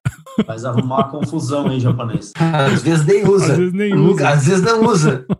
Mas 0.47 0.65
arrumar 0.65 0.97
uma 0.97 1.09
confusão 1.09 1.69
aí, 1.69 1.81
japonês. 1.81 2.33
Às 2.39 2.83
vezes 2.83 3.07
nem 3.07 3.27
usa. 3.27 3.53
Às 3.53 3.59
vezes 3.59 3.73
nem 3.73 3.95
usa. 3.95 4.29
Às 4.29 4.47
vezes 4.47 4.63
não 4.63 4.85
usa. 4.85 5.27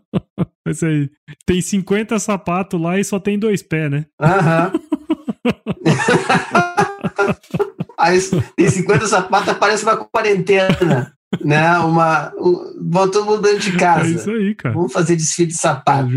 É 0.67 0.73
isso 0.73 0.85
aí. 0.85 1.09
Tem 1.47 1.61
50 1.61 2.19
sapatos 2.19 2.81
lá 2.81 2.99
e 2.99 3.05
só 3.05 3.21
tem 3.21 3.39
dois 3.39 3.63
pés, 3.63 3.89
né? 3.89 4.05
Aham. 4.21 4.73
Aí 7.99 8.21
tem 8.57 8.69
50 8.69 9.07
sapatos, 9.07 9.55
parece 9.55 9.85
uma 9.85 9.97
quarentena. 9.97 11.13
né? 11.45 11.79
Uma. 11.79 12.33
Um, 12.39 13.09
todo 13.11 13.25
mundo 13.25 13.43
dentro 13.43 13.71
de 13.71 13.77
casa. 13.77 14.09
É 14.09 14.13
isso 14.13 14.31
aí, 14.31 14.55
cara. 14.55 14.75
Vamos 14.75 14.93
fazer 14.93 15.17
desfile 15.17 15.49
de 15.49 15.55
sapato. 15.55 16.11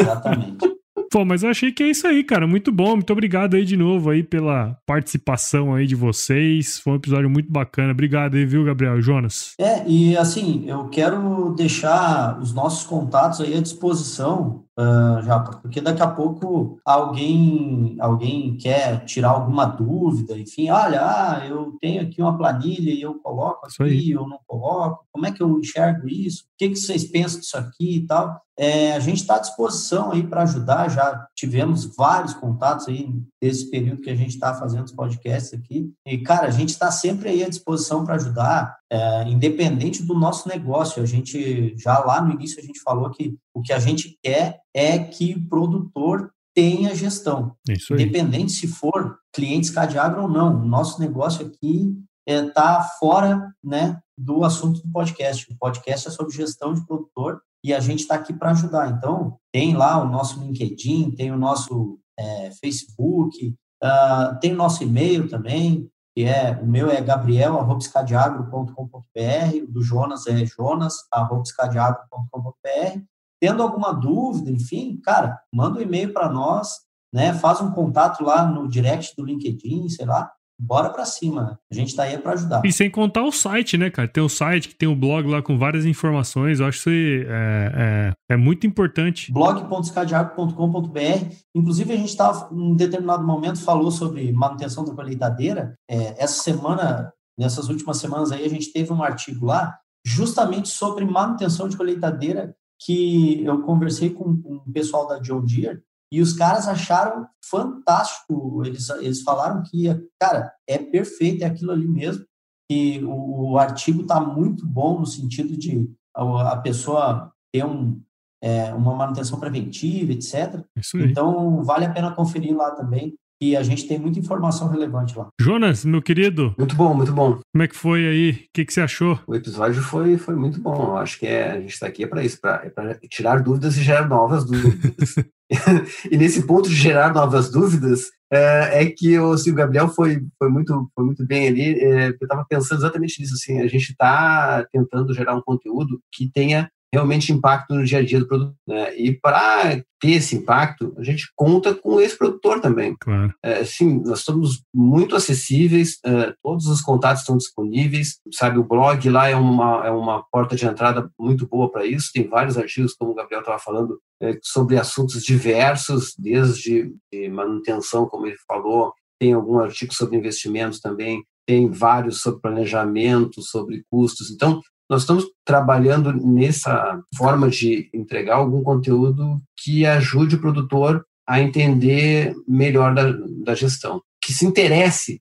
Exatamente. 0.00 0.74
Pô, 1.14 1.24
mas 1.24 1.44
eu 1.44 1.50
achei 1.50 1.70
que 1.70 1.80
é 1.84 1.90
isso 1.90 2.08
aí, 2.08 2.24
cara. 2.24 2.44
Muito 2.44 2.72
bom. 2.72 2.96
Muito 2.96 3.12
obrigado 3.12 3.54
aí 3.54 3.64
de 3.64 3.76
novo 3.76 4.10
aí 4.10 4.24
pela 4.24 4.76
participação 4.84 5.72
aí 5.72 5.86
de 5.86 5.94
vocês. 5.94 6.80
Foi 6.80 6.92
um 6.92 6.96
episódio 6.96 7.30
muito 7.30 7.52
bacana. 7.52 7.92
Obrigado 7.92 8.34
aí, 8.34 8.44
viu, 8.44 8.64
Gabriel? 8.64 9.00
Jonas? 9.00 9.52
É, 9.60 9.86
e 9.86 10.16
assim, 10.16 10.64
eu 10.66 10.88
quero 10.88 11.54
deixar 11.56 12.36
os 12.40 12.52
nossos 12.52 12.84
contatos 12.84 13.40
aí 13.40 13.56
à 13.56 13.60
disposição 13.60 14.63
uh, 14.78 15.22
Japa, 15.22 15.58
porque 15.58 15.80
daqui 15.80 16.02
a 16.02 16.06
pouco 16.06 16.78
alguém 16.84 17.96
alguém 18.00 18.56
quer 18.56 19.04
tirar 19.04 19.30
alguma 19.30 19.64
dúvida, 19.64 20.38
enfim, 20.38 20.70
olha, 20.70 21.00
ah, 21.02 21.46
eu 21.46 21.76
tenho 21.80 22.02
aqui 22.02 22.20
uma 22.20 22.36
planilha 22.36 22.92
e 22.92 23.02
eu 23.02 23.14
coloco 23.14 23.66
aqui, 23.66 24.10
eu 24.10 24.26
não 24.26 24.38
coloco, 24.46 25.04
como 25.12 25.26
é 25.26 25.32
que 25.32 25.42
eu 25.42 25.58
enxergo 25.58 26.08
isso? 26.08 26.44
O 26.44 26.46
que, 26.58 26.70
que 26.70 26.76
vocês 26.76 27.04
pensam 27.04 27.40
disso 27.40 27.56
aqui 27.56 27.96
e 27.96 28.06
tal? 28.06 28.40
É, 28.56 28.92
a 28.92 29.00
gente 29.00 29.16
está 29.16 29.36
à 29.36 29.40
disposição 29.40 30.12
aí 30.12 30.22
para 30.22 30.42
ajudar, 30.42 30.88
já 30.88 31.26
tivemos 31.34 31.84
vários 31.96 32.34
contatos 32.34 32.86
aí 32.86 33.12
desse 33.42 33.68
período 33.68 34.00
que 34.00 34.10
a 34.10 34.14
gente 34.14 34.30
está 34.30 34.54
fazendo 34.54 34.84
os 34.84 34.92
podcasts 34.92 35.52
aqui, 35.52 35.92
e 36.06 36.18
cara, 36.18 36.46
a 36.46 36.52
gente 36.52 36.68
está 36.68 36.90
sempre 36.90 37.28
aí 37.28 37.42
à 37.42 37.48
disposição 37.48 38.04
para 38.04 38.14
ajudar, 38.14 38.76
é, 38.94 39.28
independente 39.28 40.04
do 40.04 40.14
nosso 40.14 40.48
negócio, 40.48 41.02
a 41.02 41.06
gente, 41.06 41.76
já 41.76 41.98
lá 41.98 42.22
no 42.22 42.32
início 42.32 42.60
a 42.60 42.64
gente 42.64 42.80
falou 42.80 43.10
que 43.10 43.36
o 43.52 43.60
que 43.60 43.72
a 43.72 43.78
gente 43.80 44.16
quer 44.22 44.60
é 44.72 44.96
que 45.00 45.34
o 45.34 45.48
produtor 45.48 46.30
tenha 46.54 46.94
gestão. 46.94 47.56
Independente 47.90 48.52
se 48.52 48.68
for 48.68 49.18
clientes 49.32 49.70
Cadiagro 49.70 50.22
ou 50.22 50.28
não. 50.28 50.62
O 50.62 50.64
nosso 50.64 51.00
negócio 51.00 51.44
aqui 51.44 51.92
está 52.24 52.46
é, 52.46 52.50
tá 52.50 52.82
fora 53.00 53.52
né, 53.64 53.98
do 54.16 54.44
assunto 54.44 54.80
do 54.80 54.92
podcast. 54.92 55.52
O 55.52 55.58
podcast 55.58 56.06
é 56.06 56.10
sobre 56.12 56.32
gestão 56.32 56.72
de 56.72 56.86
produtor 56.86 57.40
e 57.64 57.74
a 57.74 57.80
gente 57.80 58.00
está 58.00 58.14
aqui 58.14 58.32
para 58.32 58.52
ajudar. 58.52 58.92
Então, 58.92 59.36
tem 59.52 59.74
lá 59.74 60.00
o 60.00 60.08
nosso 60.08 60.38
LinkedIn, 60.38 61.10
tem 61.16 61.32
o 61.32 61.36
nosso 61.36 61.98
é, 62.16 62.52
Facebook, 62.60 63.56
uh, 63.82 64.38
tem 64.40 64.52
o 64.52 64.56
nosso 64.56 64.84
e-mail 64.84 65.28
também, 65.28 65.90
que 66.14 66.24
é 66.24 66.58
o 66.62 66.66
meu 66.66 66.90
é 66.90 67.00
gabriel.scadiagro.com.br, 67.00 69.62
o 69.62 69.72
do 69.72 69.82
Jonas 69.82 70.26
é 70.26 70.44
jonas.scadiagro.com.br 70.46 73.00
Tendo 73.40 73.62
alguma 73.62 73.92
dúvida, 73.92 74.50
enfim, 74.50 74.98
cara, 75.02 75.38
manda 75.52 75.78
um 75.78 75.82
e-mail 75.82 76.14
para 76.14 76.30
nós, 76.30 76.78
né? 77.12 77.34
Faz 77.34 77.60
um 77.60 77.70
contato 77.72 78.24
lá 78.24 78.46
no 78.46 78.66
direct 78.66 79.14
do 79.16 79.24
LinkedIn, 79.24 79.90
sei 79.90 80.06
lá. 80.06 80.32
Bora 80.58 80.90
para 80.90 81.04
cima. 81.04 81.58
A 81.70 81.74
gente 81.74 81.96
tá 81.96 82.04
aí 82.04 82.16
para 82.16 82.32
ajudar. 82.32 82.62
E 82.64 82.72
sem 82.72 82.90
contar 82.90 83.24
o 83.24 83.32
site, 83.32 83.76
né, 83.76 83.90
cara? 83.90 84.06
Tem 84.06 84.22
o 84.22 84.28
site 84.28 84.68
que 84.68 84.74
tem 84.74 84.88
o 84.88 84.94
blog 84.94 85.28
lá 85.28 85.42
com 85.42 85.58
várias 85.58 85.84
informações. 85.84 86.60
Eu 86.60 86.66
acho 86.66 86.84
que 86.84 87.26
é, 87.28 88.14
é, 88.28 88.34
é 88.34 88.36
muito 88.36 88.66
importante. 88.66 89.32
blog.escadiaco.com.br. 89.32 91.34
Inclusive, 91.54 91.92
a 91.92 91.96
gente 91.96 92.08
estava, 92.08 92.48
em 92.52 92.60
um 92.60 92.76
determinado 92.76 93.26
momento, 93.26 93.60
falou 93.60 93.90
sobre 93.90 94.32
manutenção 94.32 94.84
da 94.84 94.94
colheitadeira. 94.94 95.74
É, 95.90 96.22
essa 96.22 96.42
semana, 96.42 97.12
nessas 97.38 97.68
últimas 97.68 97.98
semanas 97.98 98.30
aí, 98.30 98.44
a 98.44 98.50
gente 98.50 98.72
teve 98.72 98.92
um 98.92 99.02
artigo 99.02 99.46
lá 99.46 99.76
justamente 100.06 100.68
sobre 100.68 101.04
manutenção 101.04 101.68
de 101.68 101.76
colheitadeira 101.76 102.54
que 102.84 103.42
eu 103.44 103.62
conversei 103.62 104.10
com, 104.10 104.40
o 104.44 104.72
pessoal 104.72 105.06
da 105.06 105.18
John 105.18 105.44
Deere 105.44 105.82
e 106.14 106.20
os 106.20 106.32
caras 106.32 106.68
acharam 106.68 107.26
fantástico. 107.44 108.62
Eles, 108.64 108.88
eles 108.90 109.22
falaram 109.22 109.64
que, 109.64 109.86
cara, 110.20 110.52
é 110.64 110.78
perfeito, 110.78 111.42
é 111.42 111.46
aquilo 111.46 111.72
ali 111.72 111.88
mesmo. 111.88 112.24
Que 112.70 113.02
o, 113.04 113.50
o 113.52 113.58
artigo 113.58 114.02
está 114.02 114.20
muito 114.20 114.64
bom 114.64 115.00
no 115.00 115.06
sentido 115.06 115.56
de 115.56 115.90
a, 116.14 116.52
a 116.52 116.56
pessoa 116.58 117.32
ter 117.52 117.64
um, 117.64 118.00
é, 118.40 118.72
uma 118.72 118.94
manutenção 118.94 119.40
preventiva, 119.40 120.12
etc. 120.12 120.64
Então, 121.10 121.64
vale 121.64 121.84
a 121.84 121.92
pena 121.92 122.14
conferir 122.14 122.56
lá 122.56 122.70
também. 122.70 123.16
E 123.40 123.56
a 123.56 123.62
gente 123.62 123.86
tem 123.86 123.98
muita 123.98 124.18
informação 124.18 124.68
relevante 124.68 125.16
lá. 125.16 125.28
Jonas, 125.40 125.84
meu 125.84 126.00
querido. 126.00 126.54
Muito 126.58 126.74
bom, 126.74 126.94
muito 126.94 127.12
bom. 127.12 127.40
Como 127.52 127.62
é 127.62 127.68
que 127.68 127.76
foi 127.76 128.06
aí? 128.06 128.30
O 128.30 128.36
que, 128.54 128.64
que 128.64 128.72
você 128.72 128.80
achou? 128.80 129.18
O 129.26 129.34
episódio 129.34 129.82
foi, 129.82 130.16
foi 130.16 130.34
muito 130.34 130.60
bom. 130.60 130.74
Eu 130.74 130.96
acho 130.96 131.18
que 131.18 131.26
é, 131.26 131.50
a 131.50 131.60
gente 131.60 131.72
está 131.72 131.86
aqui 131.86 132.06
para 132.06 132.24
isso, 132.24 132.40
para 132.40 132.70
é 132.90 133.08
tirar 133.08 133.42
dúvidas 133.42 133.76
e 133.76 133.82
gerar 133.82 134.08
novas 134.08 134.44
dúvidas. 134.44 135.14
e 136.10 136.16
nesse 136.16 136.46
ponto 136.46 136.68
de 136.68 136.74
gerar 136.74 137.12
novas 137.12 137.50
dúvidas, 137.50 138.04
é, 138.32 138.82
é 138.82 138.86
que 138.86 139.18
o, 139.18 139.32
assim, 139.32 139.50
o 139.50 139.54
Gabriel 139.54 139.88
foi, 139.88 140.22
foi, 140.38 140.48
muito, 140.48 140.90
foi 140.94 141.04
muito 141.04 141.26
bem 141.26 141.48
ali. 141.48 141.78
É, 141.80 142.08
eu 142.08 142.16
estava 142.22 142.44
pensando 142.48 142.80
exatamente 142.80 143.20
nisso. 143.20 143.34
Assim, 143.34 143.60
a 143.60 143.66
gente 143.66 143.90
está 143.90 144.66
tentando 144.72 145.12
gerar 145.14 145.34
um 145.34 145.42
conteúdo 145.42 146.00
que 146.12 146.30
tenha 146.32 146.70
realmente 146.94 147.32
impacto 147.32 147.74
no 147.74 147.84
dia 147.84 147.98
a 147.98 148.04
dia 148.04 148.20
do 148.20 148.26
produto. 148.26 148.54
Né? 148.66 148.96
E 148.96 149.12
para 149.12 149.82
ter 150.00 150.12
esse 150.12 150.36
impacto, 150.36 150.94
a 150.96 151.02
gente 151.02 151.24
conta 151.34 151.74
com 151.74 152.00
esse 152.00 152.16
produtor 152.16 152.60
também. 152.60 152.96
Claro. 153.00 153.34
É, 153.42 153.64
sim, 153.64 154.00
nós 154.04 154.20
estamos 154.20 154.62
muito 154.72 155.16
acessíveis, 155.16 155.98
é, 156.04 156.34
todos 156.42 156.66
os 156.66 156.80
contatos 156.80 157.22
estão 157.22 157.36
disponíveis, 157.36 158.18
sabe, 158.32 158.58
o 158.58 158.64
blog 158.64 159.08
lá 159.08 159.28
é 159.28 159.34
uma, 159.34 159.86
é 159.86 159.90
uma 159.90 160.22
porta 160.30 160.54
de 160.54 160.66
entrada 160.66 161.10
muito 161.18 161.46
boa 161.46 161.70
para 161.70 161.84
isso, 161.84 162.10
tem 162.12 162.28
vários 162.28 162.56
artigos, 162.56 162.94
como 162.94 163.12
o 163.12 163.14
Gabriel 163.14 163.40
estava 163.40 163.58
falando, 163.58 163.98
é, 164.22 164.38
sobre 164.42 164.78
assuntos 164.78 165.22
diversos, 165.22 166.14
desde 166.18 166.92
manutenção, 167.30 168.06
como 168.06 168.26
ele 168.26 168.36
falou, 168.46 168.92
tem 169.18 169.32
algum 169.32 169.58
artigo 169.58 169.94
sobre 169.94 170.16
investimentos 170.16 170.80
também, 170.80 171.24
tem 171.46 171.70
vários 171.70 172.20
sobre 172.20 172.40
planejamento, 172.40 173.42
sobre 173.42 173.84
custos. 173.90 174.30
Então, 174.30 174.60
nós 174.88 175.02
estamos 175.02 175.24
trabalhando 175.44 176.12
nessa 176.12 177.00
forma 177.16 177.48
de 177.48 177.88
entregar 177.92 178.36
algum 178.36 178.62
conteúdo 178.62 179.40
que 179.56 179.86
ajude 179.86 180.36
o 180.36 180.40
produtor 180.40 181.04
a 181.26 181.40
entender 181.40 182.34
melhor 182.46 182.94
da, 182.94 183.12
da 183.42 183.54
gestão, 183.54 184.02
que 184.20 184.32
se 184.32 184.44
interesse 184.44 185.20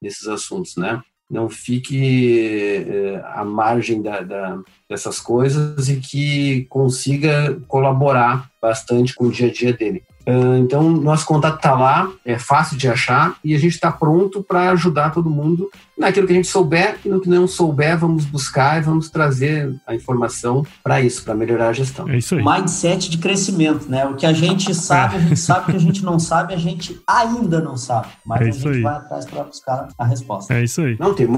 nesses 0.00 0.26
assuntos, 0.26 0.76
né? 0.76 1.00
Não 1.28 1.48
fique 1.48 2.84
eh, 2.86 3.20
à 3.34 3.44
margem 3.44 4.00
da, 4.00 4.20
da, 4.20 4.60
dessas 4.88 5.18
coisas 5.18 5.88
e 5.88 5.96
que 5.96 6.66
consiga 6.68 7.58
colaborar 7.66 8.48
bastante 8.60 9.14
com 9.14 9.26
o 9.26 9.30
dia 9.30 9.48
a 9.48 9.52
dia 9.52 9.72
dele. 9.72 10.02
Ah, 10.26 10.58
então, 10.58 10.90
nosso 10.90 11.24
contato 11.24 11.56
está 11.56 11.74
lá, 11.74 12.10
é 12.24 12.36
fácil 12.36 12.76
de 12.76 12.88
achar 12.88 13.36
e 13.44 13.54
a 13.54 13.58
gente 13.58 13.74
está 13.74 13.92
pronto 13.92 14.42
para 14.42 14.70
ajudar 14.70 15.10
todo 15.10 15.30
mundo 15.30 15.70
naquilo 15.96 16.26
que 16.26 16.32
a 16.32 16.36
gente 16.36 16.48
souber 16.48 16.98
e 17.04 17.08
no 17.08 17.20
que 17.20 17.28
não 17.28 17.46
souber, 17.46 17.96
vamos 17.96 18.24
buscar 18.24 18.78
e 18.78 18.80
vamos 18.82 19.08
trazer 19.08 19.72
a 19.86 19.94
informação 19.94 20.66
para 20.82 21.00
isso, 21.00 21.22
para 21.22 21.34
melhorar 21.34 21.68
a 21.68 21.72
gestão. 21.72 22.08
É 22.08 22.18
isso 22.18 22.34
aí. 22.34 22.44
Mindset 22.44 23.08
de 23.08 23.18
crescimento, 23.18 23.88
né? 23.88 24.04
O 24.04 24.16
que 24.16 24.26
a 24.26 24.32
gente 24.32 24.74
sabe, 24.74 25.16
a 25.16 25.20
gente 25.20 25.36
sabe, 25.36 25.60
o 25.60 25.66
que 25.66 25.76
a 25.76 25.80
gente 25.80 26.04
não 26.04 26.18
sabe, 26.18 26.52
a 26.52 26.58
gente 26.58 27.00
ainda 27.06 27.60
não 27.60 27.76
sabe. 27.76 28.08
Mas 28.24 28.40
é 28.40 28.48
a 28.48 28.52
gente 28.52 28.68
aí. 28.68 28.82
vai 28.82 28.94
atrás 28.94 29.24
para 29.24 29.44
buscar 29.44 29.88
a 29.96 30.04
resposta. 30.04 30.52
É 30.52 30.64
isso 30.64 30.80
aí. 30.82 30.96
Não, 30.98 31.14
tem 31.14 31.28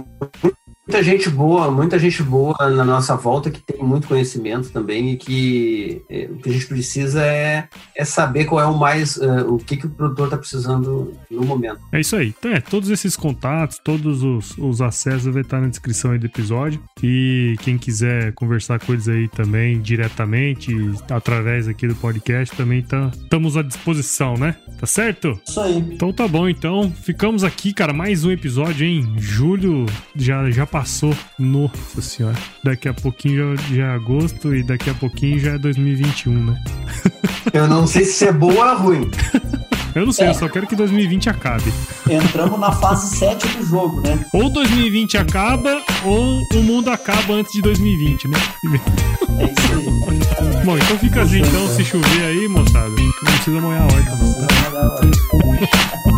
muita 0.88 1.02
gente 1.02 1.28
boa, 1.28 1.70
muita 1.70 1.98
gente 1.98 2.22
boa 2.22 2.56
na 2.70 2.82
nossa 2.82 3.14
volta 3.14 3.50
que 3.50 3.60
tem 3.60 3.82
muito 3.82 4.08
conhecimento 4.08 4.70
também 4.70 5.10
e 5.10 5.16
que 5.18 6.02
é, 6.08 6.30
o 6.30 6.36
que 6.36 6.48
a 6.48 6.52
gente 6.52 6.66
precisa 6.66 7.22
é, 7.22 7.68
é 7.94 8.04
saber 8.06 8.46
qual 8.46 8.58
é 8.58 8.64
o 8.64 8.76
mais, 8.76 9.18
uh, 9.18 9.54
o 9.54 9.58
que, 9.58 9.76
que 9.76 9.86
o 9.86 9.90
produtor 9.90 10.24
está 10.24 10.38
precisando 10.38 11.12
no 11.30 11.44
momento. 11.44 11.78
É 11.92 12.00
isso 12.00 12.16
aí. 12.16 12.34
Então, 12.38 12.50
é, 12.50 12.60
todos 12.60 12.88
esses 12.88 13.16
contatos, 13.16 13.78
todos 13.84 14.22
os, 14.22 14.56
os 14.56 14.80
acessos 14.80 15.30
vai 15.30 15.42
estar 15.42 15.60
na 15.60 15.68
descrição 15.68 16.12
aí 16.12 16.18
do 16.18 16.24
episódio 16.24 16.82
e 17.02 17.56
quem 17.60 17.76
quiser 17.76 18.32
conversar 18.32 18.80
com 18.80 18.94
eles 18.94 19.08
aí 19.08 19.28
também 19.28 19.82
diretamente, 19.82 20.74
através 21.10 21.68
aqui 21.68 21.86
do 21.86 21.94
podcast, 21.96 22.56
também 22.56 22.80
tá, 22.80 23.10
estamos 23.14 23.58
à 23.58 23.62
disposição, 23.62 24.38
né? 24.38 24.56
Tá 24.80 24.86
certo? 24.86 25.38
Isso 25.46 25.60
aí. 25.60 25.76
Então 25.76 26.14
tá 26.14 26.26
bom, 26.26 26.48
então 26.48 26.90
ficamos 26.90 27.44
aqui, 27.44 27.74
cara, 27.74 27.92
mais 27.92 28.24
um 28.24 28.30
episódio, 28.30 28.86
hein? 28.86 29.14
Julho 29.18 29.84
já, 30.16 30.50
já 30.50 30.64
passou 30.64 30.77
passou. 30.78 31.12
Nossa 31.36 32.00
senhora. 32.00 32.36
Daqui 32.62 32.88
a 32.88 32.94
pouquinho 32.94 33.56
já, 33.56 33.86
é 33.86 33.90
agosto 33.90 34.54
e 34.54 34.62
daqui 34.62 34.88
a 34.88 34.94
pouquinho 34.94 35.38
já 35.40 35.54
é 35.54 35.58
2021, 35.58 36.32
né? 36.32 36.62
Eu 37.52 37.66
não 37.66 37.84
sei 37.86 38.04
se 38.04 38.26
é 38.26 38.32
boa 38.32 38.74
ou 38.74 38.78
ruim. 38.78 39.10
Eu 39.94 40.06
não 40.06 40.12
sei, 40.12 40.26
é. 40.26 40.30
eu 40.30 40.34
só 40.34 40.48
quero 40.48 40.66
que 40.66 40.76
2020 40.76 41.30
acabe. 41.30 41.72
Entramos 42.08 42.60
na 42.60 42.70
fase 42.70 43.16
7 43.16 43.48
do 43.56 43.64
jogo, 43.64 44.00
né? 44.02 44.24
Ou 44.34 44.50
2020 44.50 45.16
acaba, 45.16 45.82
ou 46.04 46.40
o 46.54 46.62
mundo 46.62 46.90
acaba 46.90 47.32
antes 47.32 47.52
de 47.52 47.62
2020, 47.62 48.28
né? 48.28 48.38
É 49.40 49.44
isso 49.44 49.72
aí. 49.72 50.62
Bom, 50.64 50.76
então 50.76 50.98
fica 50.98 51.22
assim, 51.22 51.40
então, 51.40 51.66
se 51.68 51.84
chover 51.84 52.22
aí, 52.22 52.46
moçada, 52.46 52.90
não 52.90 53.32
precisa 53.32 53.60
molhar 53.60 53.82
a 53.82 53.86
horta, 53.86 54.16
não, 54.16 54.34
tá? 54.34 56.17